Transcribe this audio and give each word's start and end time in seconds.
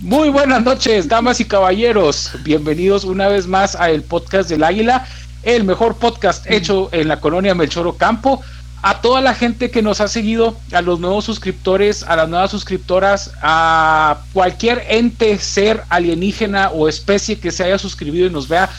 Muy 0.00 0.28
buenas 0.28 0.62
noches, 0.62 1.08
damas 1.08 1.40
y 1.40 1.44
caballeros. 1.44 2.30
Bienvenidos 2.44 3.02
una 3.02 3.26
vez 3.26 3.48
más 3.48 3.74
a 3.74 3.90
el 3.90 4.02
podcast 4.02 4.48
del 4.48 4.62
Águila, 4.62 5.04
el 5.42 5.64
mejor 5.64 5.96
podcast 5.96 6.48
hecho 6.48 6.88
en 6.92 7.08
la 7.08 7.18
colonia 7.18 7.56
Melchoro 7.56 7.96
Campo. 7.96 8.40
A 8.80 9.00
toda 9.00 9.20
la 9.20 9.34
gente 9.34 9.72
que 9.72 9.82
nos 9.82 10.00
ha 10.00 10.06
seguido, 10.06 10.56
a 10.72 10.82
los 10.82 11.00
nuevos 11.00 11.24
suscriptores, 11.24 12.04
a 12.04 12.14
las 12.14 12.28
nuevas 12.28 12.52
suscriptoras, 12.52 13.32
a 13.42 14.20
cualquier 14.32 14.84
ente, 14.88 15.36
ser 15.40 15.82
alienígena 15.88 16.70
o 16.70 16.88
especie 16.88 17.40
que 17.40 17.50
se 17.50 17.64
haya 17.64 17.76
suscribido 17.76 18.28
y 18.28 18.30
nos 18.30 18.46
vea, 18.46 18.70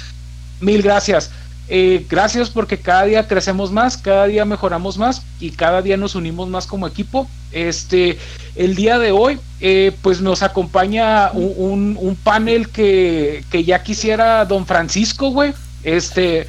mil 0.62 0.82
gracias. 0.82 1.32
Eh, 1.72 2.04
gracias 2.10 2.50
porque 2.50 2.80
cada 2.80 3.04
día 3.04 3.28
crecemos 3.28 3.72
más, 3.72 3.96
cada 3.96 4.26
día 4.26 4.44
mejoramos 4.44 4.98
más 4.98 5.22
y 5.40 5.52
cada 5.52 5.84
día 5.84 5.98
nos 5.98 6.16
unimos 6.16 6.50
más 6.50 6.66
como 6.66 6.88
equipo. 6.88 7.30
Este, 7.52 8.18
el 8.56 8.76
día 8.76 8.98
de 8.98 9.12
hoy, 9.12 9.40
eh, 9.62 9.96
pues 10.02 10.20
nos 10.20 10.42
acompaña 10.42 11.32
un, 11.32 11.96
un, 12.00 12.16
panel 12.16 12.70
que, 12.70 13.44
que, 13.52 13.64
ya 13.64 13.84
quisiera 13.84 14.46
don 14.46 14.66
Francisco, 14.66 15.30
güey. 15.30 15.54
Este, 15.84 16.48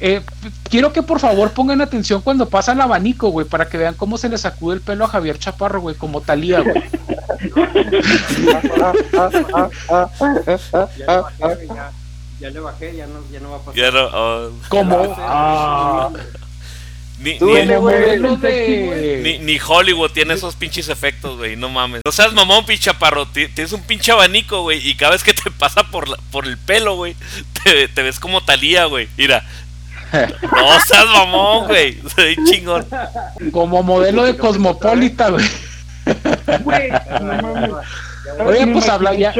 eh, 0.00 0.20
quiero 0.68 0.92
que 0.92 1.02
por 1.02 1.20
favor 1.20 1.52
pongan 1.52 1.80
atención 1.80 2.20
cuando 2.20 2.48
pasa 2.48 2.72
el 2.72 2.80
abanico, 2.80 3.28
güey, 3.28 3.46
para 3.46 3.68
que 3.68 3.78
vean 3.78 3.94
cómo 3.94 4.18
se 4.18 4.28
le 4.28 4.36
sacude 4.36 4.74
el 4.74 4.80
pelo 4.82 5.04
a 5.04 5.08
Javier 5.08 5.38
Chaparro, 5.38 5.80
güey, 5.80 5.94
como 5.94 6.20
Talía, 6.20 6.60
güey. 6.60 6.82
ya, 12.40 12.50
le 12.50 12.60
bajé, 12.60 12.96
ya 12.96 13.06
no, 13.06 13.20
ya 13.30 13.40
no 13.40 13.50
va 13.50 13.56
a 13.56 13.60
pasar. 13.60 13.74
Ya 13.74 13.90
no, 13.90 14.08
oh. 14.12 14.50
¿Cómo? 14.68 15.16
Ah. 15.18 16.10
Ni, 17.18 17.38
ni, 19.38 19.58
Hollywood 19.58 20.10
tiene 20.10 20.34
esos 20.34 20.54
pinches 20.54 20.90
efectos, 20.90 21.38
güey, 21.38 21.56
no 21.56 21.70
mames. 21.70 22.02
No 22.04 22.12
seas 22.12 22.34
mamón, 22.34 22.66
pinche 22.66 22.84
chaparro, 22.84 23.26
tienes 23.26 23.72
un 23.72 23.82
pinche 23.82 24.12
abanico, 24.12 24.60
güey, 24.62 24.86
y 24.86 24.94
cada 24.96 25.12
vez 25.12 25.24
que 25.24 25.32
te 25.32 25.50
pasa 25.58 25.84
por, 25.84 26.08
la, 26.08 26.18
por 26.30 26.46
el 26.46 26.58
pelo, 26.58 26.96
güey, 26.96 27.16
te, 27.64 27.88
te, 27.88 28.02
ves 28.02 28.20
como 28.20 28.42
Talía, 28.42 28.84
güey. 28.84 29.08
Mira, 29.16 29.42
no 30.12 30.80
seas 30.80 31.06
mamón, 31.06 31.66
güey. 31.68 32.00
Soy 32.14 32.36
chingón. 32.44 32.86
Como 33.50 33.82
modelo 33.82 34.24
de 34.24 34.36
cosmopolita, 34.36 35.30
güey. 35.30 35.46
Oye, 38.44 38.66
pues 38.68 38.88
habla 38.88 39.14
ya. 39.14 39.34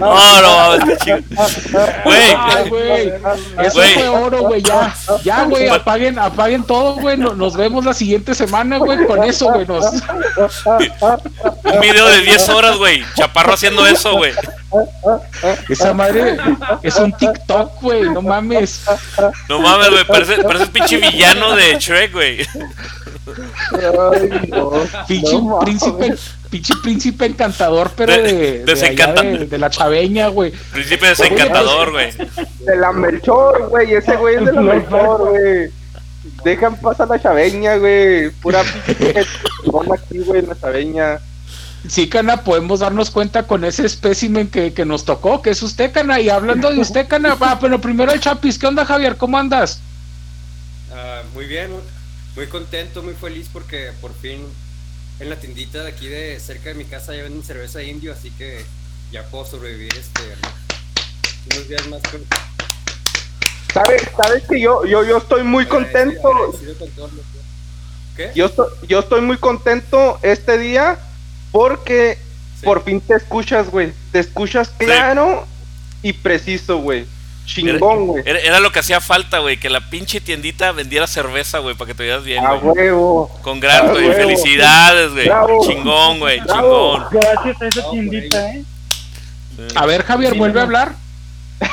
No, 0.00 0.42
no, 0.42 0.74
este 0.74 1.24
Güey, 2.04 2.36
güey. 2.68 3.12
Eso 3.58 3.80
fue 3.80 4.08
oro, 4.08 4.40
güey. 4.40 4.62
Ya, 4.62 4.94
ya, 5.22 5.44
güey. 5.44 5.68
Apaguen, 5.68 6.18
apaguen 6.18 6.64
todo, 6.64 6.94
güey. 6.96 7.16
Nos 7.16 7.56
vemos 7.56 7.84
la 7.84 7.94
siguiente 7.94 8.34
semana, 8.34 8.78
güey. 8.78 9.06
Con 9.06 9.22
eso, 9.24 9.52
güey. 9.52 9.66
Nos... 9.66 9.86
Un 11.64 11.80
video 11.80 12.06
de 12.08 12.20
10 12.22 12.48
horas, 12.50 12.76
güey. 12.76 13.04
Chaparro 13.14 13.54
haciendo 13.54 13.86
eso, 13.86 14.16
güey. 14.16 14.32
Esa 15.68 15.94
madre 15.94 16.36
es 16.82 16.96
un 16.96 17.12
TikTok, 17.12 17.80
güey. 17.80 18.02
No 18.10 18.22
mames. 18.22 18.84
No 19.48 19.60
mames, 19.60 19.90
güey. 19.90 20.04
Parece, 20.04 20.42
parece 20.42 20.64
el 20.64 20.70
pinche 20.70 20.96
villano 20.98 21.54
de 21.54 21.78
Shrek, 21.78 22.12
güey. 22.12 22.46
Pinche 25.06 25.36
príncipe, 25.60 26.14
pinche 26.50 26.74
príncipe 26.82 27.26
encantador, 27.26 27.90
pero 27.96 28.12
de, 28.12 28.64
de, 28.64 29.58
la 29.58 29.70
chaveña, 29.70 30.28
güey. 30.28 30.52
Príncipe 30.72 31.08
desencantador, 31.08 31.92
güey. 31.92 32.12
De 32.60 32.76
la 32.76 32.92
Melchor, 32.92 33.68
güey. 33.68 33.94
Ese 33.94 34.16
güey 34.16 34.36
es 34.36 34.44
de 34.46 34.52
la 34.52 34.60
Melchor, 34.60 35.30
güey. 35.30 35.70
Dejan 36.44 36.76
pasar 36.76 37.08
la 37.08 37.20
chaveña, 37.20 37.76
güey. 37.76 38.30
Pura 38.30 38.62
pinche 38.86 39.24
aquí, 39.92 40.18
güey, 40.18 40.42
la 40.42 40.58
chaveña. 40.58 41.20
Sí, 41.88 42.08
Cana, 42.08 42.44
podemos 42.44 42.80
darnos 42.80 43.10
cuenta 43.10 43.44
con 43.44 43.64
ese 43.64 43.86
espécimen 43.86 44.48
que, 44.48 44.74
que, 44.74 44.84
nos 44.84 45.06
tocó, 45.06 45.40
que 45.40 45.50
es 45.50 45.62
usted, 45.62 45.92
Cana. 45.92 46.20
Y 46.20 46.28
hablando 46.28 46.70
de 46.70 46.78
usted, 46.78 47.08
Cana, 47.08 47.34
va, 47.34 47.58
pero 47.58 47.80
primero 47.80 48.12
el 48.12 48.20
Chapis. 48.20 48.58
¿Qué 48.58 48.66
onda, 48.66 48.84
Javier? 48.84 49.16
¿Cómo 49.16 49.38
andas? 49.38 49.80
Uh, 50.90 51.34
muy 51.34 51.46
bien, 51.46 51.70
muy 52.36 52.46
contento, 52.46 53.02
muy 53.02 53.14
feliz 53.14 53.48
porque 53.52 53.92
por 54.00 54.14
fin 54.14 54.40
en 55.18 55.30
la 55.30 55.36
tiendita 55.36 55.82
de 55.82 55.90
aquí 55.90 56.08
de 56.08 56.40
cerca 56.40 56.70
de 56.70 56.74
mi 56.74 56.84
casa 56.84 57.14
ya 57.14 57.22
venden 57.22 57.42
cerveza 57.42 57.82
indio, 57.82 58.12
así 58.12 58.30
que 58.30 58.64
ya 59.12 59.24
puedo 59.24 59.44
sobrevivir 59.44 59.92
este 59.94 60.22
unos 61.52 61.68
días 61.68 61.86
más 61.88 62.02
¿Sabes, 63.72 64.02
sabes 64.16 64.42
que 64.48 64.60
yo, 64.60 64.84
yo, 64.84 65.04
yo 65.04 65.18
estoy 65.18 65.44
muy 65.44 65.66
contento? 65.66 66.52
¿Qué? 68.16 68.30
Yo, 68.34 68.46
estoy, 68.46 68.66
yo 68.88 68.98
estoy 69.00 69.20
muy 69.20 69.36
contento 69.36 70.18
este 70.22 70.58
día 70.58 70.98
porque 71.52 72.18
por 72.64 72.82
fin 72.82 73.00
te 73.00 73.14
escuchas, 73.14 73.70
güey. 73.70 73.92
Te 74.12 74.18
escuchas 74.18 74.70
claro 74.70 75.46
y 76.02 76.12
preciso, 76.12 76.78
güey. 76.78 77.06
Chingón, 77.54 78.06
güey. 78.06 78.22
Era, 78.26 78.60
lo 78.60 78.70
que 78.70 78.78
hacía 78.78 79.00
falta, 79.00 79.40
güey, 79.40 79.58
que 79.58 79.68
la 79.68 79.90
pinche 79.90 80.20
tiendita 80.20 80.72
vendiera 80.72 81.06
cerveza, 81.06 81.58
güey, 81.58 81.74
para 81.74 81.88
que 81.88 81.94
te 81.94 82.04
veas 82.04 82.22
bien, 82.22 82.44
A 82.44 82.54
huevo. 82.54 83.28
Con 83.42 83.58
gran, 83.58 83.90
güey. 83.90 84.12
Felicidades, 84.12 85.12
güey. 85.12 85.28
Chingón, 85.62 86.20
güey. 86.20 86.40
Chingón. 86.40 87.04
Gracias 87.10 87.62
a 87.62 87.66
esa 87.66 87.90
tiendita, 87.90 88.54
eh. 88.54 88.64
A 89.74 89.84
ver, 89.86 90.04
Javier, 90.04 90.34
vuelve 90.34 90.60
a 90.60 90.62
hablar. 90.62 90.94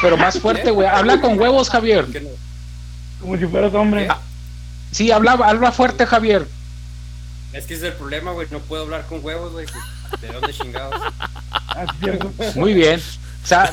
Pero 0.01 0.17
más 0.17 0.39
fuerte, 0.39 0.71
güey. 0.71 0.87
Habla 0.87 1.21
con 1.21 1.39
huevos, 1.39 1.69
Javier. 1.69 2.07
Como 3.21 3.37
si 3.37 3.45
fueras 3.45 3.73
hombre. 3.73 4.07
Ah, 4.09 4.19
sí, 4.91 5.11
habla, 5.11 5.33
habla 5.33 5.71
fuerte, 5.71 6.05
Javier. 6.05 6.47
Es 7.53 7.65
que 7.65 7.75
es 7.75 7.83
el 7.83 7.93
problema, 7.93 8.31
güey. 8.31 8.47
No 8.51 8.59
puedo 8.59 8.83
hablar 8.83 9.05
con 9.05 9.23
huevos, 9.23 9.53
güey. 9.53 9.65
¿De 10.21 10.27
dónde 10.27 10.53
chingados? 10.53 11.01
Muy 12.55 12.73
bien 12.73 13.01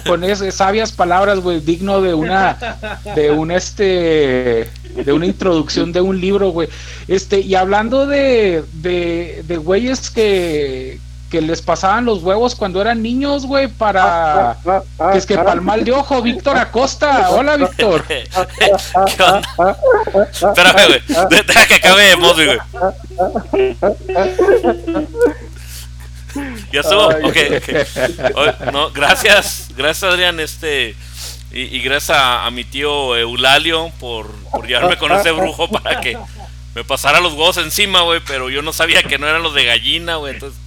con 0.06 0.24
esas 0.24 0.54
sabias 0.54 0.92
palabras, 0.92 1.40
güey, 1.40 1.60
digno 1.60 2.00
de 2.00 2.14
una, 2.14 2.56
de 3.14 3.30
un 3.30 3.50
este, 3.50 4.68
de 4.94 5.12
una 5.12 5.26
introducción 5.26 5.92
de 5.92 6.00
un 6.00 6.20
libro, 6.20 6.50
güey. 6.50 6.68
Este, 7.08 7.40
y 7.40 7.54
hablando 7.54 8.06
de, 8.06 8.64
de, 8.74 9.42
de 9.46 9.56
güeyes 9.56 10.10
que, 10.10 10.98
que 11.30 11.40
les 11.40 11.62
pasaban 11.62 12.04
los 12.04 12.22
huevos 12.22 12.54
cuando 12.54 12.80
eran 12.80 13.02
niños, 13.02 13.46
güey, 13.46 13.66
para 13.66 14.56
que 15.12 15.18
es 15.18 15.26
que 15.26 15.36
para 15.36 15.54
el 15.54 15.62
mal 15.62 15.84
de 15.84 15.90
ojo, 15.92 16.22
Víctor 16.22 16.56
Acosta. 16.56 17.30
Hola, 17.30 17.56
Víctor. 17.58 18.04
Espérame, 20.30 20.86
güey. 20.86 21.02
Deja 21.44 21.66
que 21.66 21.74
acabe 21.74 22.02
de 22.04 22.14
güey. 22.14 22.58
Ya 26.72 26.80
estuvo. 26.80 27.06
ok, 27.06 28.72
no, 28.72 28.90
gracias, 28.90 29.70
gracias 29.76 30.12
Adrián, 30.12 30.40
este. 30.40 30.94
Y, 31.52 31.80
gracias 31.82 32.18
a, 32.20 32.50
mi 32.50 32.64
tío 32.64 33.16
Eulalio 33.16 33.92
por, 34.00 34.28
por 34.50 34.66
llevarme 34.66 34.96
con 34.96 35.12
ese 35.12 35.30
brujo 35.30 35.68
para 35.68 36.00
que 36.00 36.18
me 36.74 36.82
pasara 36.82 37.20
los 37.20 37.34
huevos 37.34 37.56
encima, 37.58 38.02
güey, 38.02 38.20
pero 38.26 38.50
yo 38.50 38.60
no 38.60 38.72
sabía 38.72 39.04
que 39.04 39.18
no 39.18 39.28
eran 39.28 39.44
los 39.44 39.54
de 39.54 39.64
gallina, 39.64 40.16
güey, 40.16 40.34
entonces... 40.34 40.60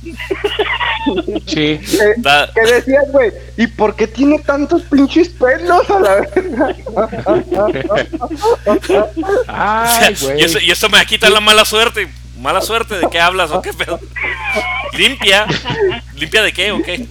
Sí. 1.45 1.79
¿Qué, 1.79 2.61
decías, 2.73 3.11
güey? 3.11 3.31
¿Y 3.57 3.67
por 3.67 3.95
qué 3.95 4.07
tiene 4.07 4.39
tantos 4.39 4.83
pinches 4.83 5.29
pelos 5.29 5.89
a 5.89 5.99
la 5.99 6.15
verga? 6.15 6.75
Ay, 9.47 10.15
güey. 10.21 10.39
Y 10.41 10.43
eso, 10.43 10.59
y 10.59 10.71
eso 10.71 10.89
me 10.89 11.05
quita 11.05 11.29
la 11.29 11.39
mala 11.39 11.65
suerte. 11.65 12.09
¿Mala 12.39 12.61
suerte? 12.61 12.95
¿De 12.95 13.07
qué 13.11 13.19
hablas 13.19 13.51
o 13.51 13.61
qué 13.61 13.73
pedo? 13.73 13.99
¿Limpia? 14.93 15.45
¿Limpia 16.15 16.43
de 16.43 16.53
qué 16.53 16.71
o 16.71 16.81
qué? 16.81 17.07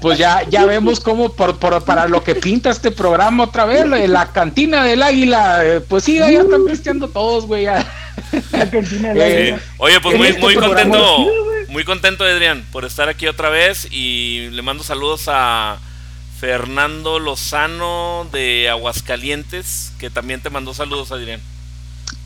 Pues 0.00 0.18
ya, 0.18 0.42
ya 0.48 0.66
vemos 0.66 1.00
cómo 1.00 1.32
por, 1.32 1.58
para 1.58 2.06
lo 2.06 2.22
que 2.22 2.34
pinta 2.34 2.70
este 2.70 2.90
programa 2.90 3.44
otra 3.44 3.64
vez, 3.64 3.86
la 3.86 4.30
cantina 4.32 4.84
del 4.84 5.02
águila, 5.02 5.64
eh, 5.64 5.80
pues 5.80 6.04
sí, 6.04 6.18
ya 6.18 6.28
están 6.28 6.64
pisteando 6.64 7.08
todos, 7.08 7.46
güey. 7.46 7.66
Eh, 7.66 9.58
Oye, 9.78 10.00
pues 10.00 10.16
muy, 10.16 10.28
este 10.28 10.40
muy 10.40 10.54
contento, 10.54 11.26
muy 11.68 11.84
contento, 11.84 12.24
Adrián, 12.24 12.64
por 12.72 12.84
estar 12.84 13.08
aquí 13.08 13.26
otra 13.26 13.50
vez 13.50 13.88
y 13.90 14.48
le 14.52 14.62
mando 14.62 14.84
saludos 14.84 15.24
a 15.28 15.78
Fernando 16.40 17.18
Lozano 17.18 18.26
de 18.32 18.68
Aguascalientes, 18.70 19.92
que 19.98 20.10
también 20.10 20.40
te 20.40 20.50
mandó 20.50 20.74
saludos, 20.74 21.12
Adrián. 21.12 21.40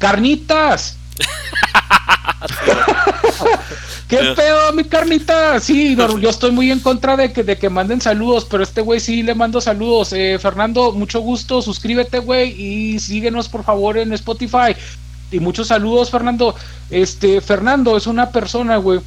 ¡Carnitas! 0.00 0.97
¿Qué 4.08 4.17
pedo, 4.35 4.73
mi 4.73 4.85
carnita? 4.85 5.61
Sí, 5.61 5.94
yo 5.94 6.31
estoy 6.31 6.52
muy 6.52 6.73
en 6.73 6.81
contra 6.81 7.17
de 7.17 7.32
que, 7.32 7.44
de 7.44 7.58
que 7.58 7.69
manden 7.69 8.00
saludos, 8.00 8.47
pero 8.50 8.62
este 8.62 8.81
güey 8.81 8.99
sí 8.99 9.23
le 9.23 9.35
mando 9.35 9.61
saludos. 9.61 10.14
Eh, 10.14 10.38
Fernando, 10.41 10.93
mucho 10.93 11.20
gusto, 11.20 11.61
suscríbete, 11.61 12.19
güey, 12.19 12.58
y 12.61 12.99
síguenos 12.99 13.50
por 13.50 13.62
favor 13.62 13.99
en 13.99 14.14
Spotify. 14.14 14.75
Y 15.31 15.38
muchos 15.38 15.69
saludos, 15.69 16.11
Fernando. 16.11 16.55
Este, 16.88 17.43
Fernando 17.43 17.99
es 17.99 18.06
una 18.06 18.31
persona, 18.31 18.79
güey, 18.79 19.00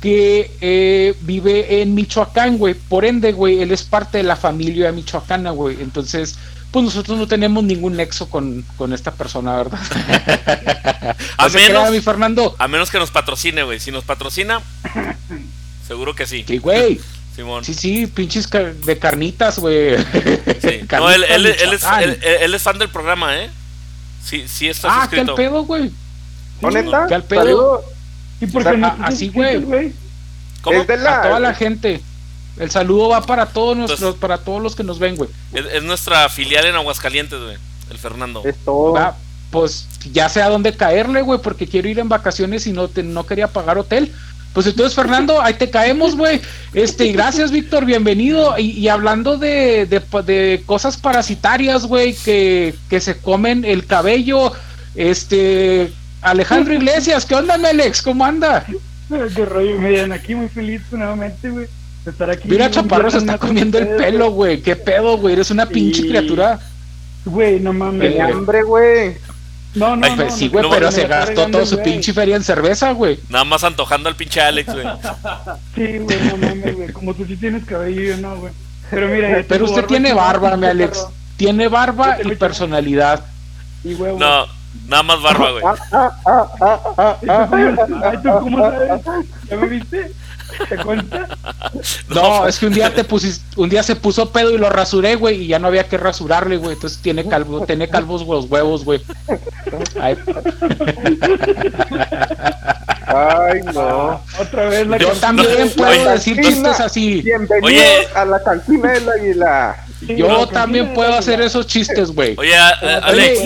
que 0.00 0.50
eh, 0.60 1.14
vive 1.22 1.82
en 1.82 1.94
Michoacán, 1.94 2.58
güey. 2.58 2.74
Por 2.74 3.04
ende, 3.04 3.32
güey, 3.32 3.60
él 3.60 3.72
es 3.72 3.82
parte 3.82 4.18
de 4.18 4.24
la 4.24 4.36
familia 4.36 4.92
michoacana, 4.92 5.50
güey. 5.50 5.76
Entonces, 5.80 6.38
pues 6.70 6.84
nosotros 6.84 7.18
no 7.18 7.26
tenemos 7.26 7.64
ningún 7.64 7.96
nexo 7.96 8.28
con, 8.30 8.64
con 8.76 8.92
esta 8.92 9.12
persona, 9.12 9.56
¿verdad? 9.56 9.78
A 11.38 11.48
menos- 11.48 11.90
mi 11.90 12.00
Fernando. 12.00 12.54
A 12.58 12.68
menos 12.68 12.90
que 12.90 12.98
nos 12.98 13.10
patrocine, 13.10 13.62
güey. 13.62 13.80
Si 13.80 13.90
nos 13.90 14.04
patrocina, 14.04 14.60
seguro 15.86 16.14
que 16.14 16.26
sí. 16.26 16.44
Sí, 16.46 16.58
güey. 16.58 17.00
Simón. 17.34 17.64
Sí, 17.64 17.72
sí, 17.74 18.06
pinches 18.06 18.46
car- 18.48 18.74
de 18.74 18.98
carnitas, 18.98 19.58
güey. 19.58 19.96
Sí. 19.98 20.02
No, 20.82 20.86
Carnitas 20.88 21.14
él, 21.14 21.24
él- 21.28 21.46
él 21.46 21.72
es, 21.72 21.82
él, 22.02 22.18
él 22.22 22.54
es 22.54 22.62
fan 22.62 22.78
del 22.78 22.88
programa, 22.90 23.36
¿eh? 23.38 23.50
Sí, 24.24 24.44
sí 24.48 24.68
está 24.68 24.88
Ah, 24.88 25.08
qué 25.08 25.20
al 25.20 25.26
suscrito. 25.26 25.34
pedo, 25.36 25.64
güey. 25.64 25.90
¿Qué 27.08 27.14
al 27.14 27.24
pedo? 27.24 27.82
¿Y 28.40 28.46
por 28.46 28.62
sea, 28.62 28.72
qué 28.72 28.78
no 28.78 28.86
a- 28.86 28.90
estás 28.90 29.14
así, 29.14 29.28
güey. 29.28 29.92
¿Cómo? 30.62 30.80
Es 30.80 30.86
de 30.86 30.96
la- 30.96 31.20
A 31.20 31.22
toda 31.22 31.40
la 31.40 31.54
gente. 31.54 32.00
El 32.58 32.70
saludo 32.70 33.08
va 33.10 33.22
para 33.22 33.46
todos 33.46 33.76
nuestros, 33.76 34.00
Entonces- 34.00 34.20
para 34.20 34.38
todos 34.38 34.60
los 34.62 34.74
que 34.74 34.82
nos 34.82 34.98
ven, 34.98 35.16
güey. 35.16 35.30
Es, 35.52 35.64
es 35.74 35.82
nuestra 35.82 36.28
filial 36.28 36.66
en 36.66 36.74
Aguascalientes, 36.74 37.38
güey. 37.40 37.56
El 37.90 37.98
Fernando. 37.98 38.42
Es 38.44 38.56
todo. 38.64 38.92
Va, 38.94 39.16
pues 39.50 39.86
ya 40.12 40.28
sé 40.28 40.42
a 40.42 40.48
dónde 40.48 40.72
caerle, 40.76 41.22
güey, 41.22 41.40
porque 41.40 41.66
quiero 41.66 41.88
ir 41.88 41.98
en 42.00 42.08
vacaciones 42.08 42.66
y 42.66 42.72
no 42.72 42.88
te, 42.88 43.02
no 43.02 43.24
quería 43.24 43.48
pagar 43.48 43.78
hotel. 43.78 44.12
Pues 44.52 44.66
entonces, 44.66 44.94
Fernando, 44.94 45.40
ahí 45.40 45.54
te 45.54 45.70
caemos, 45.70 46.16
güey. 46.16 46.40
Este, 46.74 47.12
gracias, 47.12 47.50
Víctor, 47.52 47.84
bienvenido. 47.84 48.58
Y, 48.58 48.70
y 48.72 48.88
hablando 48.88 49.38
de, 49.38 49.86
de, 49.86 50.02
de 50.24 50.62
cosas 50.66 50.96
parasitarias, 50.96 51.86
güey, 51.86 52.14
que, 52.14 52.74
que 52.90 53.00
se 53.00 53.18
comen 53.18 53.64
el 53.64 53.86
cabello, 53.86 54.52
este, 54.96 55.92
Alejandro 56.30 56.74
Iglesias, 56.80 57.24
¿qué 57.26 57.34
onda, 57.34 57.56
mi 57.58 57.66
Alex? 57.66 58.02
¿Cómo 58.02 58.24
anda? 58.24 58.64
Qué 59.34 59.44
rollo, 59.44 59.78
miren, 59.78 60.12
aquí 60.12 60.34
muy 60.34 60.48
feliz 60.48 60.82
nuevamente, 60.92 61.48
güey, 61.48 61.66
de 62.04 62.10
estar 62.10 62.28
aquí. 62.30 62.48
Mira, 62.48 62.70
Chaparro 62.70 63.10
se 63.10 63.18
está 63.18 63.38
comiendo 63.38 63.78
el 63.78 63.88
pelo, 63.96 64.30
güey. 64.32 64.60
¿Qué 64.60 64.76
pedo, 64.76 65.16
güey? 65.18 65.34
Eres 65.34 65.50
una 65.50 65.66
pinche 65.66 66.02
Y- 66.02 66.08
criatura. 66.08 66.58
Güey, 67.24 67.58
no 67.60 67.72
mames. 67.72 68.12
Tiene 68.12 68.20
hambre, 68.32 68.62
güey. 68.62 69.16
No, 69.74 69.94
no, 69.96 70.04
Ay, 70.06 70.10
no. 70.12 70.16
pues 70.24 70.34
sí, 70.34 70.46
no, 70.46 70.50
güey, 70.52 70.62
no, 70.64 70.70
pero 70.70 70.90
se 70.92 71.06
gastó 71.06 71.46
todo 71.46 71.60
el 71.62 71.66
su 71.66 71.76
güey. 71.76 71.90
pinche 71.92 72.12
feria 72.12 72.36
en 72.36 72.42
cerveza, 72.42 72.92
güey. 72.92 73.18
Nada 73.28 73.44
más 73.44 73.64
antojando 73.64 74.08
al 74.08 74.16
pinche 74.16 74.40
Alex, 74.40 74.72
güey. 74.72 74.86
Sí, 75.74 75.98
güey, 75.98 76.18
no 76.24 76.36
mames, 76.38 76.74
güey. 76.76 76.92
Como 76.92 77.14
tú 77.14 77.24
sí 77.26 77.36
tienes 77.36 77.64
cabello, 77.64 78.00
yo 78.00 78.16
no, 78.18 78.36
güey. 78.36 78.52
Pero 78.90 79.08
mira, 79.08 79.44
Pero 79.46 79.64
usted 79.66 79.84
tiene 79.84 80.12
barba, 80.14 80.56
mi 80.56 80.66
Alex. 80.66 81.06
Tiene 81.36 81.68
barba 81.68 82.16
y 82.24 82.34
personalidad. 82.36 83.24
Y 83.84 83.94
huevo. 83.94 84.18
No, 84.18 84.46
nada 84.86 85.02
más 85.02 85.22
barba, 85.22 85.50
güey. 85.52 85.64
Ah, 85.64 86.12
ah, 86.26 86.46
ah, 86.96 87.16
¿Y 87.22 87.26
tú 87.26 87.48
cómo, 87.50 88.04
ay, 88.04 88.18
¿tú 88.22 88.30
cómo 88.40 88.58
sabes? 88.58 89.26
¿Ya 89.48 89.56
me 89.56 89.66
viste? 89.68 90.12
¿Te 90.68 90.76
cuenta? 90.76 91.28
No, 92.08 92.46
es 92.46 92.58
que 92.58 92.66
un 92.66 92.72
día 92.72 92.92
te 92.92 93.04
pusiste, 93.04 93.44
un 93.60 93.68
día 93.68 93.82
se 93.82 93.94
puso 93.94 94.32
pedo 94.32 94.50
y 94.50 94.58
lo 94.58 94.70
rasuré, 94.70 95.14
güey, 95.14 95.42
y 95.42 95.46
ya 95.48 95.58
no 95.58 95.68
había 95.68 95.86
que 95.86 95.98
rasurarle, 95.98 96.56
güey. 96.56 96.72
Entonces 96.72 96.98
tiene 97.00 97.28
calvo, 97.28 97.64
tiene 97.66 97.88
calvos 97.88 98.26
los 98.26 98.46
huevos, 98.46 98.84
güey. 98.84 99.02
Ay, 100.00 100.16
Ay, 103.06 103.60
no. 103.74 104.20
Otra 104.38 104.68
vez 104.68 104.86
la 104.86 104.98
yo 104.98 105.12
también 105.12 105.70
puedo 105.76 105.90
Oye, 105.90 106.10
decir 106.10 106.40
chistes 106.40 106.80
así. 106.80 107.22
Bienvenidos 107.22 107.64
Oye. 107.64 108.08
a 108.14 108.24
la 108.24 108.42
cantina 108.42 108.92
del 108.92 109.08
águila. 109.08 109.76
Sí, 110.00 110.14
Yo 110.16 110.46
también 110.48 110.94
puedo 110.94 111.12
hacer 111.14 111.40
esos 111.40 111.66
chistes, 111.66 112.10
güey. 112.12 112.34
Oye, 112.38 112.56
a- 112.56 112.68
a- 112.68 112.98
Alex. 113.08 113.40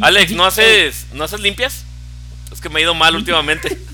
Alex, 0.00 0.32
¿no 0.32 0.44
haces, 0.46 1.06
¿no 1.12 1.24
haces 1.24 1.40
limpias? 1.40 1.84
Es 2.52 2.60
que 2.60 2.68
me 2.70 2.80
he 2.80 2.82
ido 2.82 2.94
mal 2.94 3.14
últimamente. 3.14 3.78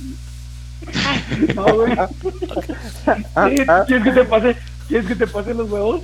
No, 1.54 1.64
güey. 1.64 1.92
Ah, 1.96 2.08
ah. 3.68 3.84
¿Quieres 3.86 4.04
que 4.04 4.10
te 4.12 4.24
pase? 4.24 4.56
¿Quieres 4.86 5.06
que 5.08 5.14
te 5.16 5.26
pase 5.26 5.54
los 5.54 5.68
huevos? 5.70 6.02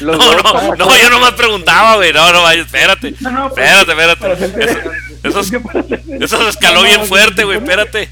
Los 0.00 0.18
No, 0.18 0.24
dos 0.32 0.42
no, 0.42 0.74
no, 0.74 0.98
yo 0.98 1.08
nomás 1.10 1.32
preguntaba, 1.34 1.96
güey. 1.96 2.12
No, 2.12 2.32
no, 2.32 2.42
vaya, 2.42 2.62
espérate. 2.62 3.14
No, 3.20 3.30
no, 3.30 3.46
Espérate, 3.48 3.92
espérate. 3.92 4.26
hacerte- 4.32 4.90
Eso, 5.22 5.40
eso 6.24 6.42
se 6.42 6.48
escaló 6.50 6.82
bien 6.82 7.06
fuerte, 7.06 7.44
güey. 7.44 7.58
Espérate. 7.58 8.08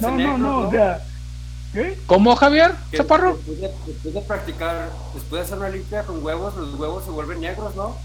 No, 0.00 0.10
no, 0.16 0.38
no, 0.38 0.58
o 0.68 0.70
sea. 0.70 0.98
¿Qué? 1.74 1.98
¿Cómo, 2.06 2.34
Javier? 2.36 2.72
Que 2.90 2.96
Chaparro. 2.98 3.34
Después 3.36 3.60
de, 3.60 3.70
después 3.86 4.14
de 4.14 4.20
practicar, 4.22 4.90
después 5.12 5.40
de 5.40 5.46
hacer 5.46 5.58
una 5.58 5.68
limpia 5.68 6.02
con 6.04 6.24
huevos, 6.24 6.54
los 6.56 6.74
huevos 6.74 7.04
se 7.04 7.10
vuelven 7.10 7.40
negros, 7.40 7.74
¿no? 7.76 7.98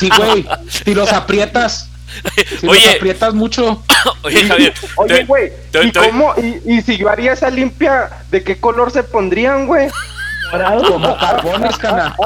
Sí, 0.00 0.08
güey. 0.16 0.48
Si 0.68 0.94
los 0.94 1.12
aprietas, 1.12 1.90
si 2.58 2.66
los 2.66 2.76
Oye, 2.76 2.90
aprietas 2.96 3.34
mucho. 3.34 3.82
oye, 4.22 4.46
Javier. 4.46 4.74
Oye, 4.96 5.24
güey, 5.24 5.52
¿y 5.84 5.92
cómo? 5.92 6.32
Y, 6.38 6.62
y 6.76 6.82
si 6.82 6.96
yo 6.96 7.08
haría 7.10 7.32
esa 7.34 7.50
limpia, 7.50 8.08
¿de 8.30 8.42
qué 8.42 8.58
color 8.58 8.90
se 8.90 9.02
pondrían, 9.02 9.66
güey? 9.66 9.88
Como 10.88 11.14
carbones, 11.18 11.76
cana. 11.76 12.16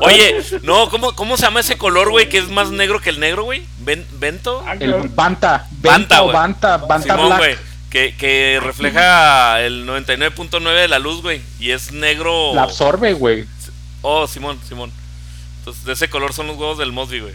Oye, 0.00 0.42
no, 0.62 0.88
¿cómo, 0.90 1.14
¿cómo 1.14 1.36
se 1.36 1.44
llama 1.44 1.60
ese 1.60 1.78
color, 1.78 2.10
güey, 2.10 2.28
que 2.28 2.38
es 2.38 2.48
más 2.48 2.70
negro 2.70 3.00
que 3.00 3.10
el 3.10 3.20
negro, 3.20 3.44
güey? 3.44 3.64
¿Ven- 3.80 4.06
¿Vento? 4.14 4.64
El. 4.80 4.92
Banta. 5.08 5.66
Banta, 5.70 6.22
Banta. 6.22 6.32
Banta. 6.32 6.76
Banta 6.78 7.02
Simón, 7.14 7.26
Black. 7.28 7.38
güey. 7.38 7.56
Que, 7.96 8.14
que 8.14 8.60
refleja 8.62 9.62
el 9.62 9.88
99.9 9.88 10.82
de 10.82 10.86
la 10.86 10.98
luz, 10.98 11.22
güey. 11.22 11.40
Y 11.58 11.70
es 11.70 11.92
negro. 11.92 12.52
La 12.52 12.64
absorbe, 12.64 13.14
güey. 13.14 13.46
Oh, 14.02 14.26
Simón, 14.26 14.60
Simón. 14.68 14.92
Entonces, 15.60 15.82
de 15.86 15.94
ese 15.94 16.10
color 16.10 16.34
son 16.34 16.46
los 16.46 16.58
huevos 16.58 16.76
del 16.76 16.92
Mosby, 16.92 17.20
güey. 17.20 17.32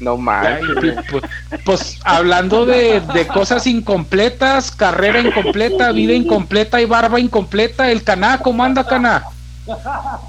No 0.00 0.16
mames. 0.16 0.60
pues, 1.08 1.24
pues 1.64 2.00
hablando 2.02 2.66
de, 2.66 3.00
de 3.00 3.28
cosas 3.28 3.64
incompletas, 3.68 4.72
carrera 4.72 5.20
incompleta, 5.20 5.92
vida 5.92 6.14
incompleta 6.14 6.80
y 6.80 6.84
barba 6.84 7.20
incompleta, 7.20 7.88
el 7.92 8.02
Caná, 8.02 8.38
¿cómo 8.38 8.64
anda 8.64 8.84
Caná? 8.84 9.22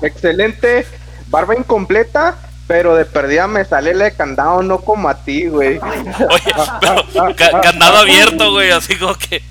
Excelente. 0.03 0.85
Barba 1.29 1.55
incompleta, 1.57 2.37
pero 2.67 2.95
de 2.95 3.05
perdida 3.05 3.47
me 3.47 3.63
sale 3.65 3.93
la 3.93 4.05
de 4.05 4.13
candado, 4.15 4.61
no 4.61 4.79
como 4.79 5.07
a 5.09 5.15
ti, 5.23 5.47
güey. 5.47 5.77
Oye, 5.79 6.53
pero 6.81 7.35
ca- 7.35 7.61
candado 7.61 7.97
abierto, 7.97 8.51
güey, 8.51 8.71
así 8.71 8.95
como 8.97 9.15
que. 9.15 9.41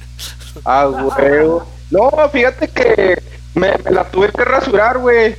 Ah, 0.64 0.86
huevo. 0.88 1.66
No, 1.90 2.10
fíjate 2.32 2.68
que 2.68 3.22
me, 3.54 3.72
me 3.84 3.90
la 3.90 4.04
tuve 4.04 4.30
que 4.32 4.44
rasurar, 4.44 4.98
güey. 4.98 5.36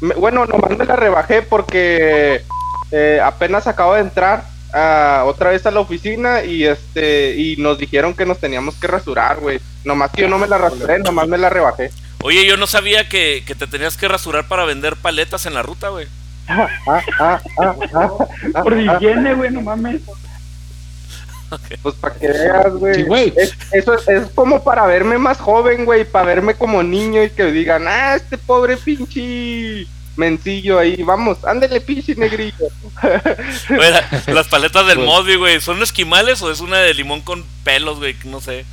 Bueno, 0.00 0.44
nomás 0.46 0.76
me 0.76 0.84
la 0.84 0.96
rebajé 0.96 1.42
porque 1.42 2.42
eh, 2.90 3.20
apenas 3.24 3.66
acabo 3.66 3.94
de 3.94 4.00
entrar 4.00 4.44
ah, 4.74 5.22
otra 5.26 5.50
vez 5.50 5.64
a 5.64 5.70
la 5.70 5.80
oficina 5.80 6.44
y 6.44 6.64
este 6.66 7.34
y 7.36 7.56
nos 7.56 7.78
dijeron 7.78 8.14
que 8.14 8.26
nos 8.26 8.38
teníamos 8.38 8.74
que 8.74 8.86
rasurar, 8.88 9.38
güey. 9.38 9.58
Nomás 9.84 10.10
que 10.10 10.22
yo 10.22 10.28
no 10.28 10.38
me 10.38 10.48
la 10.48 10.58
rasuré, 10.58 10.98
nomás 10.98 11.28
me 11.28 11.38
la 11.38 11.48
rebajé. 11.48 11.90
Oye, 12.22 12.44
yo 12.46 12.56
no 12.56 12.66
sabía 12.66 13.08
que, 13.08 13.42
que 13.46 13.54
te 13.54 13.66
tenías 13.66 13.96
que 13.96 14.08
rasurar 14.08 14.48
para 14.48 14.64
vender 14.64 14.96
paletas 14.96 15.46
en 15.46 15.54
la 15.54 15.62
ruta, 15.62 15.88
güey. 15.90 16.08
Por 18.62 18.78
higiene, 18.80 19.34
güey, 19.34 19.50
no 19.50 19.60
mames. 19.62 20.00
Pues 21.82 21.94
para 21.96 22.14
que 22.16 22.28
veas, 22.28 22.72
güey. 22.74 22.94
Sí, 22.94 23.02
güey. 23.02 23.32
Es- 23.36 23.56
eso 23.72 23.94
es, 23.94 24.08
es 24.08 24.28
como 24.34 24.64
para 24.64 24.84
verme 24.86 25.16
más 25.18 25.38
joven, 25.38 25.84
güey, 25.84 26.04
para 26.04 26.26
verme 26.26 26.54
como 26.54 26.82
niño 26.82 27.22
y 27.22 27.30
que 27.30 27.44
digan, 27.52 27.86
ah, 27.86 28.16
este 28.16 28.36
pobre 28.36 28.76
pinche 28.76 29.86
mencillo 30.16 30.78
ahí, 30.78 31.02
vamos, 31.02 31.44
ándele 31.44 31.80
pinche 31.80 32.14
negrillo. 32.16 32.66
Oye, 33.02 33.90
la- 33.90 34.08
las 34.34 34.48
paletas 34.48 34.86
del 34.86 34.96
Pues- 34.96 35.06
Mosby, 35.08 35.36
güey, 35.36 35.60
¿son 35.60 35.80
esquimales 35.82 36.42
o 36.42 36.50
es 36.50 36.60
una 36.60 36.78
de 36.78 36.94
limón 36.94 37.20
con 37.20 37.44
pelos, 37.64 37.98
güey? 37.98 38.16
No 38.24 38.40
sé. 38.40 38.64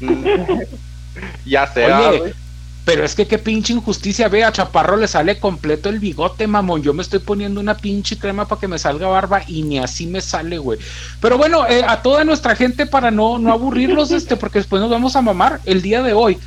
ya 1.44 1.70
Oye, 1.76 2.18
güey. 2.18 2.34
Pero 2.84 3.04
es 3.04 3.14
que 3.14 3.28
qué 3.28 3.38
pinche 3.38 3.72
injusticia, 3.72 4.28
ve, 4.28 4.42
a 4.42 4.50
Chaparro 4.50 4.96
le 4.96 5.06
sale 5.06 5.38
completo 5.38 5.88
el 5.88 6.00
bigote, 6.00 6.48
mamón. 6.48 6.82
Yo 6.82 6.92
me 6.92 7.02
estoy 7.02 7.20
poniendo 7.20 7.60
una 7.60 7.76
pinche 7.76 8.18
crema 8.18 8.48
para 8.48 8.60
que 8.60 8.66
me 8.66 8.78
salga 8.78 9.06
barba 9.06 9.42
y 9.46 9.62
ni 9.62 9.78
así 9.78 10.06
me 10.06 10.20
sale, 10.20 10.58
güey. 10.58 10.80
Pero 11.20 11.38
bueno, 11.38 11.64
eh, 11.68 11.84
a 11.86 12.02
toda 12.02 12.24
nuestra 12.24 12.56
gente, 12.56 12.86
para 12.86 13.12
no, 13.12 13.38
no 13.38 13.52
aburrirlos, 13.52 14.10
este, 14.12 14.36
porque 14.36 14.58
después 14.58 14.82
nos 14.82 14.90
vamos 14.90 15.14
a 15.14 15.22
mamar, 15.22 15.60
el 15.64 15.80
día 15.80 16.02
de 16.02 16.12
hoy 16.12 16.38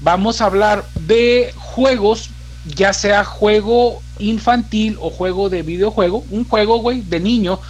vamos 0.00 0.40
a 0.40 0.46
hablar 0.46 0.84
de 1.06 1.54
juegos, 1.56 2.30
ya 2.74 2.92
sea 2.92 3.24
juego 3.24 4.02
infantil 4.18 4.96
o 5.00 5.10
juego 5.10 5.48
de 5.48 5.62
videojuego, 5.62 6.24
un 6.30 6.44
juego, 6.44 6.78
güey, 6.78 7.02
de 7.02 7.20
niño 7.20 7.60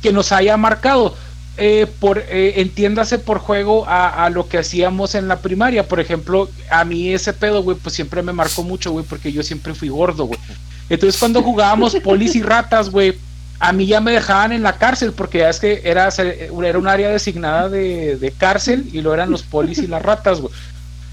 que 0.00 0.12
nos 0.12 0.30
haya 0.30 0.56
marcado. 0.56 1.16
Eh, 1.56 1.86
por 2.00 2.18
eh, 2.18 2.60
entiéndase 2.60 3.18
por 3.18 3.38
juego 3.38 3.86
a, 3.86 4.24
a 4.24 4.30
lo 4.30 4.48
que 4.48 4.58
hacíamos 4.58 5.14
en 5.14 5.28
la 5.28 5.38
primaria. 5.38 5.86
Por 5.86 6.00
ejemplo, 6.00 6.48
a 6.70 6.84
mí 6.84 7.12
ese 7.12 7.32
pedo, 7.32 7.62
güey, 7.62 7.76
pues 7.76 7.94
siempre 7.94 8.22
me 8.22 8.32
marcó 8.32 8.62
mucho, 8.62 8.90
güey, 8.90 9.04
porque 9.04 9.32
yo 9.32 9.42
siempre 9.42 9.74
fui 9.74 9.88
gordo, 9.88 10.24
güey. 10.24 10.40
Entonces 10.88 11.18
cuando 11.18 11.42
jugábamos 11.42 11.94
polis 12.02 12.34
y 12.34 12.42
ratas, 12.42 12.90
güey, 12.90 13.16
a 13.60 13.72
mí 13.72 13.86
ya 13.86 14.00
me 14.00 14.12
dejaban 14.12 14.52
en 14.52 14.62
la 14.62 14.76
cárcel, 14.76 15.12
porque 15.12 15.38
ya 15.38 15.48
es 15.48 15.60
que 15.60 15.82
era, 15.84 16.08
era 16.08 16.78
un 16.78 16.88
área 16.88 17.10
designada 17.10 17.68
de, 17.68 18.16
de 18.16 18.30
cárcel 18.32 18.88
y 18.92 19.00
lo 19.00 19.14
eran 19.14 19.30
los 19.30 19.42
polis 19.42 19.78
y 19.78 19.86
las 19.86 20.02
ratas, 20.02 20.40
güey. 20.40 20.52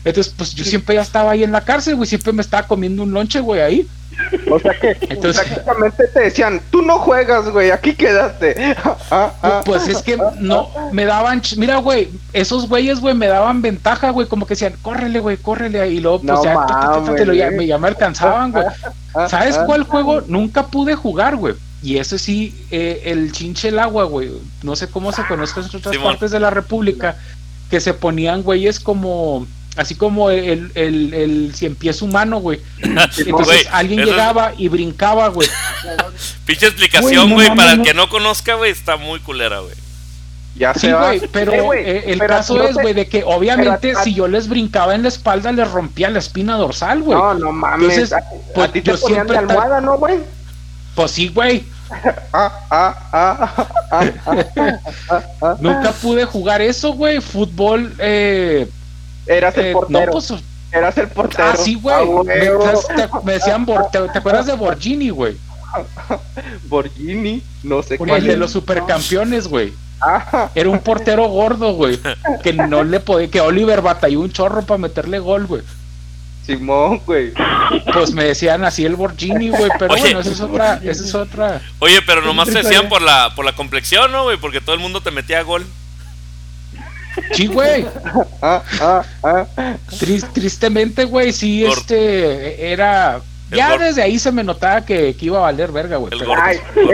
Entonces, 0.03 0.33
pues 0.35 0.55
yo 0.55 0.65
siempre 0.65 0.95
ya 0.95 1.01
estaba 1.01 1.31
ahí 1.31 1.43
en 1.43 1.51
la 1.51 1.61
cárcel, 1.61 1.95
güey, 1.95 2.09
siempre 2.09 2.33
me 2.33 2.41
estaba 2.41 2.67
comiendo 2.67 3.03
un 3.03 3.11
lonche, 3.11 3.39
güey, 3.39 3.61
ahí. 3.61 3.87
O 4.49 4.59
sea 4.59 4.73
que 4.79 4.97
Entonces- 5.09 5.45
prácticamente 5.45 6.07
te 6.07 6.19
decían, 6.21 6.61
tú 6.69 6.81
no 6.81 6.99
juegas, 6.99 7.49
güey, 7.49 7.71
aquí 7.71 7.93
quedaste. 7.93 8.75
Ah, 9.13 9.33
ah, 9.41 9.61
Pues 9.65 9.87
es 9.87 10.01
que 10.01 10.17
no, 10.39 10.69
me 10.93 11.05
daban, 11.05 11.41
mira, 11.57 11.77
güey, 11.77 12.09
esos 12.33 12.69
güeyes, 12.69 13.01
güey, 13.01 13.13
me 13.13 13.27
daban 13.27 13.61
ventaja, 13.61 14.09
güey, 14.11 14.27
como 14.27 14.45
que 14.45 14.53
decían, 14.53 14.73
córrele, 14.81 15.19
güey, 15.19 15.35
córrele, 15.37 15.89
y 15.89 15.99
luego, 15.99 16.21
pues 16.21 16.33
No 16.33 16.43
ya, 16.43 17.15
te 17.15 17.25
lo- 17.25 17.33
ya, 17.33 17.51
me, 17.51 17.67
ya 17.67 17.77
me 17.77 17.89
alcanzaban, 17.89 18.51
güey. 18.51 18.65
ah, 19.15 19.27
¿Sabes 19.27 19.57
ah. 19.57 19.65
cuál 19.65 19.83
juego 19.83 20.21
nunca 20.27 20.67
pude 20.67 20.95
jugar, 20.95 21.35
güey? 21.35 21.55
Y 21.83 21.97
ese 21.97 22.19
sí, 22.19 22.55
eh, 22.71 23.01
el 23.05 23.31
chinche 23.31 23.69
el 23.69 23.79
agua, 23.79 24.03
güey. 24.05 24.31
No 24.63 24.75
sé 24.75 24.87
cómo 24.87 25.11
se 25.11 25.25
conoce 25.25 25.59
en 25.59 25.65
otras 25.65 25.93
Simón. 25.95 26.11
partes 26.11 26.31
de 26.31 26.39
la 26.39 26.51
República, 26.51 27.15
que 27.69 27.79
se 27.81 27.93
ponían 27.93 28.43
güeyes 28.43 28.79
como, 28.79 29.47
así 29.77 29.95
como 29.95 30.29
el, 30.29 30.71
el, 30.75 31.13
el 31.13 31.55
cien 31.55 31.75
pies 31.75 32.01
humano, 32.01 32.39
güey. 32.39 32.59
Entonces 32.81 33.27
Güey, 33.29 33.59
alguien 33.71 33.99
es- 34.01 34.05
llegaba 34.07 34.53
y 34.57 34.67
brincaba, 34.67 35.27
güey. 35.29 35.47
Pinche 36.45 36.67
explicación, 36.67 37.31
güey, 37.33 37.55
para 37.55 37.73
el 37.73 37.81
que 37.83 37.93
no 37.93 38.09
conozca, 38.09 38.55
güey, 38.55 38.71
está 38.71 38.97
muy 38.97 39.19
culera, 39.19 39.59
güey. 39.59 39.73
Ya 40.53 40.73
Sí, 40.73 40.81
se 40.81 40.93
va. 40.93 41.07
güey, 41.07 41.21
pero 41.31 41.73
Eh, 41.73 41.81
eh, 41.81 42.03
el 42.07 42.19
pero 42.19 42.33
caso 42.35 42.61
es, 42.61 42.75
te- 42.75 42.81
güey, 42.81 42.93
de 42.93 43.07
que 43.07 43.23
obviamente 43.23 43.77
pero- 43.93 44.03
si 44.03 44.13
yo 44.13 44.27
les 44.27 44.49
brincaba 44.49 44.93
en 44.95 45.03
la 45.03 45.07
espalda, 45.07 45.51
les 45.53 45.71
rompía 45.71 46.09
la 46.09 46.19
espina 46.19 46.57
dorsal, 46.57 47.01
güey. 47.03 47.17
No, 47.17 47.33
no 47.35 47.51
mames. 47.53 47.89
Entonces, 47.97 48.11
a, 48.13 48.21
pues, 48.53 48.67
a 48.69 48.71
ti 48.73 48.81
te 48.81 48.91
yo 48.91 48.99
ponían 48.99 49.27
de 49.27 49.37
almohada, 49.37 49.79
¿no, 49.79 49.97
güey? 49.97 50.19
Pues 50.95 51.11
sí, 51.11 51.29
güey. 51.29 51.63
Ah, 52.33 52.51
ah, 52.69 52.95
ah, 53.11 53.53
ah, 53.91 54.05
ah, 54.25 54.77
ah, 55.09 55.21
ah. 55.41 55.55
Nunca 55.59 55.91
pude 55.91 56.23
jugar 56.23 56.61
eso, 56.61 56.93
güey. 56.93 57.19
Fútbol, 57.19 57.93
eh, 57.99 58.67
Eras 59.25 59.57
el 59.57 59.65
eh, 59.67 59.73
no, 59.73 59.79
portero. 59.81 60.11
pues 60.11 60.33
Eras 60.71 60.97
el 60.97 61.07
portero. 61.09 61.43
Ah, 61.45 61.55
sí, 61.55 61.75
güey. 61.75 61.95
Ah, 61.95 62.23
me, 62.25 62.33
te- 62.35 63.09
me 63.25 63.33
decían, 63.33 63.65
Bor- 63.65 63.89
te, 63.91 63.99
te 64.09 64.17
acuerdas 64.19 64.45
de 64.45 64.53
Borgini, 64.53 65.09
güey? 65.09 65.35
Borghini, 66.67 67.41
no 67.63 67.81
sé 67.83 67.95
El 67.95 67.99
cuál 67.99 68.23
de 68.23 68.33
es. 68.33 68.37
los 68.39 68.51
supercampeones, 68.51 69.47
güey. 69.47 69.73
Ah, 70.01 70.49
Era 70.55 70.69
un 70.69 70.79
portero 70.79 71.27
gordo, 71.27 71.73
güey. 71.73 71.99
Que 72.43 72.53
no 72.53 72.83
le 72.83 72.99
podía, 72.99 73.29
que 73.29 73.39
Oliver 73.41 73.81
batalló 73.81 74.19
un 74.21 74.31
chorro 74.31 74.63
para 74.63 74.79
meterle 74.79 75.19
gol, 75.19 75.45
güey. 75.45 75.61
Simón, 76.45 76.99
güey. 77.05 77.33
Pues 77.93 78.11
me 78.13 78.23
decían 78.23 78.63
así 78.63 78.83
el 78.83 78.95
Borgini, 78.95 79.49
güey. 79.49 79.69
Pero 79.77 79.93
Oye. 79.93 80.01
bueno, 80.01 80.19
esa 80.21 80.31
es 80.31 80.41
otra, 80.41 80.79
esa 80.83 81.03
es 81.05 81.13
otra. 81.15 81.61
Oye, 81.79 82.01
pero 82.01 82.21
nomás 82.23 82.49
te 82.49 82.63
decían 82.63 82.89
por 82.89 83.01
la, 83.03 83.33
por 83.35 83.45
la 83.45 83.53
complexión, 83.53 84.11
¿no, 84.11 84.23
güey? 84.23 84.37
Porque 84.37 84.59
todo 84.59 84.73
el 84.73 84.81
mundo 84.81 85.01
te 85.01 85.11
metía 85.11 85.43
gol. 85.43 85.65
Sí, 87.33 87.47
güey. 87.47 87.85
Ah, 88.41 88.63
ah, 88.79 89.03
ah. 89.23 89.45
Tris- 89.99 90.31
tristemente, 90.33 91.03
güey, 91.05 91.31
sí, 91.33 91.63
Gordo. 91.63 91.79
este, 91.81 92.71
era... 92.71 93.21
El 93.51 93.57
Ya 93.57 93.69
gordo. 93.71 93.83
desde 93.85 94.01
ahí 94.01 94.17
se 94.17 94.31
me 94.31 94.43
notaba 94.43 94.85
que, 94.85 95.15
que 95.15 95.25
iba 95.25 95.37
a 95.39 95.41
valer 95.41 95.71
verga, 95.71 95.97
güey. 95.97 96.13
El 96.13 96.19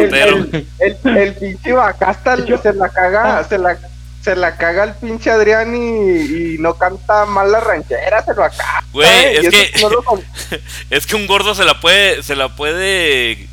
pero- 0.10 0.36
el, 0.38 0.68
el, 0.80 0.98
el, 1.04 1.18
el 1.18 1.34
pinche 1.36 1.72
Bacasta 1.72 2.36
se 2.62 2.74
la 2.74 2.90
caga, 2.90 3.44
se 3.48 3.58
la, 3.60 3.78
se 4.24 4.36
la 4.36 4.58
caga 4.58 4.86
el 4.86 4.94
pinche 4.96 5.30
Adrián 5.30 5.76
y, 5.76 6.56
y 6.56 6.58
no 6.58 6.74
canta 6.74 7.26
mal 7.28 7.52
la 7.52 7.60
ranchera, 7.60 8.24
se 8.26 8.34
lo 8.34 8.44
acaba. 8.44 8.84
Güey, 8.92 9.38
es 9.38 9.50
que- 9.50 9.72
no 9.82 9.90
lo 9.90 10.04
con- 10.04 10.22
Es 10.90 11.06
que 11.06 11.16
un 11.16 11.28
gordo 11.28 11.54
se 11.56 11.64
la 11.64 11.80
puede, 11.80 12.24
se 12.24 12.36
la 12.36 12.56
puede, 12.56 13.48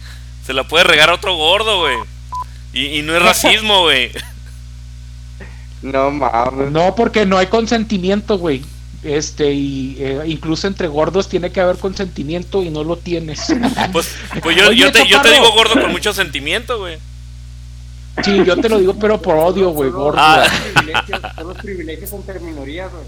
se 0.46 0.52
la 0.54 0.64
puede 0.64 0.84
regar 0.84 1.10
a 1.10 1.14
otro 1.14 1.36
gordo, 1.36 1.80
güey. 1.80 1.96
Y, 2.72 2.98
y 2.98 3.02
no 3.02 3.14
es 3.14 3.22
racismo, 3.22 3.82
güey. 3.82 4.10
No 5.84 6.10
mames. 6.10 6.70
No, 6.70 6.94
porque 6.94 7.26
no 7.26 7.36
hay 7.38 7.46
consentimiento, 7.48 8.38
güey. 8.38 8.62
Este, 9.02 9.52
y 9.52 9.96
eh, 10.00 10.22
incluso 10.26 10.66
entre 10.66 10.88
gordos 10.88 11.28
tiene 11.28 11.52
que 11.52 11.60
haber 11.60 11.76
consentimiento 11.76 12.62
y 12.62 12.70
no 12.70 12.82
lo 12.84 12.96
tienes. 12.96 13.40
Pues, 13.92 14.08
pues 14.42 14.56
yo, 14.56 14.68
Oye, 14.70 14.76
yo, 14.78 14.90
te, 14.92 15.06
yo 15.06 15.20
te 15.20 15.30
digo 15.30 15.52
gordo 15.52 15.74
con 15.80 15.92
mucho 15.92 16.12
sentimiento, 16.14 16.78
güey. 16.78 16.96
Sí, 18.24 18.42
yo 18.46 18.56
te 18.60 18.68
lo 18.68 18.78
digo, 18.78 18.94
pero 18.98 19.20
por 19.20 19.36
odio, 19.36 19.70
güey, 19.70 19.90
gordo. 19.90 20.18
Ah. 20.18 20.46
privilegios- 20.74 21.34
Son 21.34 21.48
los 21.48 21.56
privilegios 21.58 22.12
entre 22.12 22.40
minorías, 22.40 22.90
güey. 22.92 23.04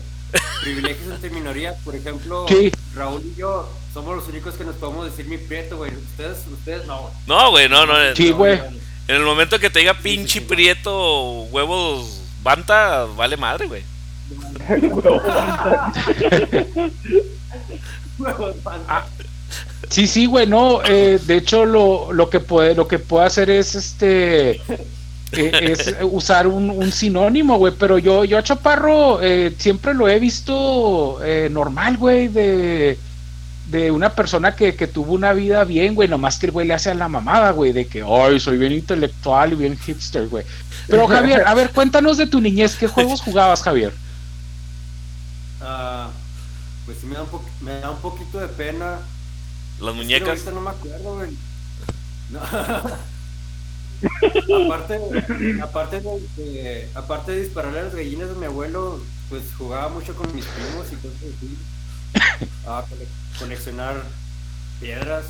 Privilegios 0.63 1.15
entre 1.15 1.31
minorías. 1.31 1.77
Por 1.85 1.95
ejemplo, 1.95 2.45
Sí. 2.49 2.71
Raúl 2.95 3.23
y 3.25 3.39
yo 3.39 3.69
somos 3.95 4.17
los 4.17 4.29
únicos 4.29 4.55
que 4.55 4.65
nos 4.65 4.75
podemos 4.77 5.07
decir 5.07 5.25
mi 5.27 5.39
prieto, 5.39 5.77
güey. 5.79 5.93
Ustedes, 5.95 6.39
ustedes 6.53 6.87
no. 6.87 7.11
No, 7.27 7.51
güey, 7.51 7.69
no, 7.69 7.87
no. 7.87 7.95
Sí, 8.15 8.31
güey. 8.33 8.61
En 9.09 9.17
el 9.17 9.23
momento 9.23 9.59
que 9.61 9.71
te 9.71 9.79
diga 9.79 9.95
pinche 9.95 10.41
prieto, 10.43 11.43
huevos, 11.45 12.21
banta, 12.47 13.05
vale 13.17 13.37
madre, 13.37 13.67
güey. 13.67 13.83
Sí, 19.91 20.07
sí, 20.07 20.27
güey, 20.27 20.47
no. 20.47 20.83
eh, 20.85 21.19
de 21.25 21.37
hecho, 21.37 21.65
lo, 21.65 22.13
lo 22.13 22.29
que 22.29 22.41
puede, 22.41 22.75
lo 22.75 22.89
que 22.89 22.99
puedo 22.99 23.25
hacer 23.25 23.51
es 23.51 23.75
este. 23.75 24.53
eh, 24.53 24.61
es 25.33 25.95
usar 26.03 26.47
un, 26.47 26.71
un 26.71 26.91
sinónimo, 26.93 27.57
güey. 27.59 27.73
Pero 27.79 27.99
yo, 27.99 28.25
yo 28.25 28.39
a 28.39 28.43
Chaparro 28.43 29.23
eh, 29.23 29.55
siempre 29.59 29.95
lo 29.95 30.09
he 30.09 30.19
visto 30.19 31.19
eh, 31.25 31.49
normal, 31.51 31.97
güey, 31.99 32.29
de, 32.29 32.99
de 33.67 33.91
una 33.91 34.11
persona 34.15 34.55
que, 34.57 34.75
que 34.77 34.87
tuvo 34.89 35.13
una 35.15 35.33
vida 35.33 35.65
bien, 35.65 35.95
güey. 35.95 36.09
Nomás 36.09 36.39
que 36.39 36.47
el 36.47 36.53
güey 36.53 36.67
le 36.67 36.75
hace 36.75 36.91
a 36.91 36.95
la 36.95 37.09
mamada, 37.09 37.51
güey, 37.53 37.73
de 37.73 37.87
que, 37.87 38.03
ay, 38.07 38.41
soy 38.41 38.59
bien 38.59 38.73
intelectual 38.73 39.53
y 39.53 39.57
bien 39.57 39.79
hipster, 39.79 40.27
güey. 40.29 40.45
Pero 40.89 41.07
Javier, 41.09 41.47
a 41.47 41.55
ver, 41.55 41.71
cuéntanos 41.71 42.17
de 42.17 42.27
tu 42.27 42.41
niñez. 42.41 42.77
¿Qué 42.77 42.89
juegos 42.89 43.21
jugabas, 43.21 43.63
Javier? 43.63 43.93
Ah, 45.61 46.09
pues 46.85 46.99
sí 47.01 47.07
me 47.07 47.15
da, 47.15 47.23
un 47.23 47.29
me 47.61 47.81
da 47.81 47.91
un 47.91 47.99
poquito 47.99 48.39
de 48.39 48.49
pena. 48.49 48.99
Las 49.81 49.95
muñecas. 49.95 50.29
ahorita 50.29 50.51
no 50.53 50.61
me 50.61 50.71
acuerdo, 50.71 51.15
güey. 51.17 51.31
No. 52.31 52.41
aparte, 54.67 55.01
aparte, 55.63 56.01
de, 56.01 56.21
de- 56.37 56.89
aparte 56.95 57.33
de 57.33 57.43
dispararle 57.43 57.81
a 57.81 57.85
las 57.85 57.95
gallinas 57.95 58.29
de 58.29 58.35
mi 58.35 58.47
abuelo, 58.47 59.01
pues 59.29 59.43
jugaba 59.57 59.89
mucho 59.89 60.15
con 60.15 60.35
mis 60.35 60.45
primos 60.45 60.87
y 60.93 60.97
cosas 60.97 61.19
así. 61.37 61.57
A 62.67 62.83
cole- 62.89 63.09
coleccionar 63.39 64.03
piedras. 64.81 65.25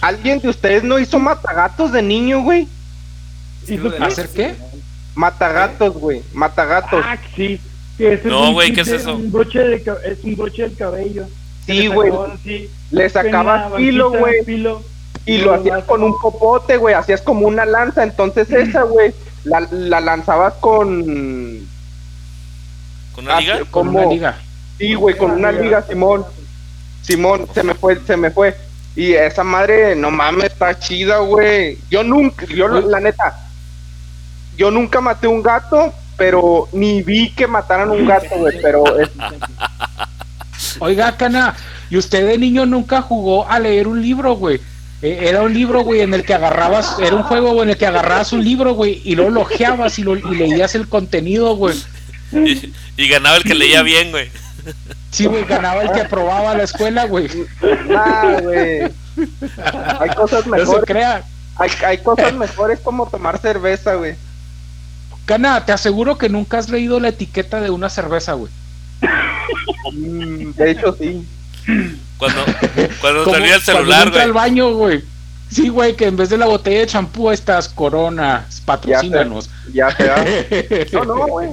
¿Alguien 0.00 0.40
de 0.40 0.48
ustedes 0.48 0.82
no 0.82 0.98
hizo 0.98 1.18
matagatos 1.18 1.92
de 1.92 2.02
niño, 2.02 2.42
güey? 2.42 2.68
Es 3.64 3.68
que 3.68 3.74
¿Y 3.74 3.76
lo 3.78 3.82
tú 3.84 3.90
de- 3.90 3.96
qué? 3.98 4.04
¿Hacer 4.04 4.28
qué? 4.28 4.54
Matagatos, 5.14 5.94
güey. 5.94 6.22
Matagatos. 6.32 7.02
Ah, 7.04 7.16
sí. 7.36 7.60
Que 7.96 8.14
ese 8.14 8.28
No, 8.28 8.52
güey, 8.52 8.72
¿qué 8.72 8.80
es 8.80 8.88
eso? 8.88 9.14
Un 9.14 9.30
broche 9.30 9.60
de, 9.60 9.76
es 9.76 10.24
un 10.24 10.36
broche 10.36 10.62
del 10.62 10.76
cabello. 10.76 11.26
Sí, 11.66 11.86
güey. 11.86 12.12
Le 12.90 13.08
sacabas 13.08 13.74
filo, 13.76 14.10
güey. 14.10 14.40
Y 15.26 15.38
lo 15.38 15.54
hacías 15.54 15.84
con 15.84 16.02
un 16.02 16.18
popote, 16.18 16.76
güey. 16.76 16.94
Hacías 16.94 17.22
como 17.22 17.46
una 17.46 17.64
lanza. 17.64 18.02
Entonces 18.02 18.50
esa, 18.50 18.82
güey, 18.82 19.14
la, 19.44 19.60
la 19.70 20.00
lanzabas 20.00 20.54
con... 20.54 21.66
¿Con 23.14 23.24
una 23.24 23.40
liga? 23.40 23.60
Con 23.70 23.88
una 23.88 24.06
liga. 24.06 24.38
Sí, 24.78 24.94
güey, 24.94 25.16
con 25.16 25.30
una 25.30 25.52
liga, 25.52 25.82
Simón. 25.88 26.24
Simón, 27.02 27.46
se 27.54 27.62
me 27.62 27.74
fue, 27.74 27.98
se 28.06 28.16
me 28.16 28.30
fue. 28.30 28.56
Y 28.96 29.12
esa 29.12 29.44
madre, 29.44 29.94
no 29.94 30.10
mames, 30.10 30.46
está 30.46 30.78
chida, 30.78 31.18
güey. 31.18 31.78
Yo 31.90 32.02
nunca, 32.02 32.44
yo 32.46 32.68
la 32.68 32.98
neta, 33.00 33.43
yo 34.56 34.70
nunca 34.70 35.00
maté 35.00 35.26
un 35.26 35.42
gato, 35.42 35.92
pero 36.16 36.68
ni 36.72 37.02
vi 37.02 37.30
que 37.30 37.46
mataran 37.46 37.90
un 37.90 38.06
gato, 38.06 38.36
güey. 38.36 38.58
Pero 38.62 38.98
es- 39.00 39.10
Oiga, 40.80 41.16
Cana, 41.16 41.54
¿y 41.90 41.96
usted 41.96 42.26
de 42.26 42.38
niño 42.38 42.66
nunca 42.66 43.02
jugó 43.02 43.48
a 43.48 43.58
leer 43.60 43.86
un 43.88 44.00
libro, 44.02 44.34
güey? 44.34 44.60
Eh, 45.02 45.26
Era 45.28 45.42
un 45.42 45.52
libro, 45.52 45.82
güey, 45.82 46.00
en 46.00 46.14
el 46.14 46.24
que 46.24 46.34
agarrabas, 46.34 46.96
era 46.98 47.14
un 47.14 47.22
juego 47.24 47.50
güey, 47.52 47.64
en 47.64 47.70
el 47.70 47.76
que 47.76 47.86
agarrabas 47.86 48.32
un 48.32 48.42
libro, 48.42 48.74
güey, 48.74 49.02
y 49.04 49.14
lo 49.16 49.28
lojeabas 49.30 49.98
y, 49.98 50.02
lo, 50.02 50.16
y 50.16 50.34
leías 50.34 50.74
el 50.74 50.88
contenido, 50.88 51.56
güey. 51.56 51.76
Y, 52.32 52.72
y 52.96 53.08
ganaba 53.08 53.36
el 53.36 53.44
que 53.44 53.54
leía 53.54 53.82
bien, 53.82 54.10
güey. 54.10 54.30
Sí, 55.10 55.26
güey, 55.26 55.44
ganaba 55.44 55.82
el 55.82 55.92
que 55.92 56.00
aprobaba 56.00 56.54
la 56.56 56.64
escuela, 56.64 57.04
güey. 57.04 57.28
nah, 57.88 58.40
güey. 58.40 58.82
Hay 60.00 60.10
cosas 60.16 60.46
No 60.46 60.54
se 60.56 60.60
mejores, 60.62 60.84
crea. 60.86 61.22
hay, 61.56 61.70
hay 61.86 61.98
cosas 61.98 62.32
mejores 62.34 62.80
como 62.80 63.06
tomar 63.08 63.38
cerveza, 63.38 63.94
güey. 63.94 64.14
Cana, 65.26 65.64
te 65.64 65.72
aseguro 65.72 66.18
que 66.18 66.28
nunca 66.28 66.58
has 66.58 66.68
leído 66.68 67.00
la 67.00 67.08
etiqueta 67.08 67.60
de 67.60 67.70
una 67.70 67.88
cerveza, 67.88 68.34
güey. 68.34 68.52
Mm, 69.92 70.50
de 70.52 70.70
hecho, 70.70 70.96
sí. 70.98 71.26
Cuando, 72.18 72.40
cuando 73.00 73.24
salía 73.30 73.56
el 73.56 73.62
cuando 73.62 73.80
celular, 73.80 74.06
entra 74.08 74.22
al 74.22 74.32
güey. 74.32 74.44
baño, 74.44 74.74
güey. 74.74 75.02
Sí, 75.50 75.68
güey, 75.68 75.94
que 75.94 76.06
en 76.06 76.16
vez 76.16 76.30
de 76.30 76.38
la 76.38 76.46
botella 76.46 76.80
de 76.80 76.86
champú 76.86 77.30
estás 77.30 77.68
Corona, 77.68 78.46
patrocínanos. 78.64 79.48
Ya 79.72 79.94
se 79.96 80.04
da. 80.04 80.24
No, 80.92 81.04
no, 81.04 81.26
güey. 81.28 81.50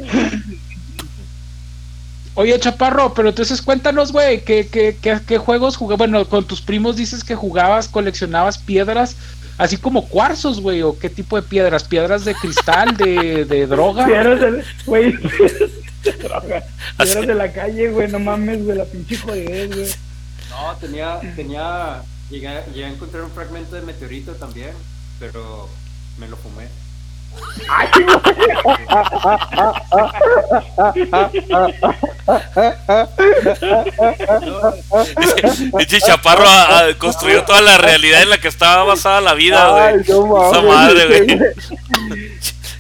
Oye, 2.34 2.58
Chaparro, 2.60 3.14
pero 3.14 3.30
entonces 3.30 3.62
cuéntanos, 3.62 4.12
güey, 4.14 4.44
¿qué, 4.44 4.68
qué, 4.68 4.98
qué, 5.02 5.20
qué 5.28 5.38
juegos 5.38 5.76
jugabas? 5.76 5.98
Bueno, 6.10 6.26
con 6.28 6.46
tus 6.46 6.62
primos 6.62 6.96
dices 6.96 7.24
que 7.24 7.36
jugabas, 7.36 7.90
coleccionabas 7.90 8.58
piedras, 8.58 9.18
así 9.62 9.78
como 9.78 10.08
cuarzos, 10.10 10.60
güey, 10.60 10.82
o 10.82 10.98
qué 10.98 11.10
tipo 11.10 11.36
de 11.36 11.44
piedras, 11.44 11.84
piedras 11.84 12.26
de 12.26 12.34
cristal, 12.36 12.98
de, 12.98 13.46
de 13.46 13.68
droga. 13.74 14.06
Piedras 14.06 14.40
del- 14.42 14.64
güey, 14.86 15.14
Droga. 16.24 16.64
Piedras 16.98 17.28
de 17.28 17.36
la 17.36 17.52
calle, 17.54 17.90
güey, 17.92 18.08
no 18.08 18.20
mames, 18.20 18.64
güey, 18.66 18.78
la 18.78 18.86
pinche 18.86 19.18
jodidez, 19.18 19.70
güey. 19.76 19.88
No, 20.50 20.76
tenía, 20.78 21.20
tenía, 21.36 22.02
llegué, 22.30 22.64
llegué 22.74 22.86
a 22.86 22.90
encontrar 22.90 23.24
un 23.24 23.32
fragmento 23.32 23.76
de 23.76 23.84
meteorito 23.84 24.32
también, 24.34 24.72
pero 25.20 25.70
me 26.18 26.28
lo 26.28 26.36
fumé. 26.38 26.68
Pinche 35.78 36.00
chaparro 36.02 36.44
ah, 36.48 36.68
ah, 36.70 36.86
construyó 36.98 37.44
toda 37.44 37.62
la 37.62 37.78
realidad 37.78 38.22
en 38.22 38.30
la 38.30 38.40
que 38.40 38.48
estaba 38.48 38.84
basada 38.84 39.20
la 39.22 39.34
vida, 39.34 39.88
Ay, 39.88 39.96
güey. 40.06 40.20
no 40.30 40.52
Esa 40.52 40.62
madre, 40.62 41.08
güey. 41.08 41.28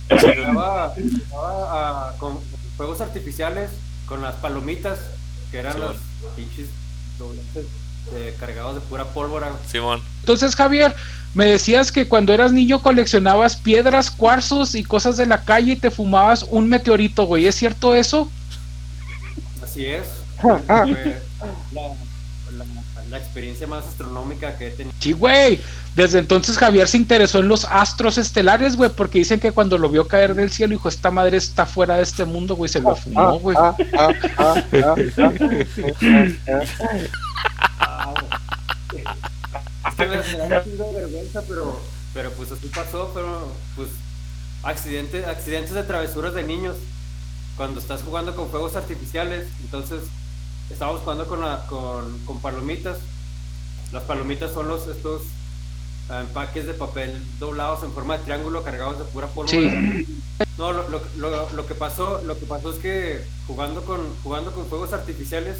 jugaba, 0.20 0.93
ah, 1.34 2.12
con 2.17 2.39
fuegos 2.77 3.01
artificiales, 3.01 3.70
con 4.05 4.22
las 4.22 4.36
palomitas, 4.36 5.00
que 5.51 5.60
eran 5.60 5.74
Sí, 5.74 5.79
los 5.79 5.96
pinches 6.36 6.67
dobletes 7.17 7.65
eh, 8.13 8.36
cargados 8.39 8.75
de 8.75 8.81
pura 8.81 9.05
pólvora. 9.05 9.51
Simón. 9.70 10.01
Entonces, 10.22 10.55
Javier, 10.55 10.96
me 11.33 11.45
decías 11.45 11.91
que 11.91 12.07
cuando 12.07 12.33
eras 12.33 12.51
niño 12.51 12.81
coleccionabas 12.81 13.55
piedras, 13.55 14.11
cuarzos 14.11 14.75
y 14.75 14.83
cosas 14.83 15.17
de 15.17 15.25
la 15.25 15.41
calle 15.43 15.73
y 15.73 15.75
te 15.77 15.91
fumabas 15.91 16.43
un 16.50 16.67
meteorito, 16.67 17.25
güey. 17.25 17.47
¿Es 17.47 17.55
cierto 17.55 17.95
eso? 17.95 18.29
Así 19.63 19.85
es. 19.85 20.03
Fue 20.39 20.59
la, 20.67 21.81
la- 21.83 21.95
la 23.09 23.17
experiencia 23.17 23.67
más 23.67 23.85
astronómica 23.85 24.57
que 24.57 24.67
he 24.67 24.71
tenido. 24.71 24.95
Sí, 25.00 25.11
güey. 25.11 25.59
Desde 25.97 26.19
entonces 26.19 26.57
Javier 26.57 26.88
se 26.88 26.95
interesó 26.95 27.39
en 27.39 27.50
los 27.50 27.65
astros 27.65 28.17
estelares, 28.17 28.77
güey, 28.77 28.89
porque 28.89 29.19
dicen 29.19 29.38
que 29.41 29.51
cuando 29.51 29.77
lo 29.77 29.89
vio 29.89 30.07
caer 30.07 30.33
del 30.33 30.50
cielo, 30.50 30.71
dijo, 30.71 30.88
esta 30.88 31.11
madre 31.11 31.35
está 31.35 31.65
fuera 31.65 31.97
de 31.97 32.03
este 32.03 32.23
mundo, 32.23 32.55
güey, 32.55 32.69
se 32.69 32.79
lo 32.79 32.95
fumó, 32.95 33.38
güey. 33.39 33.57
Que 39.97 40.05
me, 40.05 40.17
me 40.17 40.47
da 40.50 40.63
un 40.63 40.93
vergüenza, 40.95 41.41
pero, 41.47 41.79
pero 42.13 42.31
pues 42.31 42.51
así 42.51 42.67
pasó, 42.67 43.11
pero 43.13 43.51
pues 43.75 43.89
accidentes, 44.63 45.25
accidentes 45.27 45.73
de 45.73 45.83
travesuras 45.83 46.33
de 46.33 46.43
niños. 46.43 46.75
Cuando 47.57 47.79
estás 47.79 48.01
jugando 48.03 48.35
con 48.35 48.50
fuegos 48.50 48.75
artificiales, 48.75 49.47
entonces 49.61 50.01
estábamos 50.69 51.01
jugando 51.01 51.27
con, 51.27 51.41
la- 51.41 51.65
con, 51.67 52.17
con 52.25 52.39
palomitas. 52.39 52.97
Las 53.91 54.03
palomitas 54.03 54.51
son 54.53 54.67
los 54.69 54.88
estos 54.88 55.23
ah, 56.09 56.21
empaques 56.21 56.65
de 56.65 56.73
papel 56.73 57.21
doblados 57.39 57.83
en 57.83 57.91
forma 57.91 58.17
de 58.17 58.23
triángulo 58.23 58.63
cargados 58.63 58.97
de 59.00 59.03
pura 59.05 59.27
pólvora. 59.27 59.57
Sí. 59.59 60.07
No, 60.57 60.71
lo, 60.73 60.88
lo, 60.89 61.01
lo, 61.17 61.50
lo 61.51 61.65
que 61.67 61.75
pasó, 61.75 62.21
lo 62.25 62.38
que 62.39 62.45
pasó 62.45 62.71
es 62.71 62.77
que 62.79 63.21
jugando 63.47 63.83
con, 63.83 64.00
jugando 64.23 64.51
con 64.53 64.65
fuegos 64.67 64.93
artificiales, 64.93 65.57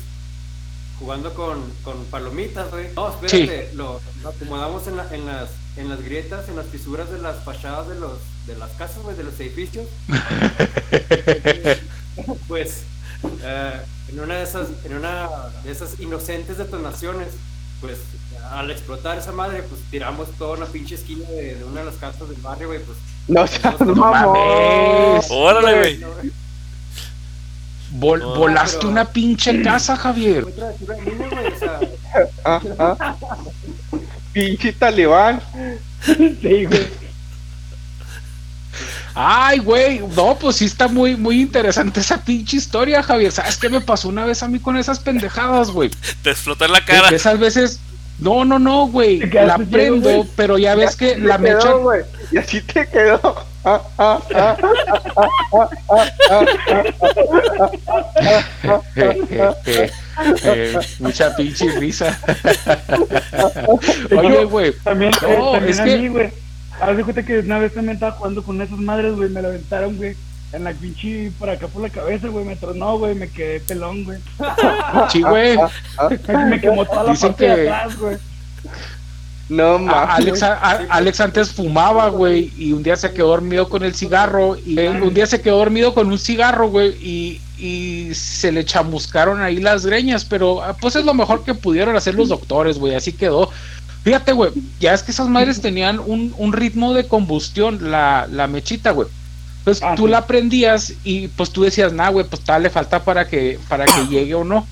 jugando 1.01 1.34
con, 1.34 1.62
con 1.84 2.05
palomitas, 2.05 2.72
güey. 2.72 2.88
No, 2.96 3.10
espérate, 3.10 3.72
lo, 3.74 4.00
lo 4.24 4.29
acomodamos 4.29 4.88
en, 4.88 4.96
la- 4.98 5.13
en 5.13 5.25
las, 5.25 5.50
en 5.75 5.89
las 5.89 6.01
grietas, 6.01 6.48
en 6.48 6.55
las 6.55 6.67
fisuras 6.67 7.12
de 7.12 7.17
las 7.20 7.43
fachadas 7.43 7.89
de 7.89 7.96
los, 7.96 8.13
de 8.48 8.55
las 8.58 8.72
casas, 8.72 9.00
güey, 9.03 9.17
de 9.17 9.24
los 9.24 9.38
edificios. 9.39 9.86
pues, 12.48 12.84
eh, 13.43 13.81
en 14.10 14.20
una 14.20 14.36
de 14.36 14.43
esas, 14.43 14.67
en 14.86 14.96
una 14.96 15.29
de 15.63 15.72
esas 15.72 16.00
inocentes 16.00 16.58
detonaciones, 16.58 17.29
pues, 17.79 18.00
al 18.51 18.70
explotar 18.72 19.17
esa 19.17 19.31
madre, 19.31 19.63
pues 19.63 19.81
tiramos 19.89 20.29
toda 20.38 20.58
una 20.58 20.65
pinche 20.65 20.96
esquina 20.96 21.27
de, 21.29 21.55
de 21.55 21.63
una 21.63 21.81
de 21.81 21.86
las 21.88 21.96
casas 21.96 22.27
del 22.29 22.41
barrio, 22.41 22.67
güey, 22.67 22.79
pues. 22.84 22.98
No 23.27 23.46
No 23.86 23.96
mames. 23.96 25.27
Órale, 25.29 25.77
güey. 25.77 26.31
Vol- 27.94 28.20
No, 28.20 28.36
volaste 28.36 28.78
pero- 28.80 28.90
una 28.90 29.06
pinche 29.06 29.62
casa, 29.62 29.96
Javier. 29.96 30.46
Ah, 32.44 32.60
ah. 32.78 33.16
Pinche 34.34 34.74
talibán. 34.74 35.42
Sí, 36.42 36.66
güey. 36.66 36.88
Ay, 39.14 39.60
güey, 39.60 40.00
no, 40.16 40.38
pues 40.40 40.56
sí 40.58 40.66
está 40.66 40.88
muy, 40.88 41.16
muy 41.18 41.42
interesante 41.42 42.00
esa 42.00 42.18
pinche 42.24 42.58
historia, 42.58 43.04
Javier. 43.04 43.32
¿Sabes 43.32 43.58
qué 43.58 43.70
me 43.70 43.82
pasó 43.82 44.08
una 44.08 44.26
vez 44.26 44.42
a 44.42 44.48
mí 44.48 44.60
con 44.60 44.78
esas 44.78 45.00
pendejadas, 45.00 45.70
güey? 45.70 45.92
Te 46.24 46.32
explotó 46.32 46.66
en 46.66 46.72
la 46.72 46.84
cara. 46.86 47.10
esas 47.10 47.38
veces, 47.38 47.80
no, 48.20 48.46
no, 48.46 48.58
no, 48.58 48.88
güey, 48.88 49.20
la 49.20 49.58
prendo, 49.58 50.26
pero 50.36 50.58
ya 50.58 50.76
ves 50.76 50.96
que 50.96 51.18
la 51.18 51.38
mecha... 51.38 51.60
quedó, 51.60 51.82
güey. 51.82 52.02
Y 52.32 52.38
así 52.38 52.62
te 52.62 52.88
quedó. 52.88 53.46
Eh, 60.44 60.79
mucha 61.00 61.36
pinche 61.36 61.72
risa. 61.79 62.18
Oye, 64.18 64.44
güey, 64.46 64.74
También, 64.83 65.12
No, 65.22 65.27
eh, 65.27 65.51
también 65.53 65.70
es 65.70 65.79
a 65.79 65.86
mí, 65.86 66.07
güey. 66.09 66.29
Haz 66.79 66.98
de 66.98 67.03
cuenta 67.03 67.24
que 67.24 67.40
una 67.40 67.59
vez 67.59 67.74
también 67.74 67.96
estaba 67.96 68.14
jugando 68.14 68.44
con 68.44 68.62
esas 68.62 68.77
madres, 68.77 69.16
güey, 69.16 69.29
me 69.29 69.42
la 69.42 69.50
aventaron, 69.50 69.98
güey. 69.98 70.16
En 70.53 70.64
la 70.66 70.72
pinche 70.74 71.31
por 71.40 71.50
acá 71.50 71.68
por 71.68 71.81
la 71.81 71.90
cabeza, 71.90 72.27
güey, 72.27 72.44
me 72.44 72.55
tronó, 72.57 72.98
güey, 72.98 73.16
me 73.16 73.29
quedé 73.29 73.59
pelón, 73.62 74.03
güey. 74.03 74.20
sí, 75.09 75.22
güey. 75.22 75.57
Me 76.50 76.59
quemó 76.59 76.86
toda 76.86 77.03
la 77.03 77.12
Dicen 77.12 77.29
parte 77.29 77.48
de 77.48 77.55
que- 77.55 77.70
atrás, 77.70 77.98
güey. 77.98 78.18
No 79.51 79.77
mames. 79.79 80.16
Alex, 80.16 80.44
a- 80.44 80.53
a- 80.53 80.85
Alex 80.90 81.20
antes 81.20 81.51
fumaba, 81.51 82.07
güey, 82.09 82.51
y 82.57 82.72
un 82.72 82.83
día 82.83 82.96
se 82.96 83.11
quedó 83.11 83.27
dormido 83.27 83.68
con 83.68 83.83
el 83.83 83.94
cigarro, 83.94 84.57
y 84.66 84.75
un 85.03 85.14
día 85.14 85.25
se 85.27 85.42
quedó 85.42 85.57
dormido 85.57 85.94
con 85.94 86.07
un 86.07 86.18
cigarro, 86.18 86.70
güey, 86.70 86.92
y, 87.05 87.42
y 87.57 88.14
se 88.16 88.51
le 88.53 88.64
chamuscaron 88.64 89.42
ahí 89.42 89.57
las 89.57 89.85
greñas, 89.85 90.24
pero 90.24 90.64
ah, 90.64 90.75
pues 90.79 90.96
es 90.96 91.03
lo 91.03 91.14
mejor 91.14 91.44
que 91.44 91.53
pudieron 91.53 91.96
hacer 91.98 92.16
los 92.16 92.29
doctores, 92.29 92.77
güey, 92.79 92.96
así 92.96 93.11
quedó. 93.11 93.50
Fíjate, 94.03 94.31
güey, 94.31 94.51
ya 94.79 94.94
es 94.94 95.03
que 95.03 95.11
esas 95.11 95.27
madres 95.27 95.61
tenían 95.61 96.00
un, 96.00 96.33
un 96.37 96.53
ritmo 96.53 96.94
de 96.94 97.07
combustión, 97.07 97.92
la, 97.92 98.27
la 98.31 98.48
mechita, 98.48 98.92
güey. 98.92 99.09
Entonces 99.59 99.83
Ah, 99.85 99.94
tú 99.96 100.07
la 100.07 100.25
prendías 100.25 100.94
y 101.03 101.27
pues 101.27 101.51
tú 101.51 101.61
decías, 101.64 101.92
nah, 101.94 102.09
güey, 102.09 102.25
pues 102.25 102.42
tal 102.42 102.64
le 102.64 102.70
falta 102.72 103.03
para 103.03 103.27
que, 103.27 103.59
para 103.68 103.85
que 103.85 104.07
llegue 104.09 104.33
o 104.33 104.44
no. 104.44 104.66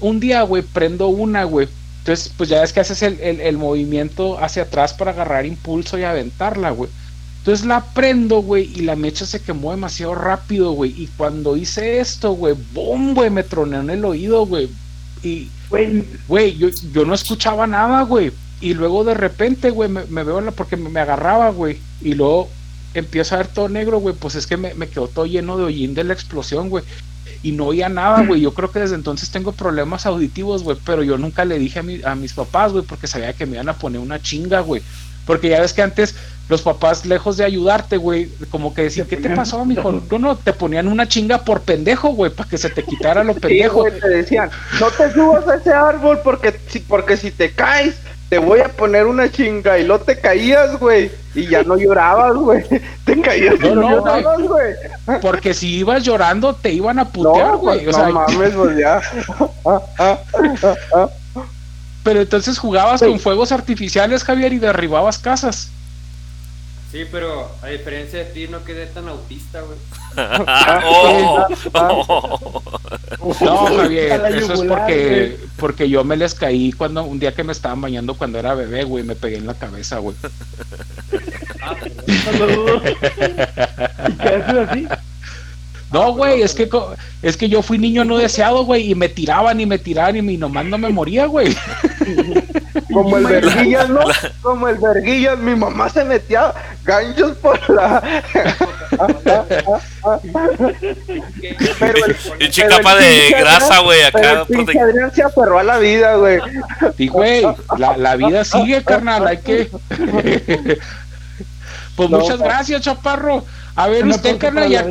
Un 0.00 0.20
día, 0.20 0.42
güey, 0.42 0.62
prendo 0.62 1.08
una, 1.08 1.42
güey. 1.44 1.66
Entonces, 2.06 2.32
pues 2.36 2.48
ya 2.48 2.62
es 2.62 2.72
que 2.72 2.80
haces 2.80 3.02
el, 3.02 3.18
el- 3.20 3.40
el 3.40 3.56
movimiento 3.58 4.38
hacia 4.42 4.62
atrás 4.64 4.94
para 4.94 5.10
agarrar 5.10 5.44
impulso 5.44 5.98
y 5.98 6.04
aventarla, 6.04 6.70
güey. 6.70 6.88
Entonces 7.38 7.66
la 7.66 7.84
prendo, 7.84 8.42
güey, 8.42 8.70
y 8.74 8.82
la 8.82 8.96
mecha 8.96 9.26
se 9.26 9.40
quemó 9.42 9.72
demasiado 9.72 10.14
rápido, 10.14 10.72
güey. 10.72 10.90
Y 10.96 11.08
cuando 11.16 11.56
hice 11.56 12.00
esto, 12.00 12.32
güey, 12.32 12.54
¡boom, 12.72 13.14
güey! 13.14 13.30
Me 13.30 13.42
troné 13.44 13.78
en 13.78 13.90
el 13.90 14.04
oído, 14.04 14.46
güey. 14.46 14.68
Y, 15.22 15.48
Güey, 16.28 16.56
yo, 16.58 16.68
yo 16.92 17.04
no 17.04 17.14
escuchaba 17.14 17.66
nada, 17.66 18.02
güey. 18.02 18.32
Y 18.60 18.74
luego 18.74 19.04
de 19.04 19.14
repente, 19.14 19.70
güey, 19.70 19.88
me, 19.88 20.04
me 20.06 20.22
veo 20.24 20.40
la, 20.40 20.52
porque 20.52 20.76
me, 20.76 20.88
me 20.90 21.00
agarraba, 21.00 21.50
güey. 21.50 21.78
Y 22.00 22.14
luego 22.14 22.48
empiezo 22.94 23.34
a 23.34 23.38
ver 23.38 23.48
todo 23.48 23.68
negro, 23.68 23.98
güey. 23.98 24.14
Pues 24.14 24.34
es 24.36 24.46
que 24.46 24.56
me, 24.56 24.74
me 24.74 24.88
quedó 24.88 25.08
todo 25.08 25.26
lleno 25.26 25.56
de 25.58 25.64
hollín 25.64 25.94
de 25.94 26.04
la 26.04 26.14
explosión, 26.14 26.68
güey. 26.70 26.84
Y 27.46 27.52
no 27.52 27.66
oía 27.66 27.88
nada, 27.88 28.24
güey. 28.26 28.40
Yo 28.40 28.52
creo 28.54 28.70
que 28.72 28.80
desde 28.80 28.94
entonces 28.96 29.30
tengo 29.30 29.52
problemas 29.52 30.04
auditivos, 30.06 30.62
güey. 30.64 30.76
Pero 30.84 31.02
yo 31.02 31.16
nunca 31.18 31.44
le 31.44 31.58
dije 31.58 31.78
a, 31.78 31.82
mi- 31.82 32.02
a 32.04 32.14
mis 32.14 32.32
papás, 32.32 32.72
güey, 32.72 32.84
porque 32.84 33.06
sabía 33.06 33.32
que 33.34 33.46
me 33.46 33.54
iban 33.54 33.68
a 33.68 33.74
poner 33.74 34.00
una 34.00 34.20
chinga, 34.20 34.60
güey. 34.60 34.82
Porque 35.26 35.48
ya 35.48 35.60
ves 35.60 35.72
que 35.72 35.82
antes 35.82 36.14
los 36.48 36.62
papás, 36.62 37.04
lejos 37.06 37.36
de 37.36 37.44
ayudarte, 37.44 37.96
güey, 37.96 38.28
como 38.50 38.72
que 38.74 38.82
decían, 38.82 39.06
¿qué 39.08 39.16
te 39.16 39.30
pasó, 39.30 39.64
mijo? 39.64 39.90
No, 40.10 40.18
no, 40.18 40.36
te 40.36 40.52
ponían 40.52 40.86
una 40.88 41.08
chinga 41.08 41.44
por 41.44 41.62
pendejo, 41.62 42.10
güey, 42.10 42.30
para 42.32 42.48
que 42.48 42.58
se 42.58 42.70
te 42.70 42.84
quitara 42.84 43.24
lo 43.24 43.34
Sí, 43.34 43.40
pendejo. 43.40 43.80
güey, 43.80 43.98
te 43.98 44.08
decían, 44.08 44.50
no 44.80 44.88
te 44.90 45.12
subas 45.12 45.46
a 45.48 45.56
ese 45.56 45.72
árbol 45.72 46.20
porque 46.22 46.54
si, 46.68 46.78
porque 46.80 47.16
si 47.16 47.32
te 47.32 47.50
caes, 47.52 47.96
te 48.28 48.38
voy 48.38 48.60
a 48.60 48.68
poner 48.68 49.06
una 49.06 49.30
chinga. 49.30 49.78
Y 49.78 49.84
luego 49.84 50.04
te 50.04 50.18
caías, 50.20 50.78
güey. 50.78 51.10
Y 51.34 51.46
ya 51.46 51.62
no 51.62 51.76
llorabas, 51.76 52.34
güey. 52.34 52.64
Te 53.04 53.20
caías 53.20 53.54
y 53.56 53.58
No, 53.58 53.74
no, 53.74 53.82
no, 53.82 53.96
llorabas, 53.98 54.42
güey. 54.42 54.74
Porque 55.20 55.54
si 55.54 55.76
ibas 55.78 56.02
llorando, 56.02 56.54
te 56.54 56.72
iban 56.72 56.98
a 56.98 57.04
putear, 57.08 57.52
No, 57.52 57.58
güey. 57.58 57.84
pues, 57.84 57.94
o 57.94 57.98
sea, 57.98 58.08
no 58.08 58.14
mames, 58.14 58.54
pues 58.54 58.78
ya. 58.78 59.00
Pero 62.02 62.20
entonces 62.20 62.58
jugabas 62.58 63.00
con 63.00 63.18
fuegos 63.18 63.52
artificiales, 63.52 64.22
Javier, 64.24 64.52
y 64.52 64.58
derribabas 64.58 65.18
casas. 65.18 65.68
sí, 66.92 67.04
pero 67.10 67.50
a 67.62 67.66
diferencia 67.68 68.20
de 68.20 68.24
ti, 68.26 68.48
no 68.48 68.64
quedé 68.64 68.86
tan 68.86 69.08
autista, 69.08 69.60
güey. 69.60 69.76
Oh, 70.16 71.46
oh. 71.74 72.62
No, 73.40 73.66
Javier, 73.76 74.22
eso 74.34 74.54
es 74.54 74.62
porque, 74.62 75.36
porque 75.56 75.88
yo 75.88 76.04
me 76.04 76.16
les 76.16 76.34
caí 76.34 76.72
cuando 76.72 77.04
un 77.04 77.18
día 77.18 77.34
que 77.34 77.44
me 77.44 77.52
estaban 77.52 77.80
bañando 77.80 78.14
cuando 78.14 78.38
era 78.38 78.54
bebé, 78.54 78.84
güey, 78.84 79.04
me 79.04 79.16
pegué 79.16 79.36
en 79.36 79.46
la 79.46 79.54
cabeza, 79.54 79.98
güey. 79.98 80.16
Ah. 81.62 81.76
¿Y 82.06 82.18
quedaste 84.16 84.60
así? 84.60 84.88
No, 85.96 86.12
güey, 86.12 86.42
es 86.42 86.52
que 86.54 86.68
co- 86.68 86.94
es 87.22 87.36
que 87.38 87.48
yo 87.48 87.62
fui 87.62 87.78
niño 87.78 88.04
no 88.04 88.18
deseado, 88.18 88.64
güey, 88.64 88.90
y 88.90 88.94
me 88.94 89.08
tiraban 89.08 89.58
y 89.60 89.66
me 89.66 89.78
tiraban 89.78 90.16
y 90.16 90.20
mi 90.22 90.36
nomás 90.36 90.66
no 90.66 90.76
me 90.76 90.90
moría, 90.90 91.24
güey. 91.24 91.56
Como 92.92 93.16
el 93.16 93.24
verguillas, 93.26 93.88
¿no? 93.88 94.00
Como 94.42 94.68
el 94.68 94.76
verguillas, 94.76 95.38
mi 95.38 95.54
mamá 95.54 95.88
se 95.88 96.04
metía 96.04 96.52
ganchos 96.84 97.36
por 97.38 97.58
la. 97.70 98.02
Y 102.40 102.48
chicapa 102.50 102.94
de 102.96 103.30
grasa, 103.38 103.80
güey, 103.80 104.02
acá. 104.02 104.42
Adrián 104.42 105.12
se 105.14 105.22
aferró 105.22 105.58
a 105.58 105.64
la 105.64 105.78
vida, 105.78 106.16
güey. 106.16 106.38
Sí, 106.96 107.08
güey, 107.08 107.42
la, 107.78 107.96
la 107.96 108.16
vida 108.16 108.44
sigue, 108.44 108.82
carnal, 108.84 109.26
hay 109.26 109.38
que... 109.38 109.70
pues 111.96 112.10
No, 112.10 112.18
muchas 112.20 112.38
gracias, 112.38 112.82
chaparro. 112.82 113.44
A 113.74 113.88
ver, 113.88 114.06
usted, 114.06 114.38
carnal, 114.38 114.68
ya... 114.70 114.86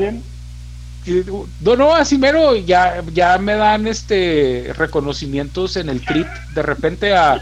No, 1.62 1.76
no, 1.76 1.94
así 1.94 2.18
mero, 2.18 2.56
ya, 2.56 3.04
ya 3.14 3.38
me 3.38 3.56
dan 3.56 3.86
este 3.86 4.74
reconocimientos 4.76 5.76
en 5.76 5.90
el 5.90 6.02
CRIT 6.02 6.26
de 6.56 6.64
repente 6.64 7.14
a 7.14 7.40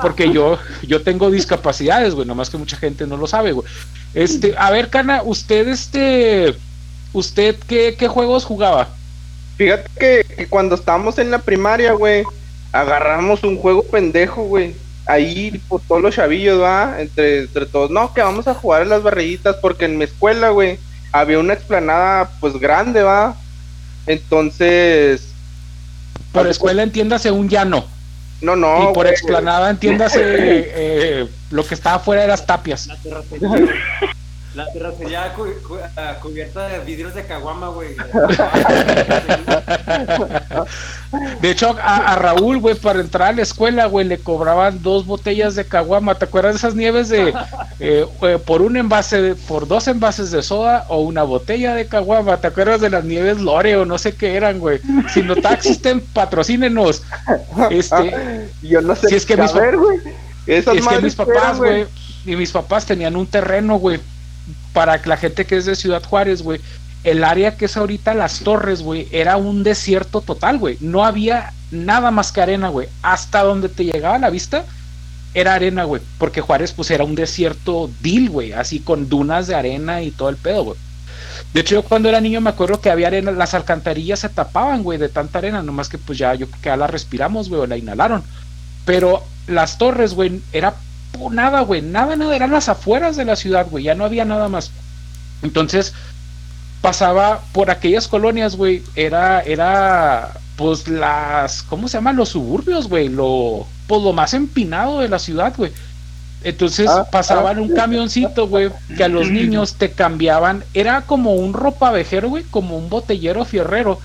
porque 0.00 0.32
yo, 0.32 0.58
yo 0.82 1.02
tengo 1.02 1.30
discapacidades, 1.30 2.14
güey, 2.14 2.26
nomás 2.26 2.48
que 2.48 2.56
mucha 2.56 2.78
gente 2.78 3.06
no 3.06 3.18
lo 3.18 3.26
sabe, 3.26 3.52
güey. 3.52 3.66
Este, 4.14 4.54
a 4.56 4.70
ver, 4.70 4.88
Cana, 4.88 5.22
usted 5.24 5.68
este 5.68 6.56
usted 7.12 7.56
qué, 7.66 7.96
qué 7.98 8.08
juegos 8.08 8.44
jugaba? 8.44 8.88
Fíjate 9.56 9.90
que, 9.98 10.46
cuando 10.48 10.74
estábamos 10.74 11.18
en 11.18 11.30
la 11.30 11.38
primaria, 11.38 11.92
güey, 11.92 12.24
agarramos 12.72 13.42
un 13.42 13.56
juego 13.56 13.82
pendejo, 13.82 14.42
güey. 14.44 14.74
Ahí, 15.06 15.62
por 15.68 15.80
todos 15.82 16.02
los 16.02 16.14
chavillos, 16.14 16.60
va, 16.60 16.96
entre, 17.00 17.40
entre 17.40 17.66
todos, 17.66 17.90
no, 17.90 18.12
que 18.12 18.20
vamos 18.20 18.48
a 18.48 18.54
jugar 18.54 18.82
a 18.82 18.86
las 18.86 19.02
barrillitas, 19.02 19.56
porque 19.56 19.84
en 19.84 19.98
mi 19.98 20.04
escuela, 20.04 20.50
güey, 20.50 20.78
había 21.20 21.38
una 21.38 21.54
explanada, 21.54 22.30
pues, 22.40 22.58
grande, 22.58 23.02
va. 23.02 23.36
Entonces, 24.06 25.28
Por 26.32 26.46
escuela 26.46 26.82
entiéndase 26.82 27.30
un 27.30 27.48
llano 27.48 27.86
no, 28.40 28.54
no. 28.54 28.82
y 28.82 28.86
por 28.86 29.04
güey. 29.04 29.10
explanada 29.10 29.70
entiéndase 29.70 30.20
eh, 30.22 31.28
lo 31.50 31.64
que 31.64 31.74
estaba 31.74 31.98
fuera 31.98 32.22
de 32.22 32.28
las 32.28 32.46
tapias. 32.46 32.86
La. 32.86 32.96
La 34.56 34.72
terracería 34.72 35.34
cu- 35.34 35.52
cu- 35.68 35.76
ah, 35.98 36.14
cubierta 36.22 36.66
de 36.68 36.78
vidrios 36.80 37.14
de 37.14 37.26
caguama, 37.26 37.68
güey. 37.68 37.94
De 41.40 41.50
hecho, 41.50 41.76
a, 41.80 42.12
a 42.12 42.16
Raúl, 42.16 42.58
güey, 42.58 42.74
para 42.74 43.00
entrar 43.00 43.28
a 43.28 43.32
la 43.32 43.42
escuela, 43.42 43.86
güey, 43.86 44.06
le 44.06 44.18
cobraban 44.18 44.82
dos 44.82 45.06
botellas 45.06 45.54
de 45.54 45.64
caguama. 45.64 46.14
¿Te 46.16 46.24
acuerdas 46.24 46.54
de 46.54 46.58
esas 46.58 46.74
nieves 46.74 47.08
de 47.08 47.34
eh, 47.80 48.06
eh, 48.22 48.38
por 48.44 48.62
un 48.62 48.76
envase, 48.76 49.20
de- 49.20 49.34
por 49.34 49.68
dos 49.68 49.86
envases 49.88 50.30
de 50.30 50.42
soda 50.42 50.86
o 50.88 51.00
una 51.02 51.22
botella 51.22 51.74
de 51.74 51.86
caguama? 51.86 52.38
¿Te 52.38 52.48
acuerdas 52.48 52.80
de 52.80 52.90
las 52.90 53.04
nieves 53.04 53.40
Lore 53.40 53.76
o 53.76 53.84
no 53.84 53.98
sé 53.98 54.14
qué 54.14 54.36
eran, 54.36 54.58
güey? 54.58 54.80
Si 55.12 55.22
no 55.22 55.34
existen, 55.34 56.00
patrocínenos. 56.00 57.02
Este, 57.70 58.48
Yo 58.62 58.80
no 58.80 58.96
sé 58.96 59.08
Si 59.08 59.16
es 59.16 59.26
que 59.26 59.34
a 59.34 59.38
mis 59.38 59.52
ver, 59.52 59.76
güey. 59.76 59.98
Esas 60.46 60.76
es 60.76 60.86
que 60.86 61.00
mis 61.00 61.14
papás, 61.14 61.36
eran, 61.36 61.56
güey, 61.58 61.86
y 62.24 62.36
mis 62.36 62.50
papás 62.52 62.86
tenían 62.86 63.16
un 63.16 63.26
terreno, 63.26 63.78
güey, 63.78 64.00
para 64.76 65.00
la 65.06 65.16
gente 65.16 65.46
que 65.46 65.56
es 65.56 65.64
de 65.64 65.74
Ciudad 65.74 66.04
Juárez, 66.04 66.42
güey, 66.42 66.60
el 67.02 67.24
área 67.24 67.56
que 67.56 67.64
es 67.64 67.78
ahorita 67.78 68.12
Las 68.12 68.40
Torres, 68.40 68.82
güey, 68.82 69.08
era 69.10 69.38
un 69.38 69.62
desierto 69.62 70.20
total, 70.20 70.58
güey. 70.58 70.76
No 70.80 71.02
había 71.02 71.54
nada 71.70 72.10
más 72.10 72.30
que 72.30 72.42
arena, 72.42 72.68
güey. 72.68 72.86
Hasta 73.00 73.42
donde 73.42 73.70
te 73.70 73.86
llegaba 73.86 74.18
la 74.18 74.28
vista 74.28 74.66
era 75.32 75.54
arena, 75.54 75.84
güey, 75.84 76.02
porque 76.18 76.42
Juárez 76.42 76.72
pues 76.72 76.90
era 76.90 77.04
un 77.04 77.14
desierto 77.14 77.90
vil, 78.02 78.28
güey, 78.28 78.52
así 78.52 78.80
con 78.80 79.08
dunas 79.08 79.46
de 79.46 79.54
arena 79.54 80.02
y 80.02 80.10
todo 80.10 80.28
el 80.28 80.36
pedo, 80.36 80.64
güey. 80.64 80.78
De 81.54 81.62
hecho, 81.62 81.76
yo 81.76 81.82
cuando 81.82 82.10
era 82.10 82.20
niño 82.20 82.42
me 82.42 82.50
acuerdo 82.50 82.82
que 82.82 82.90
había 82.90 83.06
arena, 83.06 83.30
las 83.30 83.54
alcantarillas 83.54 84.20
se 84.20 84.28
tapaban, 84.28 84.82
güey, 84.82 84.98
de 84.98 85.08
tanta 85.08 85.38
arena, 85.38 85.62
nomás 85.62 85.88
que 85.88 85.96
pues 85.96 86.18
ya 86.18 86.34
yo 86.34 86.48
creo 86.48 86.60
que 86.60 86.76
la 86.76 86.86
respiramos, 86.86 87.48
güey, 87.48 87.62
o 87.62 87.66
la 87.66 87.78
inhalaron. 87.78 88.22
Pero 88.84 89.22
las 89.46 89.78
torres, 89.78 90.12
güey, 90.12 90.42
era 90.52 90.74
nada, 91.30 91.60
güey, 91.60 91.82
nada, 91.82 92.16
nada, 92.16 92.34
eran 92.34 92.50
las 92.50 92.68
afueras 92.68 93.16
de 93.16 93.24
la 93.24 93.36
ciudad, 93.36 93.66
güey, 93.70 93.84
ya 93.84 93.94
no 93.94 94.04
había 94.04 94.24
nada 94.24 94.48
más. 94.48 94.70
Entonces, 95.42 95.92
pasaba 96.80 97.40
por 97.52 97.70
aquellas 97.70 98.08
colonias, 98.08 98.56
güey, 98.56 98.82
era, 98.94 99.40
era, 99.40 100.34
pues 100.56 100.88
las, 100.88 101.62
¿cómo 101.62 101.88
se 101.88 101.98
llaman? 101.98 102.16
Los 102.16 102.30
suburbios, 102.30 102.88
güey, 102.88 103.08
lo, 103.08 103.66
pues 103.86 104.02
lo 104.02 104.12
más 104.12 104.34
empinado 104.34 105.00
de 105.00 105.08
la 105.08 105.18
ciudad, 105.18 105.52
güey. 105.56 105.72
Entonces 106.44 106.88
Ah, 106.88 107.08
pasaban 107.10 107.58
ah. 107.58 107.62
un 107.62 107.74
camioncito, 107.74 108.46
güey, 108.46 108.70
que 108.96 109.02
a 109.02 109.08
los 109.08 109.30
niños 109.30 109.74
te 109.74 109.90
cambiaban, 109.90 110.62
era 110.74 111.02
como 111.02 111.34
un 111.34 111.54
ropavejero, 111.54 112.28
güey, 112.28 112.44
como 112.44 112.78
un 112.78 112.88
botellero 112.88 113.44
fierrero, 113.44 113.98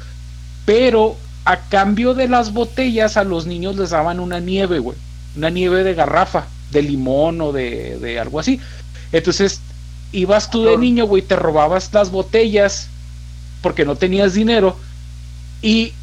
pero 0.65 1.17
a 1.45 1.58
cambio 1.58 2.13
de 2.13 2.28
las 2.28 2.52
botellas 2.54 3.17
a 3.17 3.24
los 3.24 3.45
niños 3.45 3.76
les 3.76 3.91
daban 3.91 4.19
una 4.19 4.39
nieve, 4.39 4.80
güey, 4.80 4.97
una 5.36 5.52
nieve 5.52 5.84
de 5.84 5.93
garrafa, 5.93 6.45
de 6.71 6.81
limón 6.81 7.41
o 7.41 7.51
de, 7.51 7.97
de 7.99 8.19
algo 8.19 8.39
así. 8.39 8.60
Entonces 9.12 9.60
ibas 10.12 10.49
tú 10.49 10.63
de 10.63 10.77
niño, 10.77 11.05
güey, 11.05 11.21
te 11.21 11.36
robabas 11.36 11.93
las 11.93 12.12
botellas 12.12 12.89
porque 13.62 13.86
no 13.86 13.95
tenías 13.95 14.34
dinero 14.34 14.75
y 15.62 15.93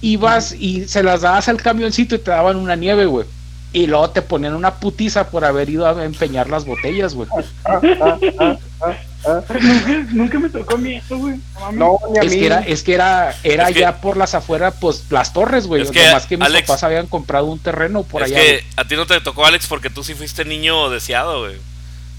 ibas 0.00 0.52
y 0.52 0.86
se 0.88 1.02
las 1.02 1.22
dabas 1.22 1.48
al 1.48 1.62
camioncito 1.62 2.14
y 2.14 2.18
te 2.18 2.30
daban 2.30 2.56
una 2.56 2.76
nieve, 2.76 3.06
güey. 3.06 3.26
Y 3.72 3.86
luego 3.86 4.10
te 4.10 4.20
ponían 4.20 4.54
una 4.54 4.74
putiza 4.74 5.30
por 5.30 5.44
haber 5.44 5.70
ido 5.70 5.86
a 5.86 6.04
empeñar 6.04 6.50
las 6.50 6.66
botellas, 6.66 7.14
güey. 7.14 7.28
Nunca, 9.24 10.06
nunca 10.12 10.38
me 10.38 10.48
tocó 10.48 10.74
a 10.74 10.78
mí 10.78 10.94
eso, 10.96 11.16
güey. 11.18 11.36
No 11.72 11.98
ni 12.10 12.18
a 12.18 12.22
Es 12.22 12.32
mí. 12.32 12.38
que 12.40 12.46
era, 12.46 12.58
es 12.60 12.82
que 12.82 12.94
era, 12.94 13.34
era 13.44 13.68
Es 13.68 13.74
que- 13.74 13.80
ya 13.80 14.00
por 14.00 14.16
las 14.16 14.34
afueras, 14.34 14.74
pues 14.80 15.04
las 15.10 15.32
torres, 15.32 15.66
güey. 15.66 15.82
Es 15.82 15.90
que, 15.90 16.04
Nomás 16.06 16.26
que 16.26 16.36
mis 16.36 16.46
Alex- 16.46 16.66
papás 16.66 16.82
habían 16.84 17.06
comprado 17.06 17.46
un 17.46 17.58
terreno 17.58 18.02
por 18.02 18.22
es 18.22 18.32
allá. 18.32 18.40
que 18.40 18.64
a 18.76 18.84
ti 18.84 18.96
no 18.96 19.06
te 19.06 19.20
tocó, 19.20 19.46
Alex, 19.46 19.66
porque 19.68 19.90
tú 19.90 20.02
sí 20.02 20.14
fuiste 20.14 20.44
niño 20.44 20.90
deseado, 20.90 21.40
güey. 21.40 21.56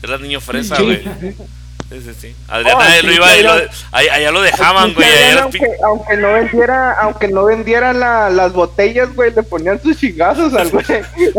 Eras 0.01 0.21
niño 0.21 0.39
fresa, 0.41 0.75
Sí. 0.77 0.83
güey. 0.83 1.03
Sí, 1.93 2.01
sí, 2.01 2.13
sí. 2.19 2.35
Adriana 2.47 2.79
Oh, 2.87 2.91
sí, 3.01 3.05
lo 3.05 3.13
iba 3.13 3.37
y 3.37 3.43
lo, 3.43 3.51
claro. 3.53 3.69
allá, 3.91 4.13
allá 4.15 4.31
lo 4.31 4.41
dejaban, 4.41 4.93
güey. 4.95 5.07
Aunque, 5.39 5.59
pi- 5.59 5.65
aunque 5.85 6.17
no 6.17 6.33
vendiera, 6.33 6.91
aunque 7.01 7.27
no 7.27 7.45
vendiera 7.45 7.93
la- 7.93 8.29
las 8.31 8.51
botellas, 8.51 9.13
güey, 9.13 9.31
le 9.31 9.43
ponían 9.43 9.79
sus 9.79 9.95
chingazos 9.99 10.53
al 10.55 10.69
güey. 10.71 10.85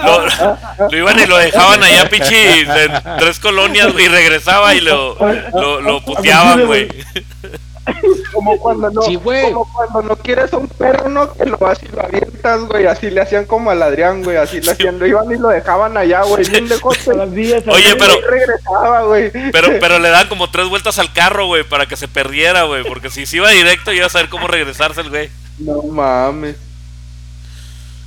Lo, 0.00 0.88
lo 0.90 0.96
iban 0.96 1.18
y 1.20 1.26
lo 1.26 1.36
dejaban 1.36 1.82
allá, 1.82 2.08
pichi, 2.08 2.34
en 2.34 2.92
tres 3.18 3.38
colonias, 3.40 3.92
güey, 3.92 4.06
y 4.06 4.08
regresaba 4.08 4.74
y 4.74 4.80
lo, 4.80 5.16
lo, 5.52 5.80
lo 5.82 6.02
puteaban, 6.04 6.64
güey. 6.66 6.88
Como 8.32 8.58
cuando 8.58 8.90
no, 8.90 9.02
Sí, 9.02 9.16
güey. 9.16 9.52
como 9.52 9.70
cuando 9.72 10.02
no 10.02 10.16
quieres 10.16 10.52
a 10.52 10.58
un 10.58 10.68
perro, 10.68 11.08
no, 11.08 11.32
que 11.32 11.44
lo 11.46 11.56
vas 11.58 11.78
y 11.82 11.88
lo 11.88 12.02
avientas, 12.02 12.60
güey, 12.64 12.86
así 12.86 13.10
le 13.10 13.20
hacían 13.20 13.46
como 13.46 13.70
al 13.70 13.82
Adrián, 13.82 14.22
güey, 14.22 14.36
así 14.36 14.60
le 14.60 14.70
hacían, 14.70 14.98
lo 14.98 15.06
iban 15.06 15.30
y 15.32 15.36
lo 15.38 15.48
dejaban 15.48 15.96
allá, 15.96 16.22
güey, 16.22 16.44
a 16.44 17.72
Oye, 17.72 17.96
pero- 17.98 18.20
regresaba, 18.28 19.02
güey. 19.04 19.30
Pero, 19.52 19.68
pero 19.80 19.98
le 19.98 20.10
daban 20.10 20.28
como 20.28 20.50
tres 20.50 20.68
vueltas 20.68 20.98
al 20.98 21.12
carro, 21.12 21.46
güey, 21.46 21.64
para 21.64 21.86
que 21.86 21.96
se 21.96 22.08
perdiera, 22.08 22.64
güey. 22.64 22.84
Porque 22.84 23.10
si 23.10 23.26
se 23.26 23.36
iba 23.38 23.50
directo, 23.50 23.92
iba 23.92 24.06
a 24.06 24.10
saber 24.10 24.28
cómo 24.28 24.46
regresarse 24.46 25.00
el 25.00 25.10
güey. 25.10 25.30
No 25.58 25.82
mames. 25.82 26.56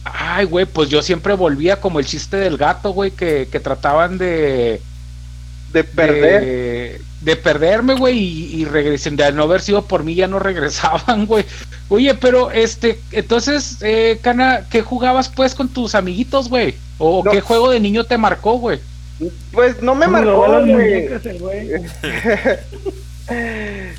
Ay, 0.04 0.46
güey, 0.46 0.65
pues 0.65 0.89
yo 0.89 1.02
siempre 1.02 1.34
volvía 1.34 1.80
como 1.80 2.00
el 2.00 2.06
chiste 2.06 2.38
del 2.38 2.58
gato, 2.58 2.91
güey, 2.91 3.12
que, 3.12 3.48
que 3.52 3.60
trataban 3.60 4.17
de, 4.17 4.82
De 5.73 5.84
perder. 5.84 6.41
de, 6.41 7.01
de 7.21 7.36
perderme, 7.36 7.93
güey, 7.95 8.17
y, 8.17 8.62
y 8.62 8.65
regresen, 8.65 9.15
de 9.15 9.31
no 9.31 9.43
haber 9.43 9.62
sido 9.62 9.84
por 9.86 10.03
mí 10.03 10.15
ya 10.15 10.27
no 10.27 10.39
regresaban, 10.49 11.25
güey. 11.25 11.45
Oye, 11.89 12.13
pero 12.15 12.51
este, 12.51 12.99
entonces, 13.12 13.77
eh, 13.81 14.19
Cana, 14.21 14.65
¿qué 14.69 14.81
jugabas 14.81 15.29
pues 15.29 15.55
con 15.55 15.69
tus 15.69 15.95
amiguitos, 15.95 16.49
güey? 16.49 16.75
¿O 16.97 17.21
No. 17.23 17.31
qué 17.31 17.41
juego 17.41 17.69
de 17.71 17.79
niño 17.79 18.03
te 18.05 18.17
marcó, 18.17 18.53
güey? 18.60 18.79
Pues 19.51 19.81
no 19.84 19.93
me 19.95 20.07
marcó, 20.07 20.47
güey. 20.65 21.10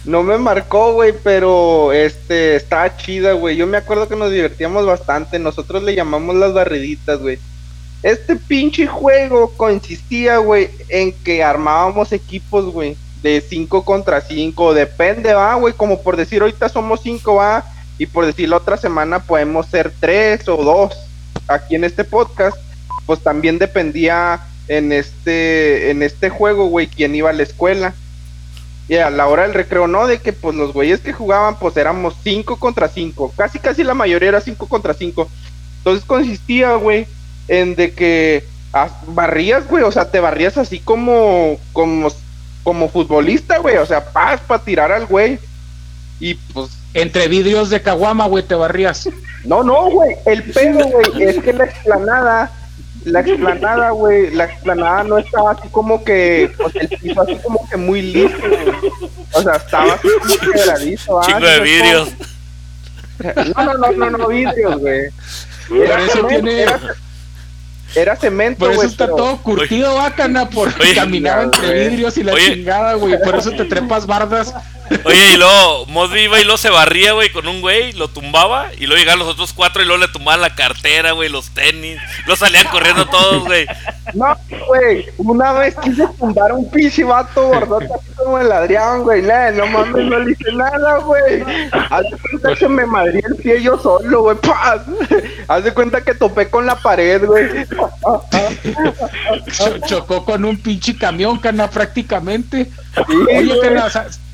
No 0.04 0.22
me 0.22 0.36
marcó, 0.36 0.92
güey, 0.92 1.14
pero 1.22 1.92
este 1.92 2.56
estaba 2.56 2.96
chida, 2.98 3.32
güey. 3.32 3.56
Yo 3.56 3.66
me 3.66 3.78
acuerdo 3.78 4.06
que 4.08 4.16
nos 4.16 4.30
divertíamos 4.30 4.84
bastante. 4.84 5.38
Nosotros 5.38 5.82
le 5.82 5.94
llamamos 5.94 6.36
las 6.36 6.52
barriditas, 6.52 7.18
güey. 7.20 7.38
Este 8.02 8.34
pinche 8.34 8.86
juego 8.86 9.52
consistía, 9.56 10.38
güey, 10.38 10.70
en 10.88 11.12
que 11.12 11.44
armábamos 11.44 12.12
equipos, 12.12 12.72
güey, 12.72 12.96
de 13.22 13.40
5 13.40 13.84
contra 13.84 14.20
5. 14.20 14.74
Depende, 14.74 15.32
va, 15.34 15.54
güey. 15.54 15.72
Como 15.74 16.02
por 16.02 16.16
decir, 16.16 16.42
ahorita 16.42 16.68
somos 16.68 17.00
5, 17.02 17.36
va. 17.36 17.64
Y 17.98 18.06
por 18.06 18.26
decir, 18.26 18.48
la 18.48 18.56
otra 18.56 18.76
semana 18.76 19.20
podemos 19.20 19.66
ser 19.66 19.92
3 20.00 20.48
o 20.48 20.56
2. 20.56 20.92
Aquí 21.46 21.76
en 21.76 21.84
este 21.84 22.02
podcast, 22.02 22.56
pues 23.06 23.20
también 23.20 23.58
dependía 23.58 24.40
en 24.66 24.90
este, 24.90 25.90
en 25.90 26.02
este 26.02 26.28
juego, 26.28 26.66
güey, 26.66 26.88
quién 26.88 27.14
iba 27.14 27.30
a 27.30 27.34
la 27.34 27.44
escuela. 27.44 27.94
Y 28.88 28.96
a 28.96 29.10
la 29.10 29.28
hora 29.28 29.42
del 29.42 29.54
recreo, 29.54 29.86
no, 29.86 30.08
de 30.08 30.18
que 30.18 30.32
pues 30.32 30.56
los 30.56 30.72
güeyes 30.72 31.00
que 31.00 31.12
jugaban, 31.12 31.56
pues 31.58 31.76
éramos 31.76 32.16
5 32.24 32.56
contra 32.56 32.88
5. 32.88 33.34
Casi, 33.36 33.60
casi 33.60 33.84
la 33.84 33.94
mayoría 33.94 34.30
era 34.30 34.40
5 34.40 34.66
contra 34.66 34.92
5. 34.92 35.28
Entonces 35.78 36.04
consistía, 36.04 36.74
güey, 36.74 37.06
en 37.48 37.74
de 37.74 37.92
que 37.92 38.44
ah, 38.72 38.88
barrías, 39.06 39.66
güey, 39.68 39.84
o 39.84 39.92
sea, 39.92 40.10
te 40.10 40.20
barrías 40.20 40.58
así 40.58 40.80
como, 40.80 41.58
como, 41.72 42.08
como 42.62 42.88
futbolista, 42.88 43.58
güey, 43.58 43.76
o 43.76 43.86
sea, 43.86 44.04
paz 44.12 44.40
para 44.46 44.62
tirar 44.62 44.92
al 44.92 45.06
güey. 45.06 45.38
Y 46.20 46.34
pues, 46.34 46.70
Entre 46.94 47.28
vidrios 47.28 47.70
de 47.70 47.82
caguama, 47.82 48.26
güey, 48.26 48.44
te 48.44 48.54
barrías. 48.54 49.08
no, 49.44 49.62
no, 49.62 49.90
güey, 49.90 50.16
el 50.26 50.42
pedo, 50.44 50.86
güey, 50.86 51.22
es 51.24 51.42
que 51.42 51.52
la 51.52 51.64
explanada 51.64 52.52
la 53.04 53.20
explanada, 53.20 53.90
güey, 53.90 54.30
la 54.30 54.44
explanada 54.44 55.02
no 55.04 55.18
estaba 55.18 55.52
así 55.52 55.68
como 55.70 56.04
que, 56.04 56.52
pues 56.56 56.74
el 56.76 56.88
piso 56.88 57.20
así 57.22 57.36
como 57.36 57.68
que 57.68 57.76
muy 57.76 58.02
liso, 58.02 58.36
güey. 58.38 59.10
O 59.32 59.42
sea, 59.42 59.54
estaba 59.54 59.94
así 59.94 60.08
como 60.20 60.52
quebradizo, 60.52 61.20
¿ah? 61.20 61.26
Chingo 61.26 61.46
de 61.46 61.60
vidrios. 61.60 62.08
No, 63.56 63.64
no, 63.64 63.74
no, 63.74 63.92
no, 63.92 64.10
no, 64.18 64.28
vidrios, 64.28 64.80
güey. 64.80 65.10
Por 65.68 66.00
eso 66.00 66.26
tiene- 66.26 66.66
era, 67.94 68.16
cemento, 68.16 68.64
Por 68.64 68.72
eso 68.72 68.82
está 68.82 69.04
pero- 69.06 69.16
todo 69.16 69.36
curtido, 69.38 69.94
bacana, 69.96 70.48
por 70.48 70.72
caminar 70.94 71.44
entre 71.44 71.88
vidrios 71.88 72.16
y 72.18 72.24
la 72.24 72.32
Oye. 72.32 72.54
chingada, 72.54 72.94
güey. 72.94 73.18
Por 73.22 73.36
eso 73.36 73.50
te 73.52 73.64
trepas 73.64 74.06
bardas. 74.06 74.54
Oye, 75.04 75.32
y 75.34 75.36
luego 75.36 75.86
Mosby 75.86 76.20
iba 76.22 76.40
y 76.40 76.44
luego 76.44 76.58
se 76.58 76.70
barría, 76.70 77.12
güey, 77.12 77.30
con 77.32 77.46
un 77.48 77.60
güey, 77.60 77.92
lo 77.92 78.08
tumbaba, 78.08 78.70
y 78.78 78.86
luego 78.86 78.98
llegaban 78.98 79.18
los 79.20 79.28
otros 79.28 79.52
cuatro 79.52 79.82
y 79.82 79.86
luego 79.86 80.00
le 80.00 80.08
tumbaban 80.08 80.40
la 80.40 80.54
cartera, 80.54 81.12
güey, 81.12 81.28
los 81.28 81.50
tenis, 81.50 81.98
lo 82.26 82.36
salían 82.36 82.66
corriendo 82.68 83.06
todos, 83.06 83.44
güey. 83.44 83.66
No, 84.14 84.36
güey, 84.68 85.06
una 85.18 85.52
vez 85.52 85.74
quise 85.82 86.06
tumbar 86.18 86.52
un 86.52 86.70
pinche 86.70 87.04
vato 87.04 87.48
gordote 87.48 87.86
así 87.86 88.10
como 88.16 88.38
el 88.38 88.50
Adrián, 88.52 89.02
güey, 89.02 89.22
nah, 89.22 89.50
no 89.52 89.66
mames, 89.66 90.04
no 90.06 90.18
le 90.18 90.32
hice 90.32 90.52
nada, 90.52 90.98
güey. 90.98 91.42
Haz 91.90 92.02
de 92.02 92.16
cuenta 92.18 92.54
que 92.56 92.68
me 92.68 92.86
madrí 92.86 93.20
el 93.28 93.36
pie 93.36 93.62
yo 93.62 93.78
solo, 93.78 94.22
güey, 94.22 94.36
¡paz! 94.38 94.82
Haz 95.48 95.64
de 95.64 95.72
cuenta 95.72 96.02
que 96.02 96.14
topé 96.14 96.48
con 96.50 96.66
la 96.66 96.76
pared, 96.76 97.24
güey. 97.24 97.46
Cho- 99.52 99.78
chocó 99.86 100.24
con 100.24 100.44
un 100.44 100.56
pinche 100.58 100.96
camión, 100.96 101.38
cana, 101.38 101.68
prácticamente. 101.70 102.70
Sí, 102.94 103.36
Oye, 103.36 103.60
cana, 103.60 103.88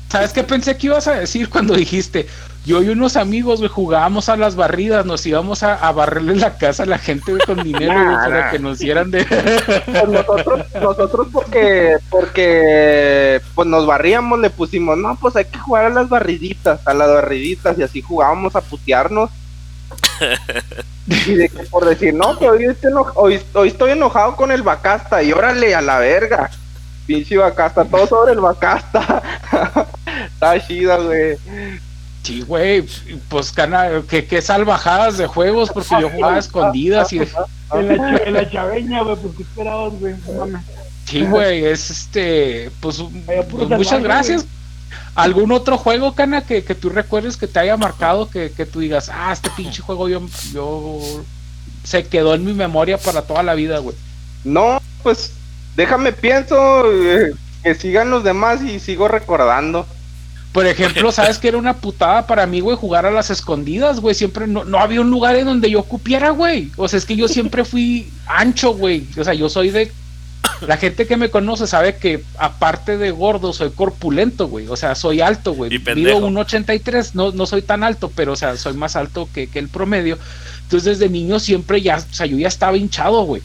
¿sabes 0.09 0.33
qué 0.33 0.43
pensé 0.43 0.77
que 0.77 0.87
ibas 0.87 1.07
a 1.07 1.13
decir 1.13 1.49
cuando 1.49 1.73
dijiste? 1.75 2.27
Yo 2.65 2.83
y 2.83 2.89
unos 2.89 3.15
amigos, 3.15 3.59
güey, 3.59 3.69
jugábamos 3.71 4.27
a 4.29 4.35
las 4.35 4.55
barridas, 4.55 5.05
nos 5.05 5.25
íbamos 5.25 5.63
a, 5.63 5.75
a 5.75 5.91
barrerle 5.91 6.35
la 6.35 6.57
casa 6.57 6.83
a 6.83 6.85
la 6.85 6.97
gente, 6.97 7.33
con 7.45 7.63
dinero, 7.63 7.93
Nah, 7.93 8.25
para 8.25 8.41
nah. 8.45 8.51
que 8.51 8.59
nos 8.59 8.79
dieran 8.79 9.09
de... 9.11 9.23
Pues 9.25 10.07
nosotros, 10.09 10.65
nosotros 10.79 11.27
porque, 11.31 11.95
porque, 12.09 13.41
pues 13.55 13.67
nos 13.67 13.85
barríamos, 13.87 14.39
le 14.39 14.49
pusimos, 14.49 14.97
no, 14.97 15.15
pues 15.15 15.35
hay 15.37 15.45
que 15.45 15.57
jugar 15.57 15.85
a 15.85 15.89
las 15.89 16.09
barriditas, 16.09 16.85
a 16.85 16.93
las 16.93 17.07
barriditas, 17.07 17.77
y 17.79 17.83
así 17.83 18.01
jugábamos 18.01 18.55
a 18.55 18.61
putearnos. 18.61 19.29
Y 21.07 21.33
de 21.33 21.49
que 21.49 21.63
por 21.63 21.85
decir, 21.85 22.13
no, 22.13 22.37
que 22.37 22.47
hoy 22.47 22.65
estoy, 22.65 22.91
eno- 22.91 23.11
hoy, 23.15 23.41
hoy 23.53 23.69
estoy 23.69 23.91
enojado 23.91 24.35
con 24.35 24.51
el 24.51 24.61
Bacasta, 24.61 25.23
y 25.23 25.31
órale, 25.31 25.73
a 25.73 25.81
la 25.81 25.97
verga. 25.97 26.51
Pinche 27.07 27.35
Bacasta, 27.35 27.83
todo 27.85 28.05
sobre 28.05 28.33
el 28.33 28.39
Bacasta. 28.39 29.23
Está 30.39 30.65
chida, 30.65 30.97
güey. 30.97 31.37
Sí, 32.23 32.41
güey, 32.41 32.85
pues, 33.27 33.51
cana, 33.51 34.03
que, 34.09 34.25
que 34.25 34.41
salvajadas 34.41 35.17
de 35.17 35.27
juegos, 35.27 35.69
porque 35.69 35.95
yo 35.99 36.09
jugaba 36.09 36.35
a 36.35 36.39
escondidas 36.39 37.11
y... 37.11 37.19
En 37.19 37.87
la, 37.87 38.17
en 38.17 38.33
la 38.33 38.49
chaveña, 38.49 39.03
güey, 39.03 39.15
pues 39.17 39.35
qué 39.35 39.43
esperabas, 39.43 39.93
güey. 39.99 40.15
Sí, 41.05 41.25
güey, 41.25 41.65
es 41.65 41.89
este, 41.89 42.71
pues, 42.79 43.01
pues, 43.25 43.69
muchas 43.69 44.01
gracias. 44.01 44.45
¿Algún 45.15 45.51
otro 45.51 45.77
juego, 45.77 46.15
Cana, 46.15 46.45
que, 46.45 46.63
que 46.63 46.75
tú 46.75 46.89
recuerdes 46.89 47.35
que 47.35 47.47
te 47.47 47.59
haya 47.59 47.75
marcado, 47.77 48.29
que, 48.29 48.51
que 48.51 48.65
tú 48.65 48.79
digas, 48.79 49.09
ah, 49.13 49.31
este 49.33 49.49
pinche 49.49 49.81
juego 49.81 50.07
yo, 50.07 50.21
yo 50.53 50.99
se 51.83 52.05
quedó 52.05 52.35
en 52.35 52.45
mi 52.45 52.53
memoria 52.53 52.97
para 52.97 53.23
toda 53.23 53.43
la 53.43 53.55
vida, 53.55 53.79
güey? 53.79 53.95
No, 54.43 54.81
pues 55.03 55.33
déjame 55.75 56.11
pienso 56.11 56.91
eh, 56.91 57.33
que 57.63 57.75
sigan 57.75 58.09
los 58.09 58.23
demás 58.23 58.61
y 58.61 58.79
sigo 58.79 59.07
recordando. 59.07 59.85
Por 60.51 60.65
ejemplo, 60.65 61.11
¿sabes 61.11 61.37
que 61.37 61.47
era 61.47 61.57
una 61.57 61.77
putada 61.77 62.25
para 62.25 62.47
mí, 62.47 62.59
güey, 62.59 62.75
jugar 62.75 63.05
a 63.05 63.11
las 63.11 63.29
escondidas, 63.29 63.99
güey? 63.99 64.15
Siempre 64.15 64.47
no, 64.47 64.65
no 64.65 64.79
había 64.79 65.01
un 65.01 65.11
lugar 65.11 65.35
en 65.35 65.45
donde 65.45 65.69
yo 65.69 65.83
cupiera, 65.83 66.31
güey. 66.31 66.71
O 66.75 66.87
sea, 66.87 66.97
es 66.97 67.05
que 67.05 67.15
yo 67.15 67.27
siempre 67.27 67.63
fui 67.63 68.09
ancho, 68.25 68.73
güey. 68.73 69.05
O 69.17 69.23
sea, 69.23 69.33
yo 69.33 69.47
soy 69.47 69.69
de... 69.69 69.91
La 70.61 70.77
gente 70.77 71.05
que 71.05 71.17
me 71.17 71.29
conoce 71.29 71.67
sabe 71.67 71.97
que 71.97 72.23
aparte 72.37 72.97
de 72.97 73.11
gordo 73.11 73.53
soy 73.53 73.69
corpulento, 73.69 74.47
güey. 74.47 74.67
O 74.67 74.75
sea, 74.75 74.95
soy 74.95 75.21
alto, 75.21 75.53
güey. 75.53 75.69
Mido 75.69 75.83
pendejo. 75.83 76.19
1.83, 76.27 77.11
no, 77.13 77.31
no 77.31 77.45
soy 77.45 77.61
tan 77.61 77.83
alto, 77.83 78.11
pero 78.15 78.33
o 78.33 78.35
sea, 78.35 78.57
soy 78.57 78.73
más 78.73 78.95
alto 78.95 79.29
que, 79.33 79.47
que 79.47 79.59
el 79.59 79.69
promedio. 79.69 80.17
Entonces 80.63 80.99
desde 80.99 81.11
niño 81.11 81.39
siempre 81.39 81.81
ya, 81.81 81.97
o 81.97 82.13
sea, 82.13 82.25
yo 82.25 82.37
ya 82.37 82.47
estaba 82.47 82.75
hinchado, 82.75 83.23
güey. 83.23 83.41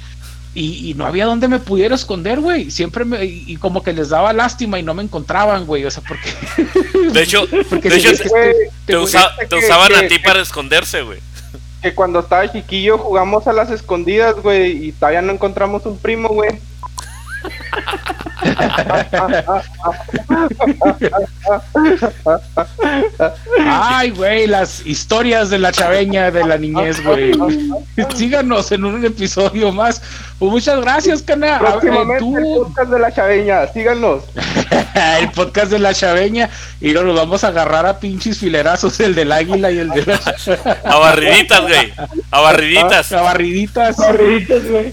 Y, 0.55 0.91
y 0.91 0.95
no 0.95 1.05
había 1.05 1.27
donde 1.27 1.49
me 1.49 1.59
pudiera 1.59 1.95
esconder, 1.97 2.39
güey. 2.41 2.71
Siempre 2.71 3.05
me, 3.05 3.25
y, 3.25 3.57
como 3.57 3.83
que 3.83 3.93
les 3.93 4.09
daba 4.11 4.33
lástima 4.33 4.79
y 4.79 4.83
no 4.85 4.95
me 4.95 5.03
encontraban, 5.03 5.67
güey. 5.67 5.85
O 5.85 5.91
sea, 5.91 6.03
porque... 6.07 6.31
De 7.13 7.23
hecho, 7.23 7.47
porque 7.71 7.89
de 7.91 7.97
hecho 7.97 8.11
te, 8.87 8.97
usa- 8.97 9.33
que- 9.41 9.47
te 9.47 9.57
usaban 9.57 9.95
a 9.95 10.07
ti 10.07 10.19
para 10.21 10.41
esconderse, 10.41 11.03
güey. 11.03 11.19
Que 11.83 11.93
cuando 11.95 12.21
estaba 12.21 12.51
chiquillo 12.51 12.97
jugamos 12.99 13.47
a 13.47 13.53
las 13.53 13.71
escondidas, 13.71 14.37
güey, 14.37 14.87
y 14.89 14.93
todavía 14.93 15.23
no 15.23 15.33
encontramos 15.33 15.85
un 15.87 15.99
primo, 15.99 16.29
güey. 16.29 16.59
Ay, 23.67 24.11
güey, 24.11 24.47
las 24.47 24.85
historias 24.87 25.51
de 25.51 25.59
la 25.59 25.73
chaveña 25.73 26.31
de 26.31 26.45
la 26.45 26.57
niñez, 26.59 27.03
güey. 27.05 27.33
Síganos 28.15 28.71
en 28.73 28.85
un 28.85 29.05
episodio 29.05 29.73
más. 29.73 30.03
Pues 30.39 30.51
muchas 30.51 30.81
gracias, 30.81 31.23
Cana. 31.23 31.57
A 31.57 31.61
Próximamente 31.61 32.25
el 32.25 32.43
tú, 32.43 32.65
podcast 32.65 32.91
de 32.91 32.99
la 32.99 33.13
chaveña, 33.13 33.67
síganos. 33.69 34.25
el 35.21 35.31
podcast 35.31 35.71
de 35.71 35.79
la 35.79 35.95
chaveña, 35.95 36.51
y 36.81 36.93
no 36.93 37.03
nos 37.03 37.17
vamos 37.17 37.45
a 37.45 37.49
agarrar 37.49 37.87
a 37.87 37.99
pinches 37.99 38.39
filerazos, 38.39 38.99
el 39.01 39.15
del 39.15 39.33
águila 39.33 39.71
y 39.71 39.79
el 39.79 39.91
de 39.91 40.05
la, 40.05 40.21
A 40.85 40.99
barriditas, 40.99 41.61
güey. 41.63 41.93
A 42.31 42.41
barriditas. 42.41 43.13
a 43.13 43.23
barriditas. 43.23 43.97
Corriditos, 43.97 44.65
güey. 44.67 44.93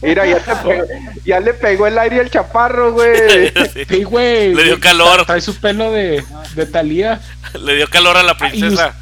Mira, 0.00 0.26
ya, 0.26 0.38
te 0.38 0.54
pe- 0.54 0.84
ya 1.24 1.40
le 1.40 1.54
pegó 1.54 1.86
el 1.88 1.98
aire 1.98 2.20
al 2.20 2.30
chaparro, 2.30 2.92
güey. 2.92 3.50
Sí. 3.74 3.84
Sí, 3.88 4.04
güey. 4.04 4.54
Le 4.54 4.64
dio 4.64 4.80
calor. 4.80 5.24
Trae 5.26 5.40
su 5.40 5.56
pelo 5.56 5.90
de, 5.90 6.22
de 6.54 6.66
Talía. 6.66 7.20
Le 7.60 7.74
dio 7.76 7.88
calor 7.90 8.16
a 8.16 8.22
la 8.22 8.36
princesa. 8.36 8.94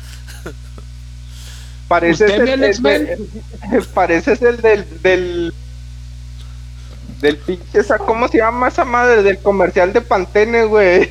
Pareces 1.89 2.31
¿Usted, 2.31 2.45
mi 2.45 2.51
el, 2.51 2.65
el 2.65 2.83
de- 2.83 3.19
pareces 3.95 4.43
el 4.43 4.61
del, 4.61 5.03
del 5.03 5.55
del 7.21 7.37
pinche 7.39 7.79
esa, 7.81 7.97
¿cómo 7.99 8.27
se 8.29 8.39
llama 8.39 8.69
esa 8.69 8.85
madre? 8.85 9.23
Del 9.23 9.39
comercial 9.39 9.93
de 9.93 10.01
Pantene, 10.01 10.65
güey. 10.65 11.11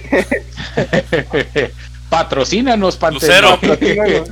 Patrocínanos, 2.10 2.98
Pantene. 2.98 3.26
Lucero. 3.28 3.60
Patrocínanos. 3.60 4.30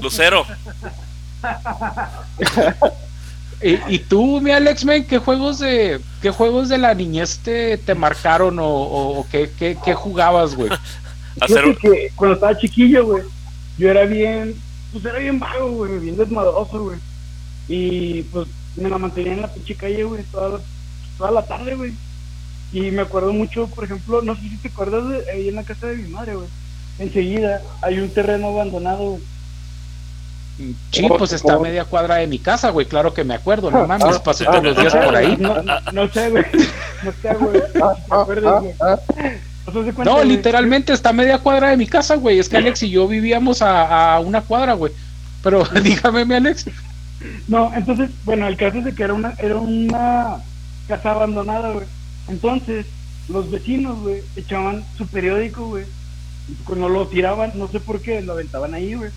Lucero. 0.00 0.46
¿Y, 3.62 3.78
y 3.94 3.98
tú, 3.98 4.40
mi 4.40 4.50
Alex, 4.50 4.84
men, 4.84 5.04
qué 5.06 5.18
juegos 5.18 5.58
de 5.58 6.00
qué 6.20 6.30
juegos 6.30 6.68
de 6.68 6.78
la 6.78 6.94
niñez 6.94 7.38
te, 7.38 7.78
te 7.78 7.94
marcaron 7.94 8.58
o, 8.58 8.66
o- 8.66 9.18
o 9.20 9.26
qué, 9.30 9.50
qué, 9.58 9.76
qué 9.84 9.94
jugabas, 9.94 10.54
güey? 10.54 10.70
Hacer 11.40 11.62
Fíjate 11.74 11.76
que 11.80 12.12
cuando 12.14 12.34
estaba 12.34 12.58
chiquillo, 12.58 13.06
güey, 13.06 13.22
yo 13.78 13.90
era 13.90 14.04
bien, 14.04 14.54
pues 14.92 15.04
era 15.04 15.18
bien 15.18 15.38
vago, 15.38 15.70
güey, 15.70 15.98
bien 15.98 16.16
desmadroso, 16.16 16.82
güey. 16.84 16.98
Y 17.68 18.22
pues 18.24 18.46
me 18.76 18.88
la 18.90 18.98
mantenía 18.98 19.32
en 19.34 19.40
la 19.42 19.52
pinche 19.52 19.74
calle, 19.74 20.04
güey, 20.04 20.22
toda 20.24 20.48
la, 20.50 20.60
toda 21.18 21.30
la 21.30 21.46
tarde, 21.46 21.74
güey. 21.74 21.92
Y 22.72 22.90
me 22.90 23.02
acuerdo 23.02 23.32
mucho, 23.32 23.68
por 23.68 23.84
ejemplo, 23.84 24.20
no 24.22 24.34
sé 24.34 24.42
si 24.42 24.56
te 24.58 24.68
acuerdas 24.68 25.08
de 25.08 25.30
ahí 25.30 25.48
en 25.48 25.54
la 25.54 25.62
casa 25.64 25.86
de 25.86 25.96
mi 25.96 26.08
madre, 26.08 26.34
güey. 26.34 26.48
Enseguida 26.98 27.62
hay 27.82 27.98
un 28.00 28.10
terreno 28.10 28.48
abandonado, 28.48 29.10
güey. 29.12 29.22
Sí, 30.92 31.08
pues 31.18 31.32
está 31.32 31.54
a 31.54 31.58
media 31.58 31.84
cuadra 31.84 32.16
de 32.16 32.26
mi 32.28 32.38
casa, 32.38 32.70
güey, 32.70 32.86
claro 32.86 33.12
que 33.12 33.24
me 33.24 33.34
acuerdo, 33.34 33.70
no 33.70 33.86
mames, 33.86 34.18
paso 34.20 34.44
todos 34.44 34.62
los 34.62 34.76
días 34.76 34.94
por 34.94 35.16
ahí. 35.16 35.36
No, 35.38 35.60
no, 35.62 35.80
no 35.92 36.08
sé, 36.08 36.30
güey. 36.30 36.44
No 37.02 37.12
sé, 37.12 37.34
güey. 37.34 37.60
¿No 40.04 40.22
literalmente 40.24 40.92
está 40.92 41.08
a 41.10 41.12
media 41.12 41.38
cuadra 41.38 41.70
de 41.70 41.76
mi 41.76 41.86
casa, 41.86 42.16
güey. 42.16 42.38
Es 42.38 42.48
que 42.48 42.58
Alex 42.58 42.82
y 42.84 42.90
yo 42.90 43.08
vivíamos 43.08 43.62
a, 43.62 44.14
a 44.14 44.20
una 44.20 44.42
cuadra, 44.42 44.74
güey. 44.74 44.92
Pero 45.42 45.64
dígame, 45.82 46.24
mi 46.24 46.34
Alex. 46.34 46.66
No, 47.48 47.72
entonces, 47.74 48.10
bueno, 48.24 48.46
el 48.46 48.56
caso 48.56 48.78
es 48.78 48.84
de 48.84 48.94
que 48.94 49.02
era 49.02 49.14
una, 49.14 49.34
era 49.38 49.56
una 49.56 50.36
casa 50.86 51.12
abandonada, 51.12 51.72
güey. 51.72 51.86
Entonces, 52.28 52.86
los 53.28 53.50
vecinos, 53.50 54.00
güey, 54.00 54.22
echaban 54.36 54.84
su 54.96 55.06
periódico, 55.06 55.66
güey. 55.68 55.84
Y 56.48 56.54
Cuando 56.64 56.88
lo 56.88 57.06
tiraban, 57.08 57.52
no 57.54 57.68
sé 57.68 57.80
por 57.80 58.00
qué, 58.00 58.20
lo 58.20 58.32
aventaban 58.32 58.74
ahí, 58.74 58.94
güey. 58.94 59.10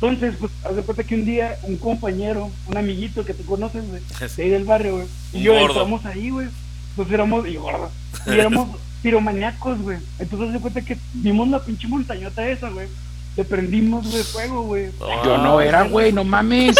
Entonces, 0.00 0.34
pues, 0.38 0.52
haz 0.64 0.76
de 0.76 0.82
cuenta 0.82 1.04
que 1.04 1.14
un 1.14 1.24
día 1.24 1.58
un 1.62 1.76
compañero, 1.78 2.50
un 2.66 2.76
amiguito 2.76 3.24
que 3.24 3.32
tú 3.34 3.44
conoces, 3.46 3.88
güey, 3.88 4.02
de 4.36 4.42
ahí 4.42 4.50
del 4.50 4.64
barrio, 4.64 4.96
güey, 4.96 5.06
y 5.32 5.42
yo 5.42 5.52
gordo. 5.54 5.68
entramos 5.68 6.04
ahí, 6.04 6.30
güey. 6.30 6.48
Entonces 6.90 7.14
éramos, 7.14 7.46
y 7.48 7.56
gordo, 7.56 7.90
y 8.26 8.30
éramos 8.32 8.68
piromaníacos, 9.02 9.80
güey. 9.80 9.98
Entonces, 10.18 10.48
haz 10.48 10.54
de 10.54 10.60
cuenta 10.60 10.82
que 10.82 10.98
vimos 11.14 11.48
la 11.48 11.60
pinche 11.60 11.88
montañota 11.88 12.46
esa, 12.48 12.68
güey. 12.70 12.88
Le 13.36 13.44
prendimos, 13.44 14.10
güey, 14.10 14.22
fuego, 14.22 14.62
güey. 14.62 14.90
Yo 15.24 15.36
no 15.38 15.60
era, 15.60 15.82
güey, 15.82 16.10
no 16.10 16.24
mames. 16.24 16.74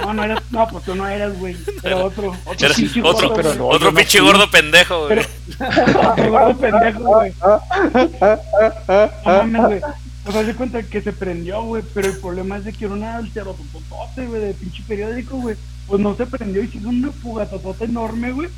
No, 0.00 0.14
no 0.14 0.24
eras, 0.24 0.40
no, 0.50 0.66
pues 0.68 0.84
tú 0.84 0.94
no 0.94 1.06
eras, 1.06 1.38
güey. 1.38 1.54
Era 1.82 1.98
otro, 1.98 2.34
otro 2.46 2.66
Era 2.66 2.74
pinche 2.74 3.02
otro, 3.02 3.28
gordo, 3.28 3.34
pero 3.34 3.48
güey. 3.50 3.58
no, 3.58 3.66
otro 3.68 3.90
no 3.90 3.96
pinche 3.98 4.20
gordo 4.20 4.50
pendejo, 4.50 5.06
güey. 5.06 5.18
Otro 6.12 6.30
gordo 6.30 6.56
pendejo, 6.56 7.00
güey. 7.00 7.32
No 7.42 7.60
mames, 9.24 9.62
güey. 9.62 9.80
Pues 10.24 10.36
haz 10.36 10.46
de 10.46 10.54
cuenta 10.54 10.82
que 10.84 11.02
se 11.02 11.12
prendió, 11.12 11.62
güey, 11.62 11.82
pero 11.94 12.06
el 12.08 12.16
problema 12.18 12.56
es 12.56 12.64
de 12.64 12.72
que 12.72 12.84
era 12.84 12.94
una 12.94 13.16
alterototote, 13.16 14.26
güey, 14.26 14.40
de 14.40 14.54
pinche 14.54 14.82
periódico, 14.86 15.36
güey. 15.38 15.56
Pues 15.88 16.00
no 16.00 16.14
se 16.16 16.26
prendió 16.26 16.62
y 16.62 16.70
hizo 16.72 16.88
una 16.88 17.10
fugatotota 17.10 17.84
enorme, 17.84 18.30
güey. 18.30 18.48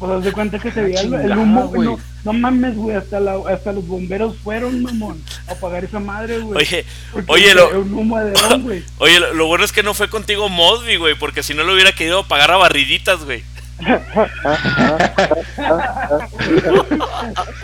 Pues 0.00 0.10
haz 0.12 0.24
de 0.24 0.32
cuenta 0.32 0.58
que 0.58 0.72
se 0.72 0.82
veía 0.82 1.00
el, 1.00 1.38
humo, 1.38 1.68
güey. 1.68 1.88
No, 1.88 1.98
no 2.24 2.32
mames, 2.32 2.74
güey, 2.76 2.96
hasta, 2.96 3.20
la, 3.20 3.36
hasta 3.48 3.72
los 3.72 3.86
bomberos 3.86 4.36
fueron, 4.36 4.82
mamón, 4.82 5.22
a 5.48 5.52
apagar 5.52 5.84
esa 5.84 6.00
madre, 6.00 6.40
güey. 6.40 6.58
Oye, 6.58 6.84
oye, 7.28 7.54
lo, 7.54 7.80
un 7.80 7.94
humo 7.94 8.18
de 8.18 8.34
oye, 8.98 9.20
lo, 9.20 9.32
lo 9.32 9.46
bueno 9.46 9.64
es 9.64 9.70
que 9.72 9.84
no 9.84 9.94
fue 9.94 10.10
contigo 10.10 10.48
Mosby, 10.48 10.96
güey, 10.96 11.14
porque 11.14 11.44
si 11.44 11.54
no 11.54 11.62
lo 11.62 11.72
hubiera 11.72 11.92
querido 11.92 12.26
pagar 12.26 12.50
a 12.50 12.56
barriditas, 12.56 13.24
güey. 13.24 13.44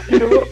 Y 0.08 0.18
luego- 0.18 0.46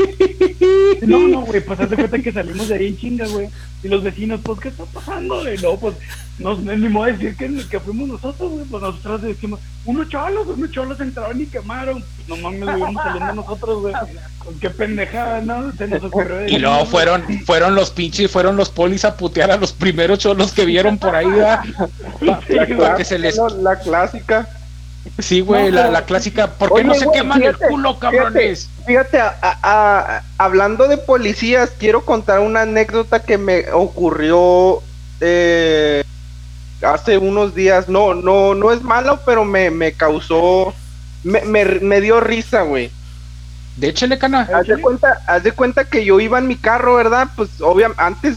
no, 1.02 1.28
no, 1.28 1.40
güey, 1.42 1.60
pues 1.60 1.80
haz 1.80 1.90
de 1.90 1.96
cuenta 1.96 2.18
que 2.18 2.32
salimos 2.32 2.68
de 2.68 2.74
ahí 2.74 2.86
en 2.88 2.98
chinga, 2.98 3.26
güey. 3.26 3.48
Y 3.82 3.88
los 3.88 4.02
vecinos, 4.02 4.40
pues, 4.42 4.60
¿qué 4.60 4.68
está 4.68 4.84
pasando, 4.84 5.40
güey? 5.40 5.56
No, 5.58 5.76
pues, 5.76 5.94
no, 6.38 6.54
no 6.54 6.76
ni 6.76 6.88
modo 6.88 7.06
de 7.06 7.12
decir 7.12 7.36
que, 7.36 7.68
que 7.68 7.80
fuimos 7.80 8.08
nosotros, 8.08 8.50
güey. 8.50 8.64
Pues 8.66 8.82
nosotros 8.82 9.22
decimos, 9.22 9.60
unos 9.84 10.08
cholos, 10.08 10.46
unos 10.46 10.70
cholos 10.70 11.00
entraron 11.00 11.40
y 11.40 11.46
quemaron. 11.46 12.02
Pues, 12.02 12.28
no 12.28 12.36
mames, 12.36 12.62
güey, 12.62 12.78
íbamos 12.78 13.02
saliendo 13.02 13.34
nosotros, 13.34 13.80
güey. 13.80 13.94
Con 14.38 14.58
qué 14.58 14.70
pendejada, 14.70 15.40
¿no? 15.40 15.72
Se 15.72 15.88
nos 15.88 16.04
ocurrió. 16.04 16.46
Y 16.46 16.58
luego 16.58 16.84
fueron, 16.86 17.24
fueron 17.46 17.74
los 17.74 17.90
pinches, 17.90 18.30
fueron 18.30 18.56
los 18.56 18.68
polis 18.70 19.04
a 19.04 19.16
putear 19.16 19.50
a 19.50 19.56
los 19.56 19.72
primeros 19.72 20.18
cholos 20.18 20.52
que 20.52 20.64
vieron 20.64 20.98
por 20.98 21.14
ahí, 21.14 21.28
¿verdad? 21.28 22.96
Que 22.96 23.04
se 23.04 23.18
les... 23.18 23.38
La 23.60 23.78
clásica. 23.78 24.48
Sí, 25.18 25.40
güey, 25.40 25.70
No, 25.70 25.76
la, 25.76 25.90
la 25.90 26.04
clásica. 26.04 26.46
¿Por 26.52 26.68
qué 26.68 26.74
Oye, 26.74 26.84
no 26.84 26.94
se 26.94 27.04
güey, 27.06 27.18
queman 27.20 27.42
el 27.42 27.56
culo, 27.56 27.98
cabrones? 27.98 28.68
Fíjate, 28.86 29.20
a- 29.20 29.36
a- 29.42 29.58
a- 29.62 30.22
hablando 30.38 30.88
de 30.88 30.98
policías, 30.98 31.70
quiero 31.78 32.04
contar 32.04 32.40
una 32.40 32.62
anécdota 32.62 33.20
que 33.22 33.38
me 33.38 33.70
ocurrió 33.72 34.82
eh, 35.20 36.04
hace 36.82 37.18
unos 37.18 37.54
días. 37.54 37.88
No, 37.88 38.14
no, 38.14 38.54
no 38.54 38.72
es 38.72 38.82
malo, 38.82 39.20
pero 39.24 39.44
me, 39.44 39.70
me 39.70 39.92
causó, 39.92 40.74
me, 41.22 41.42
me, 41.42 41.64
me 41.64 42.00
dio 42.00 42.20
risa, 42.20 42.62
güey. 42.62 42.90
De 43.76 43.88
échale, 43.88 44.18
cana. 44.18 44.48
Haz 44.54 44.66
de 44.66 44.80
cuenta, 44.80 45.22
haz 45.26 45.42
de 45.42 45.52
cuenta 45.52 45.84
que 45.84 46.04
yo 46.04 46.20
iba 46.20 46.38
en 46.38 46.46
mi 46.46 46.56
carro, 46.56 46.96
¿verdad? 46.96 47.28
Pues 47.36 47.48
obviamente 47.60 48.02
antes, 48.02 48.36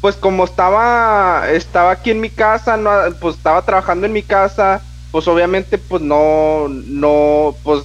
pues 0.00 0.16
como 0.16 0.44
estaba, 0.44 1.44
estaba 1.50 1.92
aquí 1.92 2.10
en 2.10 2.20
mi 2.20 2.30
casa, 2.30 2.76
no, 2.76 2.90
pues 3.20 3.36
estaba 3.36 3.62
trabajando 3.62 4.06
en 4.06 4.12
mi 4.12 4.22
casa, 4.22 4.80
pues 5.12 5.28
obviamente 5.28 5.78
pues 5.78 6.02
no, 6.02 6.66
no, 6.68 7.54
pues 7.62 7.84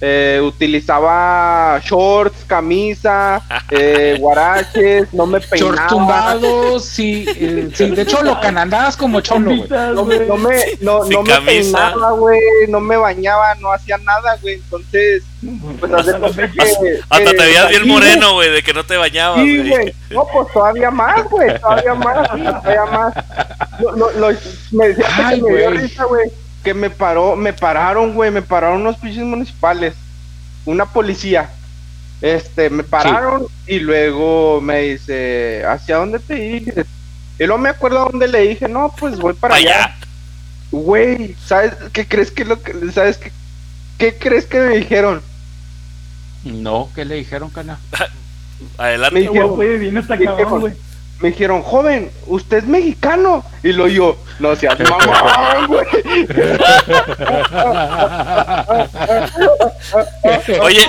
eh, 0.00 0.40
utilizaba 0.44 1.80
shorts, 1.84 2.44
camisa, 2.46 3.42
eh, 3.70 4.16
guaraches, 4.20 5.12
no 5.12 5.26
me 5.26 5.40
Short 5.40 5.50
peinaba. 5.50 5.88
tumbados, 5.88 6.84
sí, 6.84 7.24
eh, 7.36 7.68
sí, 7.74 7.90
de 7.90 8.06
cholo, 8.06 8.38
como 8.96 9.20
cholo, 9.20 9.56
güey. 9.56 9.68
No, 9.68 10.04
me- 10.04 10.18
no 10.20 10.36
me, 10.36 10.56
no, 10.80 11.02
me 11.22 11.40
peinaba, 11.40 12.12
güey, 12.12 12.38
no 12.68 12.78
me 12.80 12.96
bañaba, 12.96 13.56
no 13.56 13.72
hacía 13.72 13.98
nada, 13.98 14.36
güey. 14.40 14.54
Entonces, 14.54 15.24
pues 15.80 16.06
de 16.06 16.12
cuenta 16.20 16.48
que- 16.48 17.00
Hasta 17.10 17.24
que 17.24 17.36
te 17.36 17.44
veías 17.44 17.68
bien 17.68 17.88
moreno, 17.88 18.34
güey, 18.34 18.50
de 18.52 18.62
que 18.62 18.72
no 18.72 18.84
te 18.84 18.96
bañabas, 18.96 19.40
Sí, 19.40 19.68
güey. 19.68 19.92
No, 20.10 20.24
pues 20.32 20.46
todavía 20.52 20.92
más, 20.92 21.24
güey. 21.28 21.58
Todavía 21.58 21.94
más, 21.94 22.28
todavía 22.28 22.84
más. 22.86 23.14
Lo, 23.80 23.96
lo, 23.96 24.10
lo- 24.12 24.38
me 24.70 24.88
decía 24.88 25.06
que 25.16 25.22
Ay, 25.22 25.42
me 25.42 25.56
dio 25.56 25.70
risa, 25.70 26.04
güey. 26.04 26.30
Que 26.68 26.74
me 26.74 26.90
paró, 26.90 27.34
me 27.34 27.54
pararon, 27.54 28.12
güey. 28.12 28.30
Me 28.30 28.42
pararon 28.42 28.82
unos 28.82 28.98
pinches 28.98 29.24
municipales. 29.24 29.94
Una 30.66 30.84
policía. 30.84 31.48
Este, 32.20 32.68
me 32.68 32.82
pararon 32.82 33.46
y 33.66 33.78
luego 33.78 34.60
me 34.60 34.80
dice, 34.80 35.64
¿hacia 35.66 35.96
dónde 35.96 36.18
te 36.18 36.34
diriges? 36.34 36.84
Y 37.38 37.46
luego 37.46 37.56
me 37.56 37.70
acuerdo 37.70 38.02
a 38.02 38.10
dónde 38.10 38.28
le 38.28 38.48
dije, 38.48 38.68
no, 38.68 38.94
pues 39.00 39.16
voy 39.16 39.32
para 39.32 39.54
allá. 39.54 39.96
Güey, 40.70 41.36
¿sabes 41.42 41.72
qué 41.94 42.06
crees 42.06 42.30
que 42.30 42.44
lo 42.44 42.60
que, 42.62 42.74
sabes 42.92 43.16
qué, 43.16 43.32
qué 43.96 44.18
crees 44.18 44.44
que 44.44 44.60
me 44.60 44.76
dijeron? 44.76 45.22
No, 46.44 46.90
¿qué 46.94 47.06
le 47.06 47.14
dijeron, 47.14 47.48
cana? 47.48 47.78
Adelante. 48.76 49.30
Me 49.30 49.42
güey, 49.42 49.78
viene 49.78 50.00
hasta 50.00 50.16
güey. 50.16 50.74
Me 51.20 51.30
dijeron, 51.30 51.62
joven, 51.62 52.10
¿usted 52.26 52.58
es 52.58 52.64
mexicano? 52.66 53.44
Y 53.64 53.72
lo 53.72 53.88
yo, 53.88 54.16
no 54.38 54.54
seas 54.54 54.78
mamón, 54.88 55.66
güey. 55.66 55.86
Oye, 60.60 60.86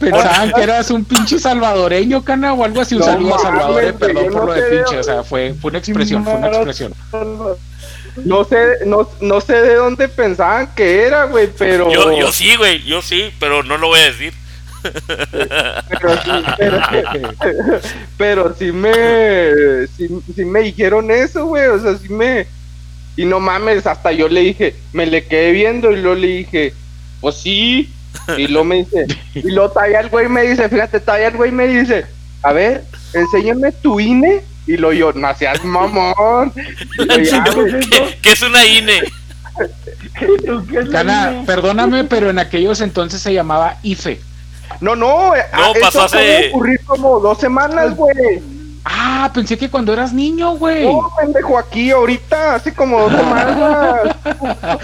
Pensaban 0.00 0.52
que 0.52 0.62
eras 0.64 0.90
un 0.90 1.04
pinche 1.04 1.38
salvadoreño, 1.38 2.22
cana, 2.24 2.52
o 2.52 2.64
algo 2.64 2.80
así. 2.80 2.94
Un 2.96 3.00
No 3.00 3.06
saludo 3.06 3.34
a 3.36 3.38
Salvador, 3.38 3.84
eh, 3.84 3.92
perdón 3.92 4.26
por 4.32 4.44
lo 4.46 4.52
de 4.52 4.60
sé 4.60 4.68
pinche. 4.76 4.94
de- 4.94 5.00
O 5.00 5.02
sea, 5.04 5.22
fue, 5.22 5.54
fue 5.54 5.70
una 5.70 5.78
expresión, 5.78 6.24
fue 6.24 6.34
una 6.34 6.48
expresión. 6.48 6.94
No 8.24 8.42
sé, 8.44 8.56
no, 8.86 9.08
no 9.20 9.40
sé 9.40 9.54
de 9.62 9.74
dónde 9.76 10.08
pensaban 10.08 10.74
que 10.74 11.04
era, 11.06 11.24
güey, 11.26 11.48
pero... 11.56 11.90
yo, 11.92 12.12
yo 12.12 12.32
sí, 12.32 12.56
güey, 12.56 12.82
yo 12.82 13.00
sí, 13.00 13.32
pero 13.38 13.62
no 13.62 13.78
lo 13.78 13.86
voy 13.88 14.00
a 14.00 14.04
decir. 14.06 14.32
Pero 14.82 16.22
sí, 16.22 16.30
pero, 16.56 16.80
pero 18.16 18.54
sí 18.58 18.72
me... 18.72 19.86
Sí, 19.96 20.08
sí 20.34 20.44
me 20.44 20.60
dijeron 20.60 21.10
eso, 21.10 21.46
güey, 21.46 21.66
o 21.66 21.78
sea, 21.80 21.96
sí 21.96 22.08
me... 22.08 22.46
Y 23.16 23.24
no 23.24 23.40
mames, 23.40 23.86
hasta 23.86 24.12
yo 24.12 24.28
le 24.28 24.40
dije, 24.42 24.76
me 24.92 25.04
le 25.06 25.26
quedé 25.26 25.50
viendo 25.50 25.90
y 25.90 25.96
luego 25.96 26.14
le 26.14 26.26
dije, 26.28 26.72
pues 27.20 27.36
sí. 27.36 27.92
Y 28.36 28.46
luego 28.46 28.64
me 28.64 28.76
dice, 28.76 29.06
y 29.34 29.50
luego 29.50 29.70
todavía 29.72 30.00
el 30.00 30.08
güey 30.08 30.28
me 30.28 30.42
dice, 30.42 30.68
fíjate, 30.68 31.00
todavía 31.00 31.28
el 31.28 31.36
güey 31.36 31.50
me 31.50 31.66
dice, 31.66 32.06
a 32.42 32.52
ver, 32.52 32.84
enséñame 33.12 33.72
tu 33.72 33.98
INE. 33.98 34.42
Y 34.68 34.76
lo 34.76 34.92
yo, 34.92 35.12
no 35.14 35.34
seas 35.34 35.64
mamón. 35.64 36.52
Y 36.98 37.04
lo, 37.04 37.18
ya, 37.18 37.44
güey, 37.54 37.80
¿Qué, 37.90 38.18
qué 38.22 38.32
es 38.32 38.42
una 38.42 38.64
INE? 38.66 39.00
¿Tú 40.46 40.64
qué 40.70 40.78
es 40.80 40.88
Cana, 40.90 41.30
la- 41.32 41.42
perdóname, 41.44 42.04
pero 42.04 42.30
en 42.30 42.38
aquellos 42.38 42.80
entonces 42.80 43.20
se 43.20 43.32
llamaba 43.34 43.78
IFE. 43.82 44.20
No, 44.80 44.94
no, 44.96 45.34
eh, 45.34 45.42
No, 45.52 45.70
eso 45.72 45.80
pasó 45.80 46.02
hace- 46.04 46.18
de 46.18 46.48
ocurrir 46.50 46.80
como 46.84 47.20
dos 47.20 47.38
semanas, 47.38 47.94
güey. 47.96 48.42
Ah, 48.84 49.30
pensé 49.34 49.58
que 49.58 49.68
cuando 49.68 49.92
eras 49.92 50.12
niño, 50.14 50.56
güey. 50.56 50.86
No, 50.86 51.10
pendejo, 51.20 51.58
aquí 51.58 51.90
ahorita, 51.90 52.54
hace 52.54 52.72
como 52.72 53.00
dos 53.02 53.12
semanas. 53.12 54.16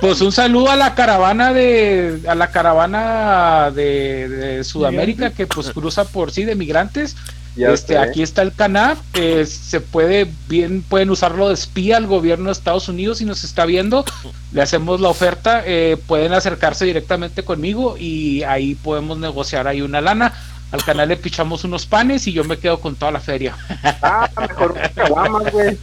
Pues 0.00 0.20
un 0.22 0.32
saludo 0.32 0.70
a 0.70 0.76
la 0.76 0.94
caravana 0.94 1.52
de 1.52 2.20
a 2.26 2.34
la 2.34 2.50
caravana 2.50 3.70
de, 3.70 4.28
de 4.28 4.64
Sudamérica 4.64 5.30
que 5.30 5.46
pues 5.46 5.70
cruza 5.70 6.04
por 6.04 6.30
sí 6.32 6.44
de 6.44 6.54
migrantes. 6.54 7.16
Ya 7.54 7.70
este, 7.70 7.94
sé. 7.94 7.98
aquí 7.98 8.22
está 8.22 8.42
el 8.42 8.52
canal, 8.54 8.96
que 9.12 9.44
se 9.44 9.80
puede 9.80 10.26
bien 10.48 10.82
pueden 10.82 11.10
usarlo 11.10 11.48
de 11.48 11.54
espía 11.54 11.98
al 11.98 12.06
gobierno 12.06 12.46
de 12.46 12.52
Estados 12.52 12.88
Unidos 12.88 13.20
y 13.20 13.24
nos 13.24 13.44
está 13.44 13.66
viendo. 13.66 14.04
Le 14.52 14.62
hacemos 14.62 15.00
la 15.00 15.08
oferta, 15.08 15.62
eh, 15.66 15.98
pueden 16.06 16.32
acercarse 16.32 16.84
directamente 16.84 17.44
conmigo 17.44 17.96
y 17.98 18.42
ahí 18.44 18.74
podemos 18.74 19.18
negociar 19.18 19.68
ahí 19.68 19.82
una 19.82 20.00
lana. 20.00 20.32
Al 20.70 20.82
canal 20.82 21.08
le 21.08 21.16
pichamos 21.18 21.64
unos 21.64 21.84
panes 21.84 22.26
y 22.26 22.32
yo 22.32 22.44
me 22.44 22.58
quedo 22.58 22.80
con 22.80 22.96
toda 22.96 23.12
la 23.12 23.20
feria. 23.20 23.54
Ah, 24.02 24.30
mejor 24.40 24.74
caguamas, 24.94 25.52
güey. 25.52 25.76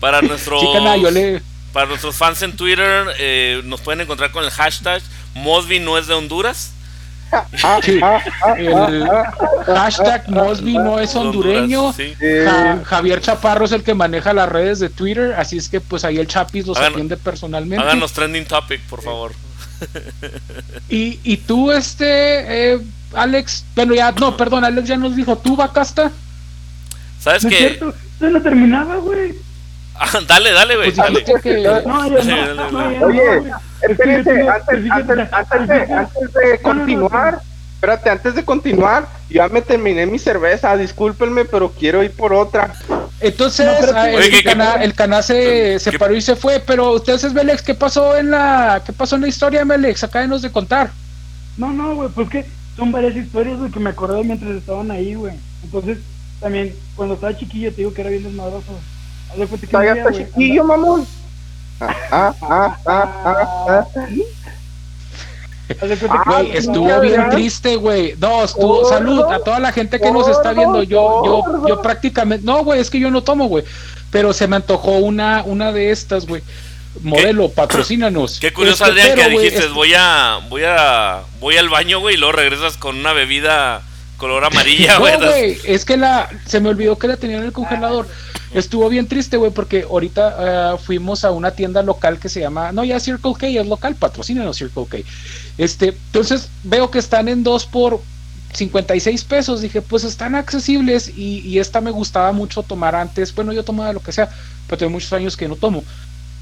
Para 0.00 0.20
nuestros, 0.20 0.60
Sí, 0.60 0.66
canal, 0.74 1.00
yo 1.00 1.10
le 1.10 1.42
para 1.72 1.86
nuestros 1.86 2.16
fans 2.16 2.42
en 2.42 2.56
Twitter, 2.56 3.06
eh, 3.18 3.62
nos 3.64 3.80
pueden 3.80 4.00
encontrar 4.00 4.30
con 4.30 4.42
el 4.42 4.50
hashtag 4.50 5.02
Mosby 5.34 5.80
no 5.80 5.98
es 5.98 6.06
de 6.06 6.14
Honduras. 6.14 6.72
Sí. 7.84 8.00
el 8.56 9.06
hashtag 9.66 10.28
Mosby 10.30 10.74
no 10.78 10.98
es 10.98 11.14
hondureño. 11.14 11.92
Sí. 11.92 12.14
Ja- 12.20 12.80
Javier 12.84 13.20
Chaparro 13.20 13.64
es 13.64 13.72
el 13.72 13.82
que 13.82 13.94
maneja 13.94 14.32
las 14.32 14.48
redes 14.48 14.78
de 14.78 14.88
Twitter, 14.88 15.34
así 15.36 15.56
es 15.58 15.68
que 15.68 15.80
pues 15.80 16.04
ahí 16.04 16.18
el 16.18 16.26
Chapis 16.26 16.66
los 16.66 16.76
Hagan- 16.78 16.92
atiende 16.92 17.16
personalmente. 17.16 17.82
Háganos 17.84 18.12
trending 18.12 18.44
topic, 18.46 18.80
por 18.82 19.02
favor. 19.02 19.32
Y, 20.88 21.20
y 21.22 21.36
tú, 21.38 21.70
este, 21.70 22.72
eh, 22.74 22.80
Alex, 23.14 23.64
bueno, 23.76 23.94
ya, 23.94 24.12
no, 24.12 24.36
perdón, 24.36 24.64
Alex 24.64 24.88
ya 24.88 24.96
nos 24.96 25.14
dijo, 25.14 25.36
¿tú, 25.38 25.54
Bacasta? 25.56 26.10
¿Sabes 27.20 27.44
No 27.44 27.50
qué? 27.50 27.80
no 28.20 28.42
terminaba, 28.42 28.96
güey. 28.96 29.34
Ah, 29.94 30.18
dale, 30.26 30.52
dale, 30.52 30.76
güey. 30.76 30.88
Pues 30.92 30.96
dale. 30.96 31.20
dijiste 31.20 31.40
que... 31.42 31.62
No, 31.62 32.08
no. 32.08 32.16
dale, 32.16 32.54
no, 33.00 33.06
Oye, 33.06 33.38
güey. 33.38 33.52
Espérense, 33.82 34.48
antes, 34.48 34.90
antes, 34.90 35.32
antes 35.32 35.68
de, 35.68 35.92
antes 35.94 36.32
de 36.32 36.58
continuar, 36.62 37.40
espérate, 37.74 38.10
antes 38.10 38.34
de 38.34 38.44
continuar, 38.44 39.08
ya 39.30 39.48
me 39.48 39.62
terminé 39.62 40.06
mi 40.06 40.18
cerveza, 40.18 40.76
discúlpenme, 40.76 41.44
pero 41.44 41.70
quiero 41.70 42.02
ir 42.02 42.12
por 42.12 42.32
otra. 42.32 42.74
Entonces, 43.20 43.66
No, 43.66 43.96
ah, 43.98 44.10
el, 44.10 44.16
Oye, 44.16 44.30
¿qué- 44.30 44.44
cana, 44.44 44.74
el 44.74 44.94
cana 44.94 45.22
se, 45.22 45.78
se 45.80 45.98
paró 45.98 46.14
y 46.14 46.20
se 46.20 46.36
fue, 46.36 46.60
pero 46.64 46.92
ustedes, 46.92 47.32
Melex, 47.32 47.62
¿qué 47.62 47.74
pasó 47.74 48.16
en 48.16 48.30
la, 48.30 48.82
qué 48.86 48.92
pasó 48.92 49.16
en 49.16 49.22
la 49.22 49.28
historia, 49.28 49.64
Melex? 49.64 50.04
Acábenos 50.04 50.42
de 50.42 50.52
contar. 50.52 50.90
No, 51.56 51.72
no, 51.72 51.94
güey, 51.96 52.08
pues 52.10 52.28
que 52.28 52.46
son 52.76 52.92
varias 52.92 53.16
historias, 53.16 53.58
güey, 53.58 53.70
que 53.72 53.80
me 53.80 53.90
acordé 53.90 54.22
mientras 54.22 54.52
estaban 54.52 54.90
ahí, 54.92 55.14
güey. 55.14 55.34
Entonces, 55.64 55.98
también, 56.40 56.72
cuando 56.94 57.14
estaba 57.14 57.36
chiquillo, 57.36 57.70
te 57.70 57.78
digo 57.78 57.92
que 57.92 58.00
era 58.02 58.10
bien 58.10 58.22
desmadroso. 58.22 58.78
Todavía 59.70 59.94
está 59.96 60.12
chiquillo, 60.12 60.64
mamón. 60.64 61.06
Ah, 61.80 62.34
ah, 62.42 62.76
ah, 62.86 63.86
estuvo 66.52 67.00
bien 67.00 67.28
triste, 67.30 67.76
güey. 67.76 68.14
No, 68.18 68.44
estuvo. 68.44 68.82
Gordo, 68.82 68.88
Salud 68.88 69.22
a 69.30 69.38
toda 69.40 69.60
la 69.60 69.72
gente 69.72 70.00
que 70.00 70.10
nos 70.10 70.28
está 70.28 70.52
viendo. 70.52 70.82
Yo, 70.82 71.24
yo, 71.24 71.68
yo 71.68 71.82
prácticamente. 71.82 72.44
No, 72.44 72.64
güey, 72.64 72.80
es 72.80 72.90
que 72.90 72.98
yo 72.98 73.10
no 73.10 73.22
tomo, 73.22 73.46
güey. 73.46 73.64
Pero 74.10 74.32
se 74.32 74.48
me 74.48 74.56
antojó 74.56 74.92
una, 74.98 75.42
una 75.44 75.72
de 75.72 75.90
estas, 75.90 76.26
güey. 76.26 76.42
Modelo, 77.02 77.50
patrocínanos. 77.50 78.40
Qué 78.40 78.52
curioso, 78.52 78.84
Este, 78.84 79.00
Adrián, 79.00 79.16
que 79.16 79.24
pero, 79.24 79.40
dijiste, 79.40 79.68
voy 79.68 79.92
a, 79.96 80.40
voy 80.48 80.62
a, 80.64 81.20
voy 81.38 81.56
al 81.56 81.68
baño, 81.68 82.00
güey, 82.00 82.16
y 82.16 82.18
luego 82.18 82.32
regresas 82.32 82.76
con 82.76 82.96
una 82.96 83.12
bebida 83.12 83.82
color 84.16 84.44
amarilla, 84.44 84.94
No, 84.98 85.00
güey. 85.00 85.16
güey, 85.16 85.58
es 85.64 85.84
que 85.84 85.96
la. 85.96 86.28
Se 86.46 86.60
me 86.60 86.70
olvidó 86.70 86.98
que 86.98 87.06
la 87.08 87.16
tenía 87.16 87.36
en 87.36 87.44
el 87.44 87.52
congelador. 87.52 88.08
Estuvo 88.52 88.88
bien 88.88 89.08
triste, 89.08 89.36
güey, 89.36 89.50
porque 89.50 89.82
ahorita 89.82 90.74
eh, 90.74 90.78
fuimos 90.78 91.24
a 91.24 91.30
una 91.30 91.50
tienda 91.52 91.82
local 91.82 92.18
que 92.18 92.28
se 92.28 92.40
llama. 92.40 92.72
No, 92.72 92.84
ya 92.84 92.98
Circle 93.00 93.34
K 93.38 93.46
es 93.48 93.66
local, 93.66 93.94
patrocínanos 93.96 94.56
Circle 94.56 94.86
K. 94.86 94.98
Este, 95.58 95.88
entonces 95.88 96.48
veo 96.64 96.90
que 96.90 96.98
están 96.98 97.28
en 97.28 97.44
dos 97.44 97.66
por 97.66 98.02
56 98.54 99.24
pesos. 99.24 99.60
Dije, 99.60 99.82
pues 99.82 100.04
están 100.04 100.34
accesibles 100.34 101.08
y, 101.16 101.40
y 101.40 101.58
esta 101.58 101.80
me 101.80 101.90
gustaba 101.90 102.32
mucho 102.32 102.62
tomar 102.62 102.94
antes. 102.94 103.34
Bueno, 103.34 103.52
yo 103.52 103.64
tomaba 103.64 103.92
lo 103.92 104.00
que 104.00 104.12
sea, 104.12 104.30
pero 104.66 104.78
tengo 104.78 104.92
muchos 104.92 105.12
años 105.12 105.36
que 105.36 105.48
no 105.48 105.56
tomo. 105.56 105.84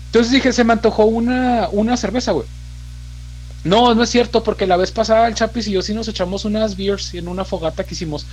Entonces 0.07 0.33
dije, 0.33 0.53
se 0.53 0.65
me 0.65 0.73
antojó 0.75 1.05
una, 1.07 1.69
una 1.71 1.97
cerveza, 1.97 2.33
güey. 2.33 2.47
No, 3.65 3.95
no 3.95 4.03
es 4.05 4.11
cierto, 4.11 4.45
porque 4.45 4.67
la 4.67 4.77
vez 4.77 4.93
pasada 4.93 5.27
el 5.27 5.35
Chapis 5.35 5.67
y 5.67 5.73
yo 5.73 5.83
sí 5.83 5.93
nos 5.93 6.07
echamos 6.09 6.45
unas 6.45 6.77
beers 6.77 7.13
en 7.15 7.27
una 7.29 7.45
fogata 7.45 7.85
que 7.85 7.95
hicimos. 7.95 8.27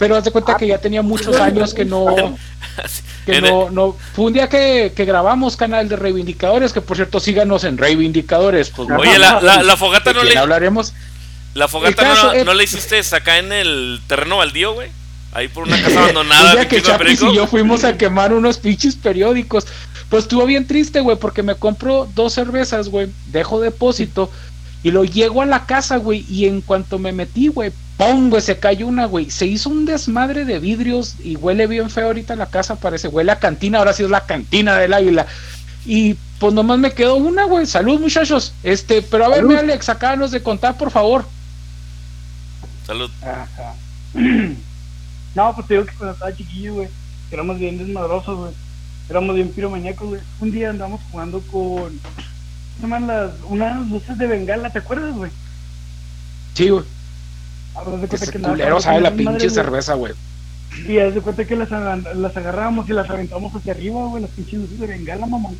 Pero 0.00 0.16
haz 0.16 0.24
de 0.24 0.30
cuenta 0.30 0.56
que 0.56 0.66
ya 0.66 0.78
tenía 0.78 1.02
muchos 1.02 1.36
años 1.36 1.74
que 1.74 1.84
no, 1.84 2.06
que 3.26 3.42
no, 3.42 3.68
no, 3.68 3.94
fue 4.14 4.24
un 4.24 4.32
día 4.32 4.48
que, 4.48 4.94
que 4.96 5.04
grabamos 5.04 5.58
canal 5.58 5.90
de 5.90 5.96
Reivindicadores, 5.96 6.72
que 6.72 6.80
por 6.80 6.96
cierto 6.96 7.20
síganos 7.20 7.64
en 7.64 7.76
Reivindicadores, 7.76 8.70
pues 8.70 8.88
Oye, 8.98 9.18
la, 9.18 9.42
la, 9.42 9.62
la 9.62 9.76
fogata 9.76 10.14
¿de 10.14 10.18
no 10.18 10.24
le, 10.24 10.38
hablaremos. 10.38 10.94
la 11.52 11.68
fogata 11.68 12.02
no, 12.02 12.14
caso 12.14 12.44
no 12.46 12.54
la 12.54 12.62
hiciste 12.62 12.98
acá 13.14 13.36
en 13.36 13.52
el 13.52 14.00
terreno 14.06 14.38
baldío, 14.38 14.72
güey. 14.72 14.88
Ahí 15.32 15.48
por 15.48 15.64
una 15.64 15.76
casa 15.76 15.90
Un 15.98 15.98
abandonada. 15.98 16.52
día 16.52 16.66
que 16.66 16.80
Chapis 16.80 17.20
y 17.20 17.34
yo 17.34 17.46
fuimos 17.46 17.84
a 17.84 17.98
quemar 17.98 18.32
unos 18.32 18.56
pinches 18.56 18.96
periódicos. 18.96 19.66
Pues 20.08 20.24
estuvo 20.24 20.46
bien 20.46 20.66
triste, 20.66 21.00
güey, 21.00 21.18
porque 21.18 21.42
me 21.42 21.56
compro 21.56 22.08
dos 22.14 22.32
cervezas, 22.32 22.88
güey, 22.88 23.08
dejo 23.26 23.60
depósito 23.60 24.30
y 24.82 24.92
lo 24.92 25.04
llego 25.04 25.42
a 25.42 25.46
la 25.46 25.66
casa, 25.66 25.98
güey, 25.98 26.24
y 26.26 26.46
en 26.46 26.62
cuanto 26.62 26.98
me 26.98 27.12
metí, 27.12 27.48
güey, 27.48 27.70
¡pum! 28.00 28.30
güey, 28.30 28.42
se 28.42 28.58
cayó 28.58 28.86
una, 28.86 29.06
güey. 29.06 29.30
Se 29.30 29.46
hizo 29.46 29.68
un 29.68 29.84
desmadre 29.84 30.44
de 30.44 30.58
vidrios 30.58 31.16
y 31.22 31.36
huele 31.36 31.66
bien 31.66 31.90
feo 31.90 32.06
ahorita 32.06 32.36
la 32.36 32.46
casa, 32.46 32.76
parece, 32.76 33.08
huele 33.08 33.32
a 33.32 33.38
cantina, 33.38 33.78
ahora 33.78 33.92
sí 33.92 34.02
es 34.02 34.10
la 34.10 34.24
cantina 34.24 34.78
del 34.78 34.94
águila. 34.94 35.26
Y 35.84 36.16
pues 36.38 36.54
nomás 36.54 36.78
me 36.78 36.92
quedó 36.92 37.16
una, 37.16 37.44
güey. 37.44 37.66
Salud, 37.66 38.00
muchachos. 38.00 38.54
Este, 38.62 39.02
pero 39.02 39.26
a 39.26 39.28
ver, 39.28 39.38
Salud. 39.38 39.56
Alex, 39.56 39.88
acábanos 39.88 40.30
de 40.30 40.42
contar, 40.42 40.76
por 40.76 40.90
favor. 40.90 41.26
Salud. 42.86 43.10
Ajá. 43.22 43.74
No, 45.32 45.54
pues 45.54 45.68
te 45.68 45.74
digo 45.74 45.86
que 45.86 45.94
cuando 45.94 46.14
estaba 46.14 46.34
chiquillo, 46.34 46.74
güey, 46.74 46.88
éramos 47.30 47.56
bien 47.56 47.78
desmadrosos, 47.78 48.36
güey. 48.36 48.52
Éramos 49.08 49.36
bien 49.36 49.50
piromaníacos, 49.50 50.08
güey. 50.08 50.20
Un 50.40 50.50
día 50.50 50.70
andamos 50.70 51.00
jugando 51.10 51.40
con. 51.42 51.52
¿Cómo 51.62 52.76
se 52.76 52.82
llaman 52.82 53.06
las. 53.06 53.30
unas 53.48 53.88
luces 53.88 54.18
de 54.18 54.26
bengala, 54.26 54.70
¿te 54.70 54.80
acuerdas, 54.80 55.14
güey? 55.14 55.30
Sí, 56.54 56.68
güey. 56.68 56.84
Haz 57.80 58.00
de 58.00 58.08
cuenta 58.08 58.16
Ese 58.16 58.32
culero 58.32 58.56
jugando 58.56 58.80
sabe 58.80 59.00
la 59.00 59.10
pinche 59.12 59.50
cerveza, 59.50 59.94
güey. 59.94 60.12
Y 60.86 60.98
haz 60.98 61.14
de 61.14 61.20
cuenta 61.20 61.44
que 61.44 61.56
las, 61.56 61.70
las 61.70 62.36
agarrábamos 62.36 62.88
y 62.88 62.92
las 62.92 63.08
aventamos 63.10 63.54
hacia 63.54 63.72
arriba, 63.72 64.04
güey, 64.06 64.22
las 64.22 64.30
pinches 64.30 64.60
luces 64.60 64.78
de 64.80 64.86
bengala, 64.86 65.26
mamón. 65.26 65.56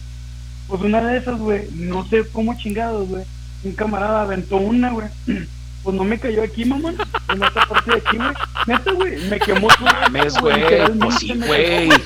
Pues 0.69 0.83
una 0.83 1.01
de 1.03 1.19
esas, 1.19 1.39
güey, 1.39 1.69
no 1.75 2.07
sé 2.07 2.25
cómo 2.33 2.57
chingados, 2.57 3.09
güey. 3.09 3.25
Un 3.65 3.73
camarada 3.73 4.23
aventó 4.23 4.57
una, 4.57 4.91
güey. 4.91 5.09
Pues 5.83 5.97
no 5.97 6.05
me 6.05 6.19
cayó 6.21 6.43
aquí, 6.43 6.67
mamón. 6.67 6.95
En 7.33 7.43
esta 7.43 7.65
parte 7.67 7.91
de 7.93 7.97
aquí, 7.97 8.19
güey. 8.19 8.35
Neta, 8.67 8.93
güey. 8.93 9.17
Me 9.31 9.39
quemó 9.41 9.67
todo 9.69 9.89
esto, 9.89 10.01
Mames, 10.03 10.35
güey. 10.39 10.99
Pues 10.99 11.15
sí, 11.19 11.33
me 11.33 11.47
güey. 11.47 11.89
quemó- 11.89 12.03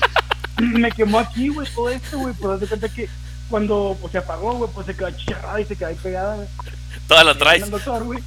Me 0.79 0.91
quemó 0.93 1.19
aquí, 1.19 1.49
güey, 1.49 1.67
todo 1.75 1.89
esto, 1.89 2.19
güey. 2.19 2.33
Pues 2.35 2.53
haz 2.53 2.59
de 2.61 2.67
cuenta 2.67 2.87
que 2.87 3.09
cuando 3.49 3.97
pues, 3.99 4.13
se 4.13 4.19
apagó, 4.19 4.53
güey, 4.55 4.71
pues 4.73 4.85
se 4.87 4.95
quedó 4.95 5.11
chicharrada 5.11 5.59
y 5.59 5.65
se 5.65 5.75
quedó 5.75 5.89
ahí 5.89 5.97
pegada, 6.01 6.35
güey. 6.37 6.47
Toda 7.05 7.25
la 7.25 7.37
traes. 7.37 7.69
doctor, 7.69 8.01
güey. 8.05 8.19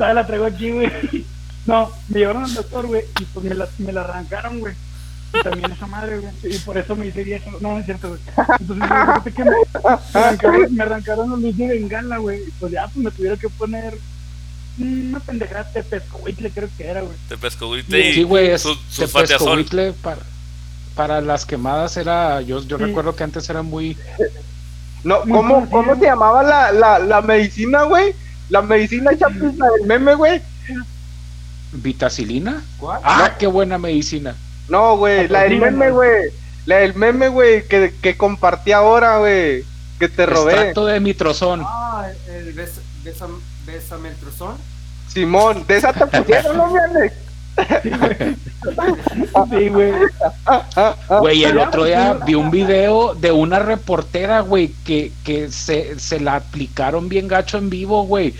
Todavía 0.00 0.22
la 0.22 0.26
traigo 0.26 0.46
aquí, 0.46 0.70
güey. 0.70 0.90
No, 1.66 1.90
me 2.08 2.20
llevaron 2.20 2.44
al 2.44 2.54
doctor, 2.54 2.86
güey, 2.86 3.02
y 3.20 3.24
pues 3.26 3.44
me 3.44 3.54
la, 3.54 3.68
me 3.78 3.92
la 3.92 4.00
arrancaron, 4.00 4.60
güey. 4.60 4.74
Y 5.34 5.42
también 5.42 5.70
esa 5.70 5.86
madre, 5.86 6.18
güey. 6.18 6.32
Y 6.42 6.58
por 6.60 6.78
eso 6.78 6.96
me 6.96 7.06
hice 7.06 7.22
viejo. 7.22 7.50
No, 7.60 7.72
no 7.74 7.78
es 7.78 7.84
cierto, 7.84 8.08
güey. 8.08 8.20
Entonces, 8.58 8.88
fíjate 8.88 9.32
que 9.32 9.44
me, 9.44 9.50
me 9.50 10.20
arrancaron, 10.20 10.74
me 10.74 10.82
arrancaron 10.82 11.30
los 11.30 11.40
luz 11.40 11.56
de 11.58 11.66
bengala, 11.68 12.16
güey. 12.16 12.38
Y 12.48 12.50
pues 12.58 12.72
ya, 12.72 12.84
pues 12.88 12.96
me 13.04 13.10
tuvieron 13.10 13.38
que 13.38 13.48
poner 13.50 13.94
una 14.78 15.20
pendejada 15.20 15.70
de 15.74 15.82
pescohuitle, 15.82 16.50
creo 16.50 16.68
que 16.78 16.86
era, 16.86 17.02
güey. 17.02 17.14
Te 17.28 17.36
pescoguiste 17.36 18.00
y 18.08 18.14
Sí, 18.14 18.22
güey, 18.22 18.48
es 18.50 18.62
su, 18.62 18.74
su 18.88 19.02
de 19.02 19.08
pescohuitle 19.08 19.92
para, 19.92 20.22
para 20.96 21.20
las 21.20 21.44
quemadas 21.44 21.98
era, 21.98 22.40
yo, 22.40 22.62
yo 22.64 22.78
Sí. 22.78 22.84
recuerdo 22.84 23.14
que 23.14 23.22
antes 23.22 23.48
era 23.50 23.60
muy, 23.62 23.98
No, 25.04 25.24
Muy 25.26 25.36
¿cómo, 25.36 25.54
conocido. 25.56 25.70
¿Cómo 25.70 25.94
se 25.96 26.04
llamaba 26.06 26.42
la, 26.42 26.72
la, 26.72 26.98
la 26.98 27.20
medicina, 27.20 27.82
güey? 27.82 28.14
La 28.50 28.62
medicina 28.62 29.12
chapis, 29.16 29.56
la 29.56 29.70
del 29.70 29.86
meme, 29.86 30.14
güey. 30.14 30.42
vitacilina. 31.72 32.62
Ah, 33.02 33.36
qué 33.38 33.46
buena 33.46 33.78
medicina. 33.78 34.34
No, 34.68 34.96
güey, 34.96 35.28
la 35.28 35.44
del 35.44 35.58
meme, 35.58 35.90
güey. 35.90 36.30
La 36.66 36.76
del 36.76 36.94
meme, 36.94 37.28
güey, 37.28 37.66
que, 37.66 37.94
que 38.02 38.16
compartí 38.16 38.72
ahora, 38.72 39.18
güey. 39.18 39.64
Que 39.98 40.08
te 40.08 40.26
robé. 40.26 40.52
Extracto 40.52 40.86
de 40.86 41.00
mitrozón. 41.00 41.62
Ah, 41.64 42.08
el 42.28 42.52
bes, 42.52 42.80
besam, 43.04 43.40
besameltrozón. 43.66 44.56
Simón, 45.08 45.64
de 45.66 45.76
esa 45.76 45.92
te 45.92 46.06
pusieron, 46.06 46.56
¿no, 46.56 46.68
mi 46.68 46.78
Alex? 46.78 47.14
Sí, 49.50 49.68
güey. 49.68 49.92
Güey, 51.20 51.44
el 51.44 51.58
otro 51.58 51.84
día 51.84 52.16
sí. 52.18 52.24
vi 52.26 52.34
un 52.34 52.50
video 52.50 53.14
de 53.14 53.32
una 53.32 53.58
reportera, 53.58 54.40
güey, 54.40 54.72
que, 54.84 55.12
que 55.24 55.50
se, 55.50 55.98
se 55.98 56.20
la 56.20 56.36
aplicaron 56.36 57.08
bien 57.08 57.28
gacho 57.28 57.58
en 57.58 57.70
vivo, 57.70 58.04
güey. 58.04 58.34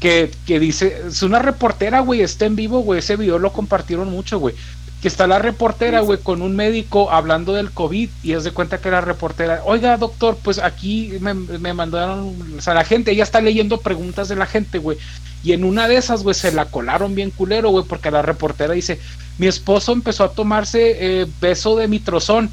Que, 0.00 0.30
que 0.46 0.58
dice, 0.58 1.02
es 1.08 1.22
una 1.22 1.40
reportera, 1.40 2.00
güey, 2.00 2.22
está 2.22 2.46
en 2.46 2.56
vivo, 2.56 2.80
güey. 2.80 3.00
Ese 3.00 3.16
video 3.16 3.38
lo 3.38 3.52
compartieron 3.52 4.10
mucho, 4.10 4.38
güey. 4.38 4.54
Que 5.00 5.08
está 5.08 5.26
la 5.26 5.38
reportera, 5.38 6.00
güey, 6.00 6.18
con 6.18 6.42
un 6.42 6.54
médico 6.54 7.10
hablando 7.10 7.54
del 7.54 7.70
COVID 7.70 8.10
y 8.22 8.32
es 8.32 8.44
de 8.44 8.50
cuenta 8.50 8.78
que 8.78 8.90
la 8.90 9.00
reportera, 9.00 9.62
oiga, 9.64 9.96
doctor, 9.96 10.36
pues 10.42 10.58
aquí 10.58 11.14
me, 11.20 11.32
me 11.32 11.72
mandaron, 11.72 12.36
o 12.58 12.60
sea, 12.60 12.74
la 12.74 12.84
gente, 12.84 13.12
ella 13.12 13.22
está 13.22 13.40
leyendo 13.40 13.78
preguntas 13.78 14.28
de 14.28 14.36
la 14.36 14.46
gente, 14.46 14.78
güey. 14.78 14.98
Y 15.42 15.52
en 15.52 15.64
una 15.64 15.88
de 15.88 15.96
esas, 15.96 16.22
güey, 16.22 16.34
se 16.34 16.52
la 16.52 16.66
colaron 16.66 17.14
bien 17.14 17.30
culero, 17.30 17.70
güey, 17.70 17.84
porque 17.86 18.10
la 18.10 18.20
reportera 18.20 18.74
dice, 18.74 19.00
mi 19.38 19.46
esposo 19.46 19.92
empezó 19.92 20.24
a 20.24 20.32
tomarse 20.32 21.22
eh, 21.22 21.26
beso 21.40 21.76
de 21.76 21.88
mitrozón 21.88 22.50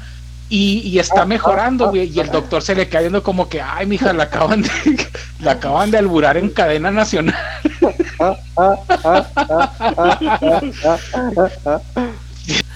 y, 0.48 0.78
y 0.78 0.98
está 0.98 1.26
mejorando, 1.26 1.90
güey. 1.90 2.10
Y 2.10 2.20
el 2.20 2.30
doctor 2.30 2.62
se 2.62 2.74
le 2.74 2.88
cae 2.88 3.02
viendo 3.02 3.22
como 3.22 3.48
que, 3.48 3.60
ay, 3.60 3.84
mija, 3.84 4.14
la 4.14 4.24
acaban 4.24 4.62
de, 4.62 4.70
la 5.40 5.52
acaban 5.52 5.90
de 5.90 5.98
alburar 5.98 6.38
en 6.38 6.48
cadena 6.48 6.90
nacional. 6.90 7.36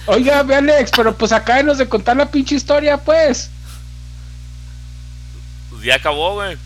Oiga, 0.05 0.43
ve 0.43 0.55
Alex, 0.55 0.91
pero 0.95 1.15
pues 1.15 1.31
acábenos 1.31 1.77
de 1.77 1.87
contar 1.87 2.17
la 2.17 2.29
pinche 2.29 2.55
historia, 2.55 2.97
pues. 2.97 3.49
Pues 5.69 5.83
ya 5.83 5.95
acabó, 5.95 6.33
güey. 6.35 6.57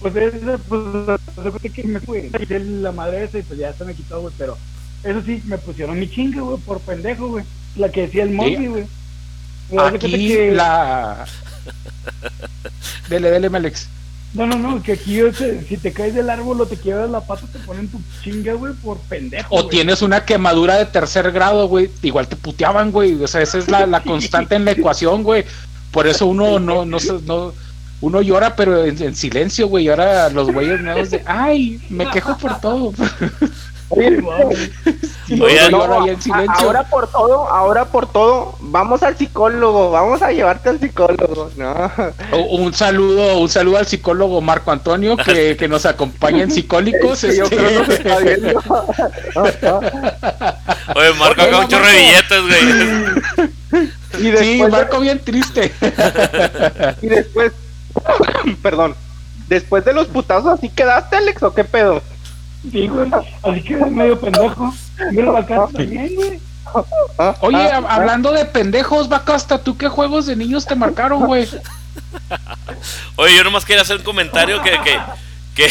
Pues 0.00 0.16
esa, 0.16 0.58
pues, 0.58 1.72
que 1.74 1.82
me 1.84 2.00
fui. 2.00 2.30
Quité 2.30 2.58
la 2.60 2.92
madre 2.92 3.24
esa 3.24 3.38
y 3.38 3.42
pues 3.42 3.58
ya 3.58 3.72
se 3.72 3.84
me 3.84 3.94
quitó, 3.94 4.20
güey. 4.20 4.34
Pero 4.38 4.56
eso 5.04 5.22
sí, 5.24 5.42
me 5.46 5.58
pusieron 5.58 5.98
mi 5.98 6.08
chinga, 6.10 6.40
güey, 6.42 6.58
por 6.58 6.80
pendejo, 6.80 7.28
güey. 7.28 7.44
La 7.76 7.90
que 7.90 8.02
decía 8.02 8.22
el 8.24 8.30
Monkey, 8.30 8.66
güey. 8.66 8.86
Aquí 9.78 10.10
que- 10.28 10.50
la. 10.52 11.26
Dele, 13.08 13.30
dele, 13.30 13.50
Alex. 13.52 13.88
No, 14.32 14.46
no, 14.46 14.56
no, 14.56 14.80
que 14.80 14.92
aquí 14.92 15.18
sea, 15.34 15.60
si 15.68 15.76
te 15.76 15.92
caes 15.92 16.14
del 16.14 16.30
árbol 16.30 16.60
o 16.60 16.66
te 16.66 16.76
quiebras 16.76 17.10
la 17.10 17.20
pata, 17.20 17.46
te 17.52 17.58
ponen 17.60 17.88
tu 17.88 17.98
chinga, 18.22 18.52
güey, 18.54 18.72
por 18.74 18.98
pendejo. 18.98 19.48
O 19.52 19.62
güey. 19.62 19.70
tienes 19.70 20.02
una 20.02 20.24
quemadura 20.24 20.76
de 20.76 20.86
tercer 20.86 21.32
grado, 21.32 21.66
güey. 21.66 21.90
Igual 22.02 22.28
te 22.28 22.36
puteaban, 22.36 22.92
güey. 22.92 23.20
O 23.22 23.26
sea, 23.26 23.42
esa 23.42 23.58
es 23.58 23.68
la, 23.68 23.86
la 23.86 24.00
constante 24.04 24.54
en 24.54 24.64
la 24.64 24.70
ecuación, 24.72 25.24
güey. 25.24 25.44
Por 25.90 26.06
eso 26.06 26.26
uno 26.26 26.60
no, 26.60 26.84
no, 26.84 27.00
se- 27.00 27.20
no, 27.22 27.52
uno 28.00 28.22
llora, 28.22 28.54
pero 28.54 28.84
en, 28.84 29.02
en 29.02 29.16
silencio, 29.16 29.66
güey. 29.66 29.86
Y 29.86 29.88
ahora 29.88 30.28
los 30.30 30.52
güeyes 30.52 30.80
nuevos 30.80 31.10
de, 31.10 31.22
ay, 31.26 31.80
me 31.90 32.08
quejo 32.10 32.38
por 32.38 32.60
todo. 32.60 32.92
No, 35.70 35.82
ahora 36.48 36.84
por 36.84 37.08
todo, 37.10 37.48
ahora 37.48 37.84
por 37.86 38.06
todo, 38.10 38.54
vamos 38.60 39.02
al 39.02 39.16
psicólogo, 39.16 39.90
vamos 39.90 40.22
a 40.22 40.30
llevarte 40.32 40.68
al 40.68 40.78
psicólogo, 40.78 41.50
no. 41.56 41.90
Un 42.50 42.72
saludo, 42.72 43.38
un 43.38 43.48
saludo 43.48 43.78
al 43.78 43.86
psicólogo 43.86 44.40
Marco 44.40 44.70
Antonio 44.70 45.16
que, 45.16 45.56
que 45.58 45.68
nos 45.68 45.86
acompaña 45.86 46.42
en 46.42 46.50
Psicólicos. 46.50 47.20
Que 47.20 47.36
yo 47.36 47.44
este. 47.44 47.56
creo 47.56 47.84
que 47.84 47.94
está 47.94 48.18
viendo. 48.18 48.48
Oye, 50.94 51.12
Marco 51.18 51.42
acá 51.42 51.58
un 51.58 51.68
chorro 51.68 51.86
de 51.86 51.96
billetes, 51.96 52.42
güey. 52.42 53.90
Y 54.18 54.36
Sí, 54.36 54.62
Marco 54.70 55.00
bien 55.00 55.18
triste. 55.20 55.72
y 57.02 57.06
después, 57.06 57.52
perdón, 58.62 58.94
después 59.48 59.84
de 59.84 59.92
los 59.92 60.08
putazos 60.08 60.58
así 60.58 60.68
quedaste, 60.68 61.16
Alex, 61.16 61.42
o 61.42 61.54
qué 61.54 61.64
pedo? 61.64 62.02
Sí, 62.70 62.88
güey. 62.88 63.10
Así 63.42 63.62
que 63.62 63.74
es 63.74 63.90
medio 63.90 64.18
pendejo. 64.20 64.74
Mira 65.12 65.32
la 65.32 65.46
cara 65.46 65.66
también, 65.72 66.14
güey. 66.14 66.40
Oye, 67.40 67.56
ah, 67.56 67.80
hab- 67.80 67.86
hablando 67.88 68.32
de 68.32 68.44
pendejos, 68.44 69.08
Bacasta, 69.08 69.58
¿tú 69.62 69.76
qué 69.76 69.88
juegos 69.88 70.26
de 70.26 70.36
niños 70.36 70.66
te 70.66 70.74
marcaron, 70.76 71.26
güey? 71.26 71.48
Oye, 73.16 73.36
yo 73.36 73.44
nomás 73.44 73.64
quería 73.64 73.82
hacer 73.82 73.96
un 73.96 74.02
comentario 74.02 74.62
que 74.62 74.70
que 74.84 74.98
que, 75.54 75.68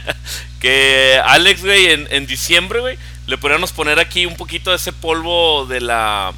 que 0.60 1.20
Alex, 1.24 1.62
güey, 1.64 1.86
en, 1.86 2.08
en 2.10 2.26
diciembre, 2.26 2.80
güey, 2.80 2.98
le 3.26 3.38
podríamos 3.38 3.72
poner 3.72 4.00
aquí 4.00 4.26
un 4.26 4.34
poquito 4.36 4.70
de 4.70 4.76
ese 4.76 4.92
polvo 4.92 5.66
de 5.66 5.80
la 5.80 6.32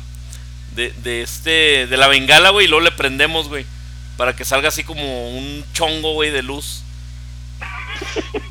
de, 0.77 0.91
de 1.03 1.23
este 1.23 1.87
de 1.87 1.97
la 1.97 2.09
bengala, 2.09 2.51
güey, 2.51 2.67
y 2.67 2.69
luego 2.69 2.85
le 2.85 2.93
prendemos, 2.93 3.49
güey, 3.49 3.65
para 4.17 4.37
que 4.37 4.45
salga 4.45 4.69
así 4.69 4.85
como 4.85 5.31
un 5.31 5.65
chongo, 5.73 6.13
güey, 6.13 6.31
de 6.31 6.43
luz. 6.43 6.83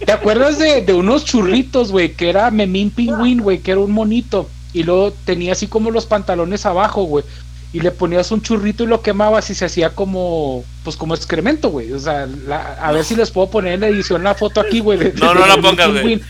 ¿Te 0.06 0.12
acuerdas 0.12 0.60
de, 0.60 0.82
de 0.82 0.94
unos 0.94 1.26
churritos, 1.26 1.91
güey? 1.91 2.14
Que 2.14 2.30
era 2.30 2.52
Memín 2.52 2.89
Pingüín, 2.91 3.41
güey, 3.41 3.60
que 3.60 3.72
era 3.72 3.80
un 3.80 3.91
monito. 3.91 4.50
Y 4.74 4.84
luego 4.84 5.14
tenía 5.26 5.54
así 5.54 5.68
como 5.68 5.91
los 5.91 6.06
pantalones 6.06 6.66
abajo, 6.66 7.04
güey. 7.04 7.24
Y 7.72 7.80
le 7.80 7.91
ponías 7.91 8.32
un 8.32 8.41
churrito 8.41 8.84
y 8.84 8.88
lo 8.88 9.02
quemabas 9.02 9.50
y 9.50 9.56
se 9.56 9.66
hacía 9.66 9.91
como, 9.96 10.64
pues 10.84 10.96
como 10.96 11.16
excremento, 11.16 11.70
güey. 11.70 11.91
O 11.94 12.00
sea, 12.00 12.28
la- 12.48 12.74
a 12.82 12.91
ver 12.91 13.04
si 13.04 13.16
les 13.16 13.32
puedo 13.32 13.50
poner 13.50 13.74
en 13.74 13.80
la 13.82 13.88
edición 13.88 14.24
la 14.24 14.36
foto 14.36 14.60
aquí, 14.62 14.80
güey. 14.80 14.98
de- 15.00 15.14
No, 15.14 15.30
de- 15.34 15.39
no 15.39 15.48
la 15.48 15.58
pongas, 15.62 15.89
güey. 15.91 16.22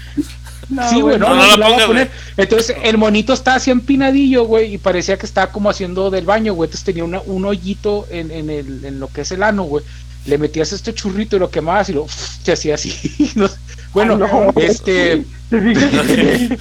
No, 0.70 0.90
sí, 0.90 1.02
güey, 1.02 1.20
no, 1.20 1.28
no, 1.30 1.36
no, 1.36 1.42
la 1.46 1.48
la 1.48 1.56
voy 1.56 1.64
a 1.66 1.68
pongas, 1.68 1.86
poner. 1.88 2.12
Entonces, 2.38 2.76
el 2.84 2.98
monito 2.98 3.34
estaba 3.34 3.58
así 3.58 3.70
empinadillo, 3.72 4.46
güey, 4.46 4.74
y 4.76 4.78
parecía 4.78 5.18
que 5.18 5.26
estaba 5.26 5.52
como 5.52 5.70
haciendo 5.70 6.10
del 6.10 6.26
baño, 6.26 6.54
güey. 6.54 6.68
Entonces 6.68 6.86
tenía 6.86 7.04
una, 7.04 7.20
un 7.26 7.44
hoyito 7.46 8.08
en, 8.10 8.32
en, 8.32 8.50
el, 8.50 8.86
en 8.86 9.00
lo 9.02 9.10
que 9.10 9.22
es 9.22 9.32
el 9.34 9.44
ano, 9.44 9.64
güey. 9.64 9.84
Le 10.26 10.38
metías 10.38 10.72
este 10.72 10.94
churrito 10.94 11.36
y 11.36 11.40
lo 11.40 11.50
quemabas 11.50 11.90
y 11.90 11.94
lo 11.94 12.08
se 12.08 12.54
hacía 12.54 12.76
así. 12.76 13.32
No 13.36 13.50
bueno, 13.94 14.18
no. 14.18 14.52
este. 14.56 15.24
¿Te 15.50 15.62
fijas? 15.62 15.94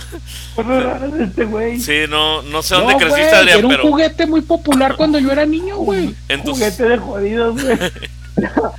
Este 1.18 1.44
güey. 1.44 1.80
Sí, 1.80 2.00
no 2.08 2.42
no 2.42 2.62
sé 2.62 2.74
dónde 2.74 2.92
no, 2.92 2.98
creciste, 2.98 3.22
güey, 3.22 3.34
Adrián, 3.34 3.58
era 3.58 3.66
un 3.66 3.72
pero 3.72 3.88
juguete 3.88 4.26
muy 4.26 4.42
popular 4.42 4.96
cuando 4.96 5.18
yo 5.18 5.32
era 5.32 5.46
niño, 5.46 5.78
güey. 5.78 6.14
Juguete 6.44 6.82
de 6.84 6.98
jodidos, 6.98 7.62
güey. 7.62 7.78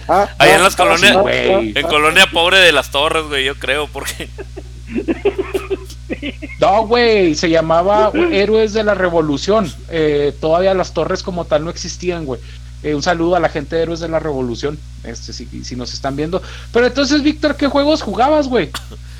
ah, 0.07 0.27
Ahí 0.37 0.51
ah, 0.51 0.55
en 0.55 0.63
las 0.63 0.73
ah, 0.73 0.77
colonias- 0.77 1.17
güey. 1.19 1.51
ah, 1.51 1.79
en 1.79 1.87
colonia 1.87 2.27
pobre 2.31 2.59
de 2.59 2.71
las 2.71 2.91
Torres, 2.91 3.23
güey, 3.27 3.45
yo 3.45 3.55
creo, 3.55 3.87
porque 3.87 4.29
No, 6.59 6.85
güey, 6.85 7.33
se 7.35 7.49
llamaba 7.49 8.11
Héroes 8.31 8.73
de 8.73 8.83
la 8.83 8.93
Revolución. 8.93 9.71
Eh, 9.89 10.33
todavía 10.39 10.73
las 10.73 10.93
torres 10.93 11.23
como 11.23 11.45
tal 11.45 11.65
no 11.65 11.69
existían, 11.71 12.25
güey. 12.25 12.39
Eh, 12.83 12.93
un 12.95 13.01
saludo 13.01 13.35
a 13.35 13.39
la 13.39 13.49
gente 13.49 13.75
de 13.75 13.83
Héroes 13.83 13.99
de 14.01 14.09
la 14.09 14.19
Revolución, 14.19 14.77
este, 15.03 15.31
si, 15.33 15.47
si 15.63 15.75
nos 15.75 15.93
están 15.93 16.15
viendo. 16.15 16.41
Pero 16.71 16.85
entonces, 16.85 17.23
Víctor, 17.23 17.55
¿qué 17.55 17.67
juegos 17.67 18.01
jugabas, 18.01 18.47
güey? 18.47 18.69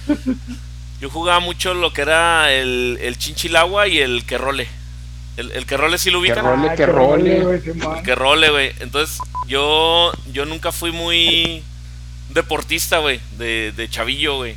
yo 1.00 1.10
jugaba 1.10 1.40
mucho 1.40 1.74
lo 1.74 1.94
que 1.94 2.02
era 2.02 2.52
el, 2.52 2.98
el 3.02 3.18
chinchilagua 3.18 3.88
y 3.88 4.00
el 4.00 4.26
que 4.26 4.38
role. 4.38 4.68
El, 5.38 5.52
el 5.52 5.66
que 5.66 5.78
role 5.78 5.98
sí 5.98 6.12
lo 6.12 6.20
ubican. 6.20 6.38
Que 6.38 6.42
role, 6.44 6.70
Ah, 6.70 6.76
que 6.76 6.86
role. 6.86 7.38
El 7.42 8.04
que 8.04 8.16
role, 8.16 8.50
güey. 8.52 8.72
Entonces, 8.82 9.18
yo 9.48 10.12
yo 10.32 10.46
nunca 10.46 10.72
fui 10.72 10.92
muy 10.92 11.64
deportista, 12.30 13.00
güey, 13.00 13.20
de, 13.38 13.74
de 13.76 13.90
chavillo, 13.90 14.38
güey. 14.38 14.56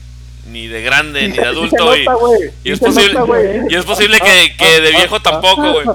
Ni 0.49 0.68
de 0.68 0.80
grande, 0.82 1.26
ni 1.28 1.36
de 1.36 1.47
adulto, 1.47 1.86
güey. 1.86 2.05
nota, 2.05 2.18
güey, 2.18 2.51
Y 2.62 2.70
es 2.72 2.78
posible, 2.78 3.14
nota, 3.14 3.24
güey. 3.26 3.61
y 3.68 3.74
es 3.74 3.84
posible 3.84 4.20
que, 4.20 4.55
que 4.57 4.80
de 4.80 4.90
viejo 4.92 5.20
tampoco, 5.20 5.72
güey. 5.72 5.86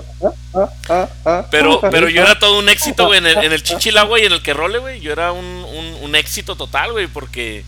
Pero, 1.50 1.80
pero 1.80 2.10
yo 2.10 2.22
era 2.22 2.38
todo 2.38 2.60
un 2.60 2.68
éxito, 2.70 3.06
güey, 3.06 3.20
en 3.20 3.28
el, 3.28 3.38
en 3.38 3.54
el 3.54 3.64
chinchilagua 3.64 4.20
y 4.20 4.26
en 4.26 4.34
el 4.34 4.42
que 4.42 4.54
role, 4.54 4.80
güey. 4.80 5.00
Yo 5.00 5.12
era 5.14 5.32
un, 5.32 5.46
un, 5.46 5.98
un 6.02 6.16
éxito 6.16 6.56
total, 6.56 6.92
güey, 6.92 7.08
porque 7.08 7.64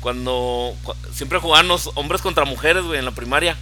cuando 0.00 0.74
cu- 0.82 0.94
siempre 1.12 1.38
jugaban 1.38 1.68
los 1.68 1.90
hombres 1.94 2.22
contra 2.22 2.44
mujeres, 2.44 2.82
güey, 2.84 2.98
en 2.98 3.04
la 3.04 3.10
primaria. 3.12 3.56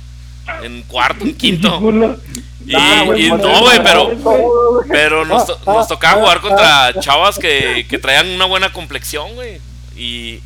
En 0.63 0.83
cuarto, 0.83 1.25
en 1.25 1.35
quinto. 1.35 1.81
Y, 2.67 2.75
Ah, 2.77 3.03
güey, 3.07 3.27
y 3.27 3.31
no, 3.31 3.61
güey, 3.63 3.83
pero, 3.83 4.15
güey. 4.17 4.43
pero 4.91 5.25
nos, 5.25 5.45
nos 5.67 5.89
tocaba 5.89 6.21
jugar 6.21 6.41
contra 6.43 6.93
chavas 7.01 7.39
que, 7.39 7.87
que 7.89 7.99
traían 7.99 8.29
una 8.29 8.45
buena 8.45 8.71
complexión, 8.71 9.35
güey. 9.35 9.61
Y, 9.97 10.41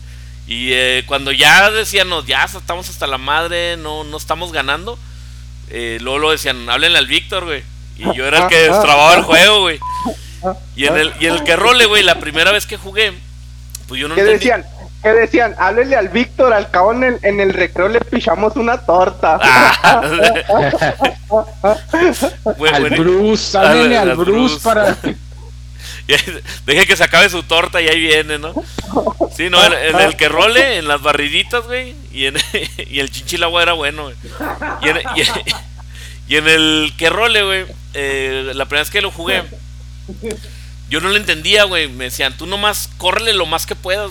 y 0.46 0.72
eh, 0.72 1.04
cuando 1.06 1.32
ya 1.32 1.70
decíamos, 1.70 2.26
ya 2.26 2.44
estamos 2.44 2.88
hasta 2.88 3.06
la 3.06 3.18
madre, 3.18 3.76
no, 3.76 4.04
no 4.04 4.16
estamos 4.16 4.52
ganando, 4.52 4.98
eh, 5.70 5.98
luego 6.00 6.18
lo 6.18 6.30
decían, 6.30 6.68
háblenle 6.68 6.98
al 6.98 7.06
Víctor, 7.06 7.44
güey. 7.44 7.62
Y 7.96 8.12
yo 8.14 8.26
era 8.26 8.44
el 8.44 8.48
que 8.48 8.58
destrababa 8.58 9.14
el 9.14 9.22
juego, 9.22 9.60
güey. 9.60 9.78
Y 10.76 10.86
en 10.86 10.96
el, 10.96 11.12
y 11.20 11.26
en 11.26 11.34
el 11.34 11.44
que 11.44 11.56
role, 11.56 11.86
güey, 11.86 12.02
la 12.02 12.18
primera 12.18 12.52
vez 12.52 12.66
que 12.66 12.76
jugué, 12.76 13.14
pues 13.88 14.00
yo 14.00 14.08
no 14.08 14.14
¿Qué 14.14 14.20
entendí. 14.22 14.38
decían? 14.40 14.64
¿Qué 15.02 15.10
decían? 15.10 15.54
Háblele 15.58 15.96
al 15.96 16.08
Víctor, 16.08 16.52
al 16.52 16.70
cabo 16.70 16.92
en 16.92 17.04
el, 17.04 17.18
en 17.22 17.40
el 17.40 17.52
recreo 17.52 17.88
le 17.88 18.00
pichamos 18.00 18.56
una 18.56 18.78
torta. 18.78 19.38
Ah. 19.86 20.02
Al 22.74 22.90
Bruce, 22.90 23.58
háblenle 23.58 23.96
al, 23.98 24.10
al 24.10 24.16
Bruce, 24.16 24.54
Bruce. 24.54 24.60
para. 24.62 24.96
Deje 26.66 26.86
que 26.86 26.96
se 26.96 27.04
acabe 27.04 27.28
su 27.30 27.42
torta 27.42 27.80
y 27.80 27.88
ahí 27.88 28.00
viene, 28.00 28.38
¿no? 28.38 28.52
Sí, 29.34 29.48
no, 29.50 29.62
el, 29.64 29.72
el- 29.72 30.16
que 30.16 30.28
role 30.28 30.78
en 30.78 30.86
las 30.88 31.00
barriditas, 31.02 31.64
güey. 31.64 31.94
Y 32.12 32.26
en 32.26 32.36
y 32.90 32.98
el 33.00 33.10
chinchilagua 33.10 33.62
era 33.62 33.72
bueno, 33.72 34.04
güey. 34.04 34.16
Y 34.82 34.88
en, 34.88 34.98
y, 36.28 36.36
en 36.36 36.48
el 36.48 36.92
que 36.98 37.10
role, 37.10 37.42
güey, 37.42 37.64
eh, 37.94 38.52
la 38.54 38.66
primera 38.66 38.82
vez 38.82 38.90
que 38.90 39.00
lo 39.02 39.10
jugué, 39.10 39.42
yo 40.90 41.00
no 41.00 41.08
lo 41.08 41.16
entendía, 41.16 41.64
güey. 41.64 41.88
Me 41.88 42.04
decían, 42.04 42.36
tú 42.36 42.46
nomás 42.46 42.90
córrele 42.98 43.32
lo 43.32 43.46
más 43.46 43.66
que 43.66 43.74
puedas. 43.74 44.10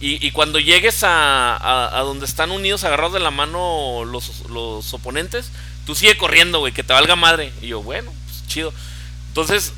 Y, 0.00 0.24
y 0.24 0.30
cuando 0.30 0.58
llegues 0.60 1.02
a, 1.02 1.56
a- 1.56 1.98
a 1.98 2.02
donde 2.02 2.26
están 2.26 2.50
unidos, 2.50 2.84
agarrados 2.84 3.14
de 3.14 3.20
la 3.20 3.30
mano 3.30 4.04
los, 4.04 4.48
los 4.50 4.92
oponentes, 4.94 5.50
tú 5.86 5.94
sigue 5.94 6.16
corriendo, 6.16 6.58
güey, 6.60 6.72
que 6.72 6.82
te 6.84 6.92
valga 6.92 7.16
madre. 7.16 7.52
Y 7.62 7.68
yo, 7.68 7.82
bueno, 7.82 8.12
pues 8.26 8.46
chido. 8.46 8.72
Entonces, 9.28 9.72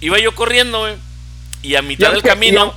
iba 0.00 0.18
yo 0.18 0.34
corriendo, 0.34 0.80
güey. 0.80 0.94
Y 1.62 1.74
a 1.76 1.82
mitad 1.82 2.06
del 2.08 2.16
aunque- 2.16 2.28
camino. 2.28 2.74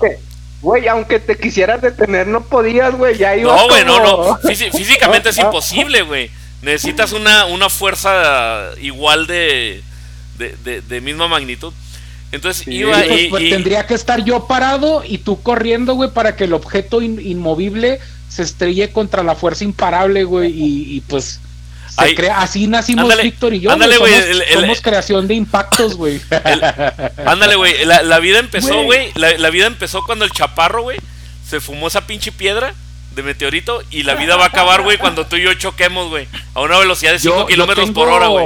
Güey, 0.62 0.88
aunque 0.88 1.20
te 1.20 1.38
quisieras 1.38 1.82
detener, 1.82 2.26
no 2.28 2.42
podías, 2.46 2.96
güey. 2.96 3.18
Ya 3.18 3.36
ibas 3.36 3.62
No, 3.62 3.68
güey, 3.68 3.84
no, 3.84 3.98
como- 4.02 4.28
no. 4.28 4.40
Físi- 4.50 4.72
físicamente 4.72 5.30
es 5.30 5.38
imposible, 5.40 6.04
güey. 6.04 6.32
Necesitas 6.62 7.12
una, 7.12 7.46
una 7.46 7.70
fuerza 7.70 8.72
igual 8.82 9.28
de, 9.28 9.84
de, 10.38 10.56
de- 10.64 10.82
de 10.82 11.02
misma 11.02 11.28
magnitud. 11.28 11.74
Entonces 12.32 12.66
iba 12.68 12.98
Pues, 12.98 13.22
y, 13.22 13.28
pues, 13.28 13.44
y- 13.44 13.50
tendría 13.50 13.86
que 13.86 13.94
estar 13.94 14.24
yo 14.24 14.48
parado 14.48 15.04
y 15.06 15.18
tú 15.20 15.42
corriendo, 15.44 15.94
güey, 15.96 16.10
para 16.12 16.36
que 16.38 16.46
el 16.46 16.54
objeto 16.54 17.02
in- 17.02 17.20
inmovible 17.22 18.00
se 18.30 18.44
estrelle 18.44 18.90
contra 18.92 19.22
la 19.22 19.36
fuerza 19.36 19.66
imparable, 19.66 20.24
güey, 20.24 20.50
y, 20.52 20.96
y, 20.98 21.02
pues 21.02 21.42
se 21.96 22.16
crea, 22.16 22.40
así 22.42 22.68
nacimos 22.68 23.04
ándale, 23.04 23.24
Víctor 23.24 23.54
y 23.54 23.60
yo, 23.62 23.72
ándale, 23.72 23.98
güey, 23.98 24.12
somos, 24.14 24.28
el- 24.28 24.42
el- 24.42 24.60
somos 24.62 24.82
creación 24.82 25.28
de 25.28 25.34
impactos, 25.36 25.96
güey. 25.98 26.22
Ándale, 27.26 27.56
güey. 27.56 27.86
La, 27.86 28.02
la 28.04 28.20
vida 28.20 28.40
empezó, 28.40 28.84
Güey. 28.84 29.12
La, 29.16 29.38
la 29.38 29.50
vida 29.50 29.68
empezó 29.68 30.04
cuando 30.04 30.26
el 30.26 30.32
chaparro, 30.32 30.84
güey, 30.84 30.98
se 31.48 31.60
fumó 31.60 31.88
esa 31.88 32.08
pinche 32.08 32.32
piedra 32.32 32.74
de 33.16 33.24
meteorito. 33.24 33.82
Y 33.92 34.04
la 34.04 34.16
vida 34.16 34.36
va 34.36 34.46
a 34.46 34.48
acabar, 34.48 34.82
güey, 34.82 34.98
cuando 34.98 35.26
tú 35.28 35.36
y 35.36 35.44
yo 35.44 35.54
choquemos, 35.54 36.10
güey. 36.10 36.28
A 36.54 36.62
una 36.62 36.80
velocidad 36.80 37.12
de 37.14 37.20
5 37.20 37.34
Yo- 37.36 37.40
yo 37.42 37.48
kilómetros 37.48 37.86
tengo- 37.88 38.00
por 38.00 38.10
hora, 38.10 38.28
güey. 38.28 38.46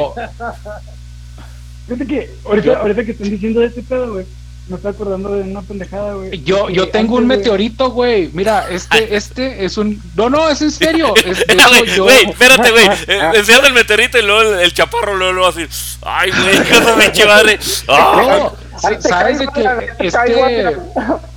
Fíjate 1.87 2.05
que 2.07 2.29
ahorita, 2.45 2.79
ahorita 2.79 3.05
que 3.05 3.11
están 3.11 3.29
diciendo 3.29 3.61
de 3.61 3.67
este 3.67 3.81
pedo, 3.81 4.13
güey, 4.13 4.25
me 4.69 4.75
estoy 4.75 4.91
acordando 4.91 5.29
de 5.33 5.41
una 5.43 5.61
pendejada, 5.61 6.13
güey. 6.13 6.41
Yo, 6.43 6.69
yo 6.69 6.85
Que 6.85 6.91
tengo 6.91 7.15
un 7.15 7.23
antes, 7.23 7.27
güey, 7.27 7.37
meteorito, 7.39 7.89
güey. 7.91 8.29
Mira, 8.33 8.67
este, 8.69 9.15
este 9.15 9.65
es 9.65 9.77
un. 9.77 10.01
No, 10.15 10.29
no, 10.29 10.49
es 10.49 10.61
en 10.61 10.71
serio. 10.71 11.13
Es, 11.25 11.45
de 11.47 11.53
hecho, 11.53 11.67
Güey, 11.69 11.85
yo- 11.95 12.03
güey, 12.03 12.29
espérate, 12.29 12.71
güey. 12.71 12.87
Eh, 13.07 13.31
Enseñas 13.35 13.63
el 13.65 13.73
meteorito 13.73 14.17
y 14.17 14.21
luego 14.23 14.41
el, 14.41 14.59
el 14.59 14.73
chaparro, 14.73 15.15
luego, 15.15 15.33
luego 15.33 15.49
así. 15.49 15.65
Ay, 16.01 16.31
güey, 16.31 16.63
qué 16.63 16.73
cosa 16.79 16.95
pinche 16.99 17.25
madre. 17.25 17.59
Ah, 17.87 18.51
te 18.89 19.01
sabes 19.01 19.39
de 19.39 19.47
que 19.47 19.61
este. 20.07 20.77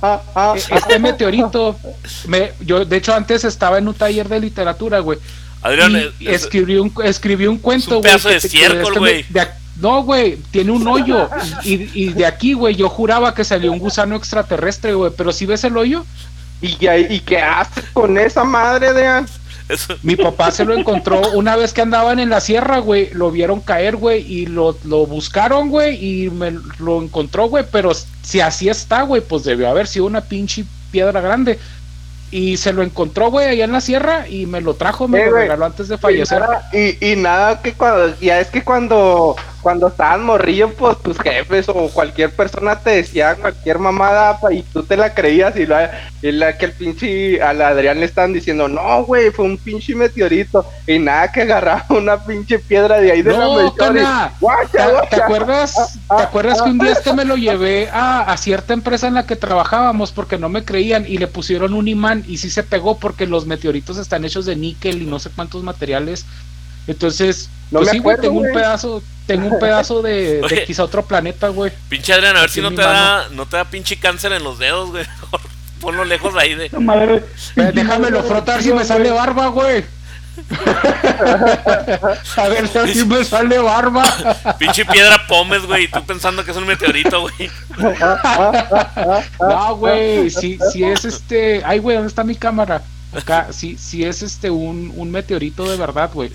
ah, 0.01 0.21
ah, 0.35 0.53
este 0.55 0.99
meteorito, 0.99 1.75
me, 2.27 2.51
yo 2.59 2.85
de 2.85 2.97
hecho 2.97 3.13
antes 3.13 3.43
estaba 3.45 3.77
en 3.79 3.87
un 3.87 3.93
taller 3.95 4.27
de 4.29 4.39
literatura, 4.39 4.99
güey. 4.99 5.17
Adrián, 5.63 5.95
escribí 6.19 6.77
un, 6.77 6.91
escribí 7.03 7.45
un 7.47 7.57
cuento, 7.59 7.97
un 7.97 8.01
güey. 8.01 8.11
pedazo 8.11 8.27
que- 8.29 8.33
de 8.33 8.37
estiércol, 8.39 8.81
este 8.87 8.99
güey. 8.99 9.25
me- 9.29 9.29
de 9.29 9.41
ac- 9.41 9.53
No, 9.79 10.03
güey, 10.03 10.37
tiene 10.51 10.71
un 10.71 10.87
hoyo. 10.87 11.29
Y, 11.63 11.89
y 11.99 12.09
de 12.13 12.25
aquí, 12.25 12.53
güey, 12.53 12.75
yo 12.75 12.89
juraba 12.89 13.33
que 13.33 13.43
salió 13.43 13.71
un 13.71 13.79
gusano 13.79 14.15
extraterrestre, 14.15 14.93
güey. 14.93 15.11
Pero 15.15 15.31
si 15.31 15.45
ves 15.45 15.63
el 15.63 15.77
hoyo, 15.77 16.05
¿Y, 16.61 16.77
¿Y 17.09 17.19
qué 17.21 17.41
haces 17.41 17.85
con 17.91 18.17
esa 18.19 18.43
madre, 18.43 18.93
de 18.93 19.23
mi 20.03 20.15
papá 20.15 20.51
se 20.51 20.65
lo 20.65 20.77
encontró 20.77 21.21
una 21.31 21.55
vez 21.55 21.73
que 21.73 21.81
andaban 21.81 22.19
en 22.19 22.29
la 22.29 22.41
sierra, 22.41 22.79
güey. 22.79 23.09
Lo 23.13 23.31
vieron 23.31 23.61
caer, 23.61 23.95
güey, 23.95 24.21
y 24.31 24.45
lo, 24.45 24.77
lo 24.83 25.05
buscaron, 25.05 25.69
güey, 25.69 25.95
y 26.25 26.29
me 26.29 26.51
lo 26.79 27.01
encontró, 27.01 27.47
güey. 27.47 27.65
Pero 27.71 27.91
si 28.21 28.41
así 28.41 28.69
está, 28.69 29.03
güey, 29.03 29.21
pues 29.21 29.43
debió 29.43 29.69
haber 29.69 29.87
sido 29.87 30.05
una 30.05 30.21
pinche 30.21 30.65
piedra 30.91 31.21
grande. 31.21 31.57
Y 32.31 32.57
se 32.57 32.73
lo 32.73 32.83
encontró, 32.83 33.29
güey, 33.31 33.47
allá 33.49 33.65
en 33.65 33.71
la 33.73 33.81
sierra 33.81 34.27
y 34.27 34.45
me 34.45 34.61
lo 34.61 34.73
trajo, 34.75 35.07
me 35.07 35.19
Eh, 35.21 35.25
lo 35.25 35.35
regaló 35.37 35.65
antes 35.65 35.87
de 35.87 35.95
Y 35.95 35.97
fallecer. 35.97 36.39
nada, 36.39 36.69
y, 36.73 37.11
y 37.11 37.15
nada 37.15 37.61
que 37.61 37.73
cuando, 37.73 38.17
ya 38.19 38.39
es 38.39 38.47
que 38.49 38.63
cuando 38.63 39.35
cuando 39.61 39.87
estaban 39.87 40.23
morrillo, 40.23 40.69
pues 40.73 40.97
tus 41.01 41.17
jefes 41.19 41.69
o 41.69 41.87
cualquier 41.89 42.31
persona 42.31 42.77
te 42.79 42.89
decía 42.91 43.35
cualquier 43.35 43.79
mamada 43.79 44.39
y 44.51 44.63
tú 44.63 44.83
te 44.83 44.97
la 44.97 45.13
creías 45.13 45.55
y, 45.55 45.65
la, 45.65 45.91
y 46.21 46.31
la 46.31 46.57
que 46.57 46.65
el 46.65 46.71
pinche 46.73 47.41
al 47.41 47.61
Adrián 47.61 47.99
le 47.99 48.05
estaban 48.05 48.33
diciendo, 48.33 48.67
no, 48.67 49.03
güey, 49.03 49.31
fue 49.31 49.45
un 49.45 49.57
pinche 49.57 49.95
meteorito 49.95 50.65
y 50.87 50.99
nada 50.99 51.31
que 51.31 51.41
agarraba 51.43 51.85
una 51.89 52.17
pinche 52.23 52.59
piedra 52.59 52.99
de 52.99 53.11
ahí 53.11 53.21
de 53.21 53.31
la 53.31 53.37
No, 53.39 53.55
Melchor 53.55 53.71
y- 53.95 53.99
cana. 53.99 54.33
guacha, 54.39 54.69
¿Te, 54.71 54.77
te 54.79 54.91
guacha. 54.91 55.23
acuerdas? 55.25 55.99
¿Te 56.17 56.23
acuerdas 56.23 56.61
que 56.61 56.69
un 56.69 56.77
día 56.79 56.91
este 56.91 57.13
me 57.13 57.25
lo 57.25 57.35
llevé 57.37 57.89
a, 57.91 58.21
a 58.21 58.37
cierta 58.37 58.73
empresa 58.73 59.07
en 59.07 59.13
la 59.13 59.25
que 59.25 59.35
trabajábamos 59.35 60.11
porque 60.11 60.37
no 60.37 60.49
me 60.49 60.65
creían 60.65 61.05
y 61.07 61.17
le 61.17 61.27
pusieron 61.27 61.73
un 61.73 61.87
imán 61.87 62.23
y 62.27 62.37
sí 62.37 62.49
se 62.49 62.63
pegó 62.63 62.97
porque 62.97 63.27
los 63.27 63.45
meteoritos 63.45 63.97
están 63.97 64.25
hechos 64.25 64.45
de 64.45 64.55
níquel 64.55 65.01
y 65.01 65.05
no 65.05 65.19
sé 65.19 65.29
cuántos 65.35 65.63
materiales. 65.63 66.25
Entonces, 66.87 67.49
No 67.71 67.79
pues 67.79 67.87
me 67.87 67.91
sí, 67.93 67.99
güey, 67.99 68.15
acuerdo, 68.15 68.21
tengo 68.21 68.35
un 68.41 68.49
güey. 68.49 68.53
pedazo, 68.53 69.03
tengo 69.27 69.47
un 69.47 69.59
pedazo 69.59 70.01
de, 70.01 70.11
de 70.37 70.41
Oye. 70.43 70.65
quizá 70.65 70.83
otro 70.83 71.05
planeta, 71.05 71.47
güey. 71.49 71.71
Pinche 71.89 72.13
Adrián, 72.13 72.35
a 72.35 72.41
ver 72.41 72.49
Aquí 72.49 72.55
si 72.55 72.61
no 72.61 72.69
te 72.71 72.81
da, 72.81 73.27
no 73.31 73.45
te 73.45 73.57
da 73.57 73.65
pinche 73.65 73.97
cáncer 73.99 74.31
en 74.33 74.43
los 74.43 74.59
dedos, 74.59 74.89
güey. 74.91 75.05
Ponlo 75.81 76.05
lejos 76.05 76.35
ahí 76.35 76.53
de. 76.55 76.67
Esa 76.67 76.79
madre. 76.79 77.23
Eh, 77.55 77.71
Déjamelo 77.73 78.21
frotar 78.23 78.61
si 78.61 78.71
me 78.71 78.83
sale 78.85 79.09
barba, 79.09 79.47
güey. 79.47 79.83
A 82.37 82.47
ver 82.49 82.67
si 82.93 83.03
me 83.05 83.23
sale 83.23 83.57
barba. 83.59 84.03
Pinche 84.59 84.85
piedra 84.85 85.25
pomes, 85.27 85.65
güey. 85.65 85.85
Y 85.85 85.87
tú 85.87 86.03
pensando 86.05 86.45
que 86.45 86.51
es 86.51 86.57
un 86.57 86.67
meteorito, 86.67 87.21
güey. 87.21 87.49
No, 89.39 89.75
güey, 89.77 90.29
si, 90.29 90.59
si 90.71 90.83
es 90.83 91.05
este. 91.05 91.63
Ay, 91.65 91.79
güey, 91.79 91.95
¿dónde 91.95 92.09
está 92.09 92.23
mi 92.23 92.35
cámara? 92.35 92.81
Acá, 93.13 93.47
si, 93.51 93.77
si 93.77 94.05
es 94.05 94.21
este 94.21 94.49
un, 94.49 94.93
un 94.95 95.11
meteorito 95.11 95.69
de 95.69 95.77
verdad, 95.77 96.11
güey. 96.13 96.31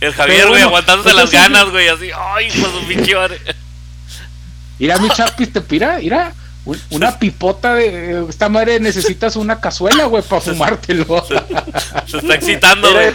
El 0.00 0.12
Javier, 0.14 0.40
güey, 0.42 0.50
bueno, 0.50 0.66
aguantándose 0.68 1.12
las 1.14 1.32
entonces- 1.32 1.40
ganas, 1.40 1.70
güey. 1.70 1.88
Así, 1.88 2.10
ay, 2.16 2.50
de 2.50 2.62
su 2.62 2.86
pinche 2.86 3.14
madre. 3.14 3.40
Mira, 4.78 4.98
mi 4.98 5.08
chapis, 5.10 5.52
te 5.52 5.60
pira, 5.60 5.98
mira. 6.00 6.32
un- 6.64 6.80
Una 6.90 7.18
pipota 7.18 7.74
de. 7.74 8.24
Esta 8.28 8.48
madre 8.48 8.78
necesitas 8.78 9.34
una 9.36 9.60
cazuela, 9.60 10.04
güey, 10.04 10.22
para 10.22 10.40
fumártelo. 10.40 11.04
Se 12.06 12.18
está 12.18 12.34
excitando, 12.34 12.92
güey. 12.92 13.12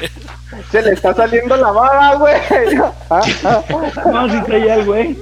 Se 0.72 0.82
le 0.82 0.92
está 0.92 1.14
saliendo 1.16 1.56
la 1.56 1.72
baba, 1.72 2.16
güey. 2.16 2.36
No, 4.12 4.30
si 4.30 4.44
traía 4.46 4.76
el 4.76 4.86
güey. 4.86 5.18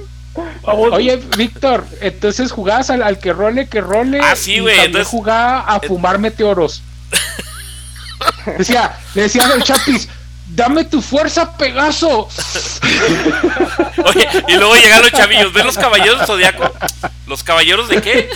Oye, 0.62 1.16
Víctor, 1.36 1.84
entonces 2.00 2.50
jugabas 2.52 2.88
al, 2.90 3.02
al 3.02 3.18
que 3.18 3.32
role, 3.32 3.68
que 3.68 3.80
role. 3.80 4.18
Ah, 4.22 4.34
sí, 4.34 4.58
güey, 4.60 4.80
entonces- 4.80 5.08
jugaba 5.08 5.60
a 5.60 5.78
fumar 5.80 6.18
meteoros. 6.18 6.82
Decía, 8.58 8.96
le 9.14 9.22
decía 9.22 9.46
al 9.46 9.62
Chapis, 9.62 10.08
dame 10.54 10.84
tu 10.84 11.02
fuerza, 11.02 11.56
Pegaso. 11.56 12.28
Oye, 14.04 14.28
y 14.48 14.56
luego 14.56 14.76
llegan 14.76 15.02
los 15.02 15.12
chavillos. 15.12 15.52
¿Ven 15.52 15.66
los 15.66 15.76
caballeros 15.76 16.18
del 16.18 16.26
zodiaco? 16.26 16.72
¿Los 17.26 17.42
caballeros 17.42 17.88
de 17.88 18.02
qué? 18.02 18.30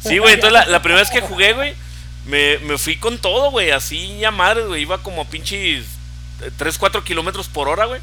Sí, 0.00 0.18
güey, 0.18 0.34
entonces 0.34 0.68
la, 0.68 0.80
primera 0.80 1.02
vez 1.02 1.10
que 1.10 1.20
jugué, 1.20 1.52
güey, 1.52 1.74
me, 2.26 2.58
me 2.58 2.78
fui 2.78 2.96
con 2.96 3.18
todo, 3.18 3.50
güey, 3.50 3.70
así 3.70 4.24
a 4.24 4.30
madres, 4.30 4.66
güey. 4.66 4.82
Iba 4.82 5.02
como 5.02 5.28
pinches 5.28 5.84
3, 6.56 6.78
4 6.78 7.04
kilómetros 7.04 7.48
por 7.48 7.68
hora, 7.68 7.86
güey. 7.86 8.00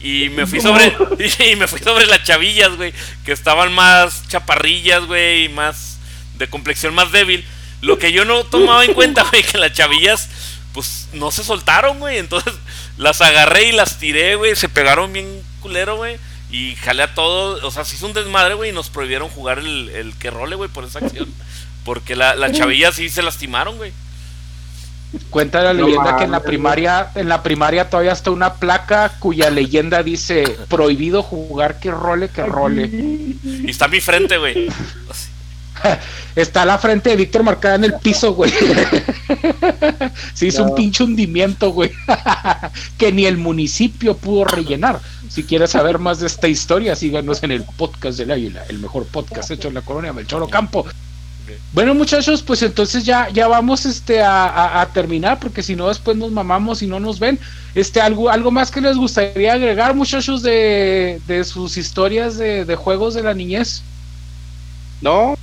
Y 0.00 0.30
me 0.30 0.46
fui 0.46 0.60
sobre. 0.60 0.96
Y 1.52 1.56
me 1.56 1.68
fui 1.68 1.78
sobre 1.78 2.06
las 2.06 2.24
chavillas, 2.24 2.76
güey. 2.76 2.92
Que 3.24 3.32
estaban 3.32 3.72
más 3.72 4.26
chaparrillas, 4.28 5.06
güey. 5.06 5.44
Y 5.44 5.48
más. 5.48 5.98
De 6.34 6.48
complexión 6.48 6.94
más 6.94 7.12
débil. 7.12 7.44
Lo 7.80 7.98
que 7.98 8.12
yo 8.12 8.24
no 8.24 8.44
tomaba 8.44 8.84
en 8.84 8.94
cuenta, 8.94 9.24
güey, 9.30 9.42
que 9.42 9.58
las 9.58 9.72
chavillas. 9.72 10.28
Pues 10.72 11.08
no 11.12 11.30
se 11.30 11.44
soltaron, 11.44 11.98
güey. 11.98 12.18
Entonces 12.18 12.52
las 12.96 13.20
agarré 13.20 13.68
y 13.68 13.72
las 13.72 13.98
tiré, 13.98 14.36
güey. 14.36 14.56
Se 14.56 14.68
pegaron 14.68 15.12
bien 15.12 15.42
culero, 15.60 15.96
güey. 15.96 16.16
Y 16.50 16.74
jalé 16.76 17.02
a 17.02 17.14
todo. 17.14 17.66
O 17.66 17.70
sea, 17.70 17.84
se 17.84 17.96
hizo 17.96 18.06
un 18.06 18.12
desmadre, 18.12 18.54
güey. 18.54 18.70
Y 18.70 18.72
nos 18.72 18.90
prohibieron 18.90 19.28
jugar 19.28 19.58
el, 19.58 19.88
el 19.90 20.14
que 20.16 20.30
role, 20.30 20.56
güey, 20.56 20.68
por 20.70 20.84
esa 20.84 20.98
acción. 20.98 21.28
Porque 21.84 22.14
la- 22.16 22.34
las 22.36 22.52
chavillas 22.52 22.94
sí 22.94 23.08
se 23.08 23.22
lastimaron, 23.22 23.76
güey. 23.76 23.92
Cuenta 25.28 25.60
la 25.62 25.74
No 25.74 25.84
leyenda 25.86 26.16
que 26.16 26.24
en 26.24 26.30
la 26.30 26.40
primaria, 26.40 27.10
en 27.16 27.28
la 27.28 27.42
primaria 27.42 27.90
todavía 27.90 28.12
está 28.12 28.30
una 28.30 28.54
placa 28.54 29.12
cuya 29.18 29.50
leyenda 29.50 30.02
dice 30.02 30.44
prohibido 30.68 31.22
jugar 31.22 31.78
que 31.80 31.90
role, 31.90 32.30
que 32.30 32.42
role. 32.46 32.86
Y 32.86 33.68
está 33.68 33.84
a 33.86 33.88
mi 33.88 34.00
frente, 34.00 34.38
güey. 34.38 34.68
Está 36.36 36.64
la 36.64 36.78
frente 36.78 37.10
de 37.10 37.16
Víctor 37.16 37.42
marcada 37.42 37.74
en 37.76 37.84
el 37.84 37.94
piso, 37.94 38.34
güey. 38.34 38.52
Se 40.34 40.46
hizo 40.46 40.64
un 40.64 40.74
pinche 40.74 41.04
hundimiento, 41.04 41.70
güey. 41.72 41.90
que 42.98 43.12
ni 43.12 43.26
el 43.26 43.36
municipio 43.36 44.16
pudo 44.16 44.44
rellenar. 44.44 45.00
Si 45.28 45.44
quieres 45.44 45.70
saber 45.70 45.98
más 45.98 46.20
de 46.20 46.26
esta 46.26 46.48
historia, 46.48 46.94
síganos 46.96 47.42
en 47.42 47.52
el 47.52 47.64
podcast 47.64 48.18
del 48.18 48.30
Águila, 48.30 48.64
el 48.68 48.78
mejor 48.78 49.06
podcast 49.06 49.50
hecho 49.50 49.68
en 49.68 49.74
la 49.74 49.82
colonia 49.82 50.12
Melchor 50.12 50.48
Campo. 50.50 50.86
Bueno, 51.72 51.94
muchachos, 51.94 52.42
pues 52.42 52.62
entonces 52.62 53.04
ya, 53.04 53.28
ya 53.30 53.48
vamos 53.48 53.84
este 53.84 54.22
a, 54.22 54.46
a- 54.46 54.80
a 54.82 54.86
terminar, 54.86 55.38
porque 55.40 55.62
si 55.62 55.74
no 55.74 55.88
después 55.88 56.16
nos 56.16 56.30
mamamos 56.30 56.82
y 56.82 56.86
no 56.86 57.00
nos 57.00 57.18
ven. 57.18 57.38
Este, 57.74 58.00
algo, 58.00 58.28
algo 58.30 58.50
más 58.50 58.70
que 58.70 58.80
les 58.80 58.96
gustaría 58.96 59.54
agregar, 59.54 59.94
muchachos, 59.94 60.42
de, 60.42 61.20
de 61.26 61.44
sus 61.44 61.76
historias 61.76 62.36
de, 62.36 62.64
de 62.64 62.76
juegos 62.76 63.14
de 63.14 63.22
la 63.22 63.34
niñez. 63.34 63.82
No. 65.00 65.34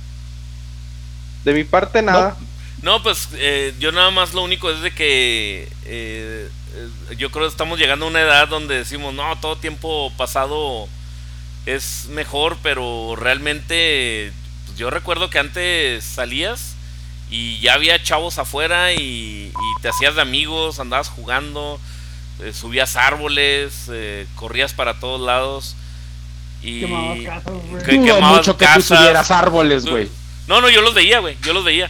De 1.44 1.52
mi 1.54 1.64
parte, 1.64 2.02
nada. 2.02 2.36
No, 2.82 3.02
pues 3.02 3.28
eh, 3.34 3.74
yo 3.78 3.92
nada 3.92 4.10
más 4.10 4.32
lo 4.34 4.42
único 4.42 4.70
es 4.70 4.80
de 4.80 4.90
que 4.92 5.68
eh, 5.84 6.48
yo 7.16 7.30
creo 7.30 7.44
que 7.44 7.50
estamos 7.50 7.78
llegando 7.78 8.06
a 8.06 8.08
una 8.08 8.20
edad 8.20 8.48
donde 8.48 8.76
decimos, 8.76 9.12
no, 9.14 9.36
todo 9.40 9.56
tiempo 9.56 10.12
pasado 10.16 10.88
es 11.66 12.06
mejor, 12.10 12.56
pero 12.62 13.16
realmente 13.16 14.32
pues, 14.66 14.78
yo 14.78 14.90
recuerdo 14.90 15.28
que 15.30 15.38
antes 15.38 16.04
salías 16.04 16.74
y 17.28 17.58
ya 17.60 17.74
había 17.74 18.02
chavos 18.02 18.38
afuera 18.38 18.92
y, 18.92 18.98
y 19.52 19.82
te 19.82 19.88
hacías 19.88 20.14
de 20.14 20.22
amigos, 20.22 20.80
andabas 20.80 21.08
jugando, 21.08 21.78
eh, 22.40 22.52
subías 22.54 22.96
árboles, 22.96 23.88
eh, 23.92 24.26
corrías 24.36 24.72
para 24.72 24.98
todos 24.98 25.20
lados. 25.20 25.76
Y 26.62 26.80
Quemabas 26.80 27.18
casas, 27.24 27.52
güey. 27.70 27.84
que 27.84 27.90
quemabas 28.02 28.36
mucho 28.38 28.56
que 28.56 28.64
tú 28.66 28.72
casas. 28.72 28.98
subieras 28.98 29.30
árboles, 29.30 29.86
güey. 29.86 30.10
No, 30.50 30.60
no, 30.60 30.68
yo 30.68 30.80
los 30.82 30.94
veía, 30.94 31.20
güey, 31.20 31.36
yo 31.44 31.52
los 31.52 31.62
veía. 31.62 31.88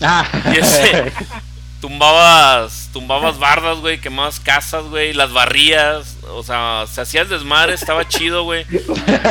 Ah. 0.00 0.24
Y 0.54 0.58
ese, 0.58 1.12
tumbabas, 1.80 2.88
tumbabas 2.92 3.40
bardas, 3.40 3.78
güey, 3.78 4.00
quemabas 4.00 4.38
casas, 4.38 4.84
güey, 4.84 5.12
las 5.12 5.32
barrías, 5.32 6.16
o 6.28 6.44
sea, 6.44 6.84
se 6.88 7.00
hacía 7.00 7.22
el 7.22 7.28
desmadre, 7.28 7.74
estaba 7.74 8.06
chido, 8.06 8.44
güey. 8.44 8.64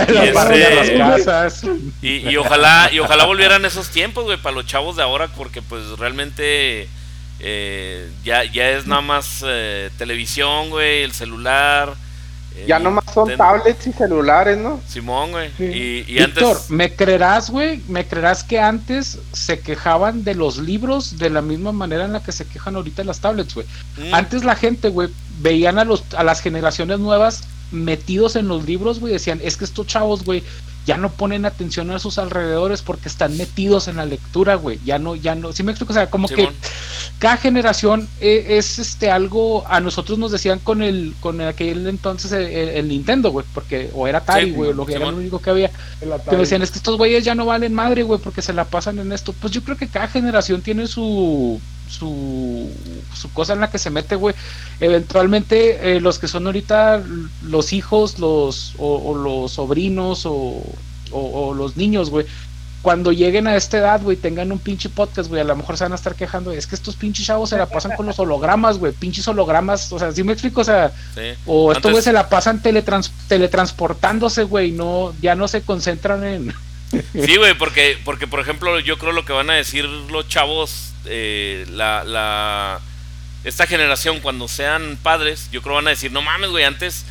Las 0.09 0.51
este- 0.51 0.97
las 0.97 1.21
casas. 1.21 1.63
Y, 2.01 2.29
y 2.29 2.35
ojalá, 2.35 2.89
y 2.91 2.99
ojalá 2.99 3.23
volvieran 3.23 3.63
esos 3.63 3.87
tiempos, 3.91 4.25
güey, 4.25 4.35
para 4.35 4.55
los 4.55 4.65
chavos 4.65 4.97
de 4.97 5.03
ahora, 5.03 5.29
porque 5.29 5.61
pues 5.61 5.97
realmente 5.97 6.89
eh, 7.39 8.11
ya, 8.25 8.43
ya 8.43 8.71
es 8.71 8.87
nada 8.87 9.01
más 9.01 9.41
eh, 9.47 9.89
televisión, 9.97 10.69
güey, 10.69 11.03
el 11.03 11.13
celular. 11.13 11.93
Eh, 12.55 12.65
Ya 12.67 12.79
nomás 12.79 13.05
son 13.13 13.27
ten- 13.27 13.37
tablets 13.37 13.85
y 13.87 13.91
celulares, 13.93 14.57
¿no? 14.57 14.79
Simón, 14.87 15.31
güey. 15.31 15.49
Sí. 15.57 15.63
Y, 15.65 16.05
y 16.07 16.25
Víctor, 16.25 16.55
antes. 16.55 16.69
¿me 16.69 16.93
creerás, 16.93 17.49
güey? 17.49 17.81
¿Me 17.87 18.05
creerás 18.05 18.43
que 18.43 18.59
antes 18.59 19.19
se 19.33 19.59
quejaban 19.59 20.23
de 20.23 20.35
los 20.35 20.57
libros 20.57 21.17
de 21.17 21.29
la 21.29 21.41
misma 21.41 21.71
manera 21.71 22.05
en 22.05 22.13
la 22.13 22.23
que 22.23 22.31
se 22.31 22.45
quejan 22.45 22.75
ahorita 22.75 23.03
las 23.03 23.19
tablets, 23.19 23.53
güey? 23.53 23.67
Mm, 23.97 24.13
Antes 24.13 24.43
la 24.43 24.55
gente, 24.55 24.89
güey, 24.89 25.09
veían 25.39 25.79
a, 25.79 25.85
los, 25.85 26.03
a 26.17 26.23
las 26.23 26.41
generaciones 26.41 26.99
nuevas 26.99 27.43
metidos 27.71 28.35
en 28.35 28.47
los 28.47 28.65
libros, 28.65 28.99
güey, 28.99 29.11
decían, 29.13 29.39
es 29.43 29.57
que 29.57 29.65
estos 29.65 29.87
chavos, 29.87 30.23
güey, 30.23 30.43
ya 30.85 30.97
no 30.97 31.09
ponen 31.11 31.45
atención 31.45 31.89
a 31.91 31.99
sus 31.99 32.17
alrededores 32.17 32.81
porque 32.81 33.09
están 33.09 33.35
metidos 33.37 33.87
en 33.87 33.95
la 33.97 34.05
lectura, 34.05 34.55
güey, 34.55 34.79
ya 34.85 34.99
no, 34.99 35.15
ya 35.15 35.33
no, 35.35 35.51
¿sí 35.51 35.63
me 35.63 35.71
explico? 35.71 35.93
O 35.93 35.95
sea, 35.95 36.09
como 36.09 36.27
Simón. 36.27 36.47
que 36.47 36.53
cada 37.19 37.37
generación 37.37 38.07
eh, 38.21 38.45
es 38.57 38.77
este 38.77 39.09
algo, 39.09 39.63
a 39.67 39.79
nosotros 39.79 40.19
nos 40.19 40.31
decían 40.31 40.59
con 40.59 40.83
el, 40.83 41.13
con 41.21 41.41
aquel 41.41 41.87
entonces 41.87 42.31
el, 42.31 42.43
el- 42.43 42.69
el 42.69 42.87
Nintendo, 42.87 43.31
güey, 43.31 43.45
porque, 43.53 43.89
o 43.93 44.07
era 44.07 44.19
Atari, 44.19 44.45
Sí, 44.47 44.51
güey, 44.51 44.73
lo 44.73 44.85
que 44.85 44.93
era 44.95 45.09
lo 45.11 45.17
único 45.17 45.39
que 45.39 45.49
había, 45.49 45.71
que 46.29 46.35
decían, 46.35 46.61
es 46.61 46.71
que 46.71 46.77
estos 46.77 46.97
güeyes 46.97 47.23
ya 47.23 47.35
no 47.35 47.45
valen 47.45 47.73
madre, 47.73 48.03
güey, 48.03 48.19
porque 48.19 48.41
se 48.41 48.53
la 48.53 48.65
pasan 48.65 48.99
en 48.99 49.11
esto. 49.11 49.33
Pues 49.33 49.53
yo 49.53 49.63
creo 49.63 49.77
que 49.77 49.87
cada 49.87 50.07
generación 50.07 50.61
tiene 50.61 50.87
su 50.87 51.59
su, 51.89 52.69
su 53.13 53.31
cosa 53.33 53.53
en 53.53 53.61
la 53.61 53.69
que 53.69 53.77
se 53.79 53.89
mete, 53.89 54.15
güey. 54.15 54.35
Eventualmente, 54.79 55.95
eh, 55.97 56.01
los 56.01 56.19
que 56.19 56.27
son 56.27 56.45
ahorita 56.45 57.03
los 57.43 57.73
hijos, 57.73 58.19
los 58.19 58.73
o, 58.77 58.95
o 59.11 59.15
los 59.17 59.51
sobrinos 59.53 60.25
o, 60.25 60.31
o- 61.11 61.47
o 61.49 61.53
los 61.53 61.75
niños, 61.77 62.09
güey. 62.09 62.25
Cuando 62.81 63.11
lleguen 63.11 63.47
a 63.47 63.55
esta 63.55 63.79
edad, 63.79 63.99
güey, 64.03 64.15
tengan 64.15 64.51
un 64.51 64.59
pinche 64.59 64.89
podcast, 64.89 65.27
güey, 65.27 65.41
a 65.41 65.45
lo 65.45 65.55
mejor 65.55 65.75
se 65.75 65.83
van 65.85 65.93
a 65.93 65.95
estar 65.95 66.13
quejando. 66.13 66.51
Es 66.51 66.67
que 66.67 66.75
estos 66.75 66.95
pinches 66.95 67.25
chavos 67.25 67.49
se 67.49 67.57
la 67.57 67.65
pasan 67.65 67.95
con 67.97 68.05
los 68.05 68.19
hologramas, 68.19 68.77
güey, 68.77 68.93
pinches 68.93 69.27
hologramas. 69.27 69.91
O 69.91 69.97
sea, 69.97 70.11
¿sí 70.11 70.23
me 70.23 70.33
explico? 70.33 70.61
O 70.61 70.63
sea, 70.63 70.91
sí. 71.15 71.21
o 71.47 71.71
estos 71.71 71.91
güeyes 71.91 72.03
se 72.05 72.13
la 72.13 72.29
pasan 72.29 72.61
teletrans- 72.61 73.09
teletransportándose, 73.27 74.43
güey, 74.43 74.71
no, 74.71 75.15
ya 75.19 75.33
no 75.33 75.47
se 75.47 75.61
concentran 75.63 76.23
en... 76.23 76.53
Sí, 76.91 77.35
güey, 77.37 77.57
porque, 77.57 77.97
porque 78.05 78.27
por 78.27 78.39
ejemplo, 78.39 78.79
yo 78.79 78.99
creo 78.99 79.11
lo 79.13 79.25
que 79.25 79.33
van 79.33 79.49
a 79.49 79.53
decir 79.55 79.85
los 79.85 80.27
chavos, 80.27 80.91
eh, 81.07 81.65
la, 81.71 82.03
la, 82.03 82.79
esta 83.43 83.67
generación, 83.67 84.19
cuando 84.19 84.47
sean 84.47 84.97
padres, 85.01 85.49
yo 85.51 85.61
creo 85.61 85.75
van 85.75 85.87
a 85.87 85.91
decir, 85.91 86.11
no 86.11 86.21
mames, 86.21 86.49
güey, 86.49 86.63
antes 86.63 87.05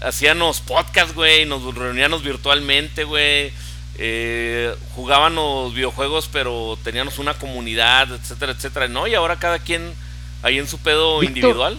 hacíamos 0.00 0.60
podcast, 0.60 1.14
güey, 1.14 1.44
nos 1.44 1.74
reuníamos 1.74 2.22
virtualmente, 2.22 3.04
güey. 3.04 3.52
Eh, 4.00 4.74
jugábamos 4.94 5.74
videojuegos, 5.74 6.28
pero 6.32 6.78
teníamos 6.84 7.18
una 7.18 7.34
comunidad, 7.34 8.12
etcétera, 8.12 8.52
etcétera, 8.52 8.86
¿no? 8.86 9.08
Y 9.08 9.14
ahora 9.14 9.36
cada 9.36 9.58
quien 9.58 9.92
ahí 10.42 10.58
en 10.58 10.68
su 10.68 10.78
pedo 10.78 11.22
individual. 11.22 11.76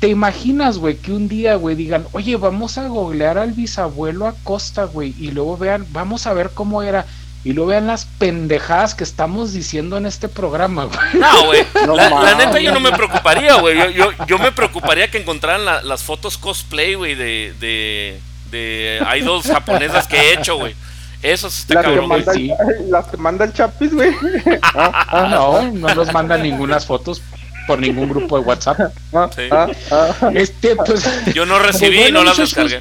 ¿Te 0.00 0.08
imaginas, 0.08 0.78
güey, 0.78 0.96
que 0.96 1.12
un 1.12 1.28
día, 1.28 1.56
güey, 1.56 1.74
digan, 1.74 2.06
oye, 2.12 2.36
vamos 2.36 2.78
a 2.78 2.86
googlear 2.86 3.36
al 3.36 3.52
bisabuelo 3.52 4.26
Acosta, 4.26 4.84
güey, 4.84 5.14
y 5.18 5.32
luego 5.32 5.56
vean, 5.56 5.86
vamos 5.90 6.26
a 6.26 6.32
ver 6.34 6.50
cómo 6.54 6.82
era, 6.82 7.04
y 7.44 7.52
luego 7.52 7.70
vean 7.70 7.86
las 7.86 8.04
pendejadas 8.04 8.94
que 8.94 9.04
estamos 9.04 9.52
diciendo 9.52 9.96
en 9.96 10.06
este 10.06 10.28
programa, 10.28 10.84
güey. 10.84 10.98
No, 11.14 11.44
güey, 11.46 11.66
la, 12.24 12.34
neta 12.34 12.60
yo 12.60 12.72
no 12.72 12.80
me 12.80 12.92
preocuparía, 12.92 13.54
güey, 13.54 13.76
yo, 13.76 13.90
yo, 13.90 14.26
yo, 14.26 14.38
me 14.38 14.52
preocuparía 14.52 15.10
que 15.10 15.18
encontraran 15.18 15.64
las 15.86 16.02
fotos 16.02 16.36
cosplay, 16.36 16.94
güey, 16.94 17.14
de, 17.14 17.54
de, 17.60 18.20
de 18.50 19.00
idols 19.18 19.46
japonesas 19.46 20.06
que 20.06 20.16
he 20.16 20.32
hecho, 20.34 20.56
güey. 20.56 20.74
Eso 21.22 21.50
sí 21.50 21.62
está 21.62 21.82
cabrón, 21.82 22.08
güey. 22.08 22.24
Sí. 22.32 22.50
Las 22.88 23.06
que 23.06 23.16
manda 23.16 23.44
el 23.44 23.52
Chapis, 23.52 23.92
güey. 23.92 24.10
no, 25.12 25.62
no 25.72 25.94
nos 25.94 26.12
mandan 26.12 26.42
ninguna 26.42 26.78
fotos 26.78 27.22
por 27.66 27.78
ningún 27.80 28.08
grupo 28.08 28.38
de 28.38 28.44
WhatsApp. 28.44 28.92
Sí. 29.34 29.42
Ah, 29.50 29.68
ah. 29.90 30.30
Este, 30.34 30.76
pues, 30.76 31.04
yo 31.34 31.44
no 31.44 31.58
recibí 31.58 32.04
y 32.04 32.12
no 32.12 32.24
las 32.24 32.36
descargué. 32.36 32.80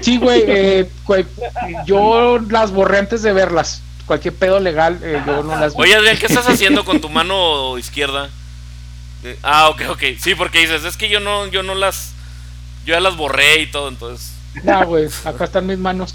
Sí, 0.00 0.18
güey, 0.18 0.44
eh, 0.46 0.90
yo 1.86 2.38
las 2.48 2.70
borré 2.70 2.98
antes 2.98 3.22
de 3.22 3.32
verlas. 3.32 3.82
Cualquier 4.06 4.34
pedo 4.34 4.58
legal, 4.58 4.98
eh, 5.02 5.22
yo 5.26 5.42
no 5.42 5.56
las 5.56 5.74
vi. 5.74 5.82
Oye, 5.82 5.94
Adrián, 5.94 6.16
¿qué 6.18 6.26
estás 6.26 6.48
haciendo 6.48 6.84
con 6.84 7.00
tu 7.00 7.08
mano 7.08 7.78
izquierda? 7.78 8.28
Eh, 9.22 9.38
ah, 9.42 9.68
ok, 9.68 9.82
ok. 9.90 10.02
Sí, 10.18 10.34
porque 10.34 10.60
dices, 10.60 10.84
es 10.84 10.96
que 10.96 11.08
yo 11.08 11.20
no, 11.20 11.46
yo 11.46 11.62
no 11.62 11.74
las, 11.74 12.12
yo 12.84 12.94
ya 12.94 13.00
las 13.00 13.16
borré 13.16 13.60
y 13.60 13.66
todo, 13.70 13.88
entonces. 13.88 14.32
Ya, 14.64 14.84
güey, 14.84 15.08
acá 15.24 15.44
están 15.44 15.66
mis 15.66 15.78
manos. 15.78 16.14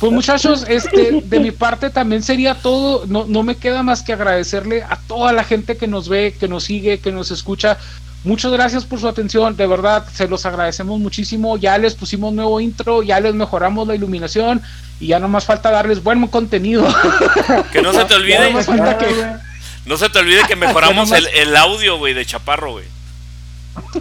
Pues 0.00 0.12
muchachos, 0.12 0.64
este, 0.68 1.20
de 1.22 1.40
mi 1.40 1.52
parte 1.52 1.90
también 1.90 2.22
sería 2.22 2.54
todo. 2.56 3.06
No, 3.06 3.24
no 3.26 3.44
me 3.44 3.56
queda 3.56 3.84
más 3.84 4.02
que 4.02 4.12
agradecerle 4.12 4.82
a 4.82 4.96
toda 4.96 5.32
la 5.32 5.44
gente 5.44 5.76
que 5.76 5.86
nos 5.86 6.08
ve, 6.08 6.34
que 6.38 6.48
nos 6.48 6.64
sigue, 6.64 6.98
que 6.98 7.12
nos 7.12 7.30
escucha. 7.30 7.78
Muchas 8.24 8.50
gracias 8.52 8.84
por 8.84 9.00
su 9.00 9.06
atención, 9.06 9.56
de 9.56 9.66
verdad, 9.66 10.04
se 10.12 10.26
los 10.26 10.44
agradecemos 10.44 10.98
muchísimo. 10.98 11.56
Ya 11.56 11.78
les 11.78 11.94
pusimos 11.94 12.32
nuevo 12.32 12.60
intro, 12.60 13.02
ya 13.02 13.20
les 13.20 13.34
mejoramos 13.34 13.86
la 13.86 13.94
iluminación 13.94 14.60
y 15.00 15.08
ya 15.08 15.18
no 15.18 15.28
más 15.28 15.44
falta 15.44 15.70
darles 15.70 16.02
buen 16.02 16.26
contenido. 16.26 16.86
Que 17.72 17.80
no 17.80 17.92
se 17.92 18.04
te 18.04 18.14
olvide. 18.14 18.52
no 18.52 19.96
se 19.96 20.08
te 20.08 20.18
olvide 20.18 20.42
que 20.48 20.56
mejoramos 20.56 21.12
el, 21.12 21.26
el 21.28 21.56
audio, 21.56 21.98
güey, 21.98 22.14
de 22.14 22.26
Chaparro, 22.26 22.72
güey. 22.72 22.84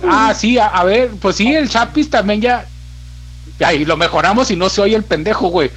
Ah, 0.09 0.33
sí, 0.35 0.57
a, 0.57 0.67
a, 0.67 0.83
ver, 0.83 1.11
pues 1.21 1.35
sí, 1.35 1.53
el 1.53 1.69
Chapis 1.69 2.09
también 2.09 2.41
ya, 2.41 2.65
y 3.73 3.85
lo 3.85 3.97
mejoramos 3.97 4.51
y 4.51 4.55
no 4.55 4.69
se 4.69 4.81
oye 4.81 4.95
el 4.95 5.03
pendejo, 5.03 5.49
güey. 5.49 5.71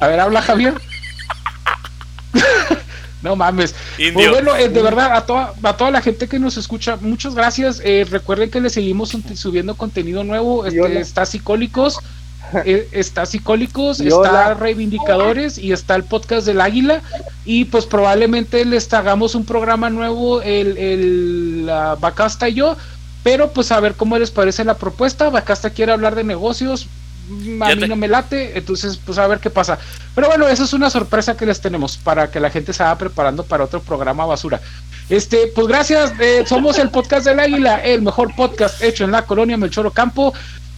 A 0.00 0.06
ver, 0.08 0.20
habla 0.20 0.42
Javier. 0.42 0.74
no 3.26 3.36
mames. 3.36 3.74
Pues 3.96 4.30
bueno, 4.30 4.56
eh, 4.56 4.68
de 4.68 4.82
verdad, 4.82 5.16
a 5.16 5.26
toda, 5.26 5.52
a 5.62 5.76
toda 5.76 5.90
la 5.90 6.00
gente 6.00 6.28
que 6.28 6.38
nos 6.38 6.56
escucha, 6.56 6.96
muchas 7.00 7.34
gracias. 7.34 7.82
Eh, 7.84 8.06
recuerden 8.08 8.50
que 8.50 8.60
le 8.60 8.70
seguimos 8.70 9.16
subiendo 9.34 9.74
contenido 9.74 10.22
nuevo. 10.22 10.64
Este, 10.64 11.00
está 11.00 11.26
Psicólicos. 11.26 11.98
Eh, 12.64 12.86
está 12.92 13.26
Psicólicos, 13.26 13.98
está 13.98 14.54
Reivindicadores 14.54 15.58
y 15.58 15.72
está 15.72 15.96
el 15.96 16.04
podcast 16.04 16.46
del 16.46 16.60
Águila. 16.60 17.02
Y 17.44 17.64
pues 17.64 17.86
probablemente 17.86 18.64
les 18.64 18.92
hagamos 18.94 19.34
un 19.34 19.44
programa 19.44 19.90
nuevo, 19.90 20.40
el, 20.42 20.78
el 20.78 21.68
Bacasta 21.98 22.48
y 22.48 22.54
yo 22.54 22.76
pero 23.24 23.50
pues 23.50 23.72
a 23.72 23.80
ver 23.80 23.94
cómo 23.94 24.16
les 24.16 24.30
parece 24.30 24.62
la 24.62 24.76
propuesta. 24.76 25.28
Bacasta 25.30 25.70
quiere 25.70 25.90
hablar 25.90 26.14
de 26.14 26.22
negocios. 26.22 26.86
A 27.60 27.74
mí 27.74 27.88
no 27.88 27.96
me 27.96 28.08
late, 28.08 28.56
entonces 28.56 28.98
pues 29.04 29.18
a 29.18 29.26
ver 29.26 29.40
qué 29.40 29.50
pasa. 29.50 29.78
Pero 30.14 30.28
bueno, 30.28 30.48
eso 30.48 30.64
es 30.64 30.72
una 30.72 30.90
sorpresa 30.90 31.36
que 31.36 31.46
les 31.46 31.60
tenemos 31.60 31.96
para 31.96 32.30
que 32.30 32.38
la 32.38 32.50
gente 32.50 32.72
se 32.72 32.82
vaya 32.82 32.96
preparando 32.96 33.44
para 33.44 33.64
otro 33.64 33.80
programa 33.80 34.24
basura. 34.26 34.60
Este, 35.08 35.48
pues 35.54 35.66
gracias, 35.66 36.12
eh, 36.20 36.44
somos 36.46 36.78
el 36.78 36.90
podcast 36.90 37.26
del 37.26 37.40
Águila, 37.40 37.82
el 37.82 38.02
mejor 38.02 38.34
podcast 38.34 38.82
hecho 38.82 39.04
en 39.04 39.12
la 39.12 39.22
colonia 39.22 39.56
Melchoro 39.56 39.90
Campo. 39.90 40.32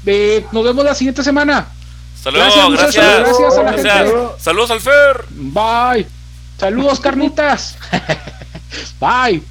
Eh, 0.06 0.46
nos 0.52 0.64
vemos 0.64 0.84
la 0.84 0.94
siguiente 0.94 1.22
semana. 1.22 1.68
Saludos, 2.22 2.72
gracias, 2.72 3.18
gracias, 3.20 3.58
a 3.58 3.62
la 3.62 3.72
gente. 3.72 4.28
Saludos 4.38 4.70
al 4.70 4.80
Fer. 4.80 5.24
Bye. 5.30 6.06
Saludos, 6.58 7.00
carnitas. 7.00 7.76
Bye. 9.00 9.42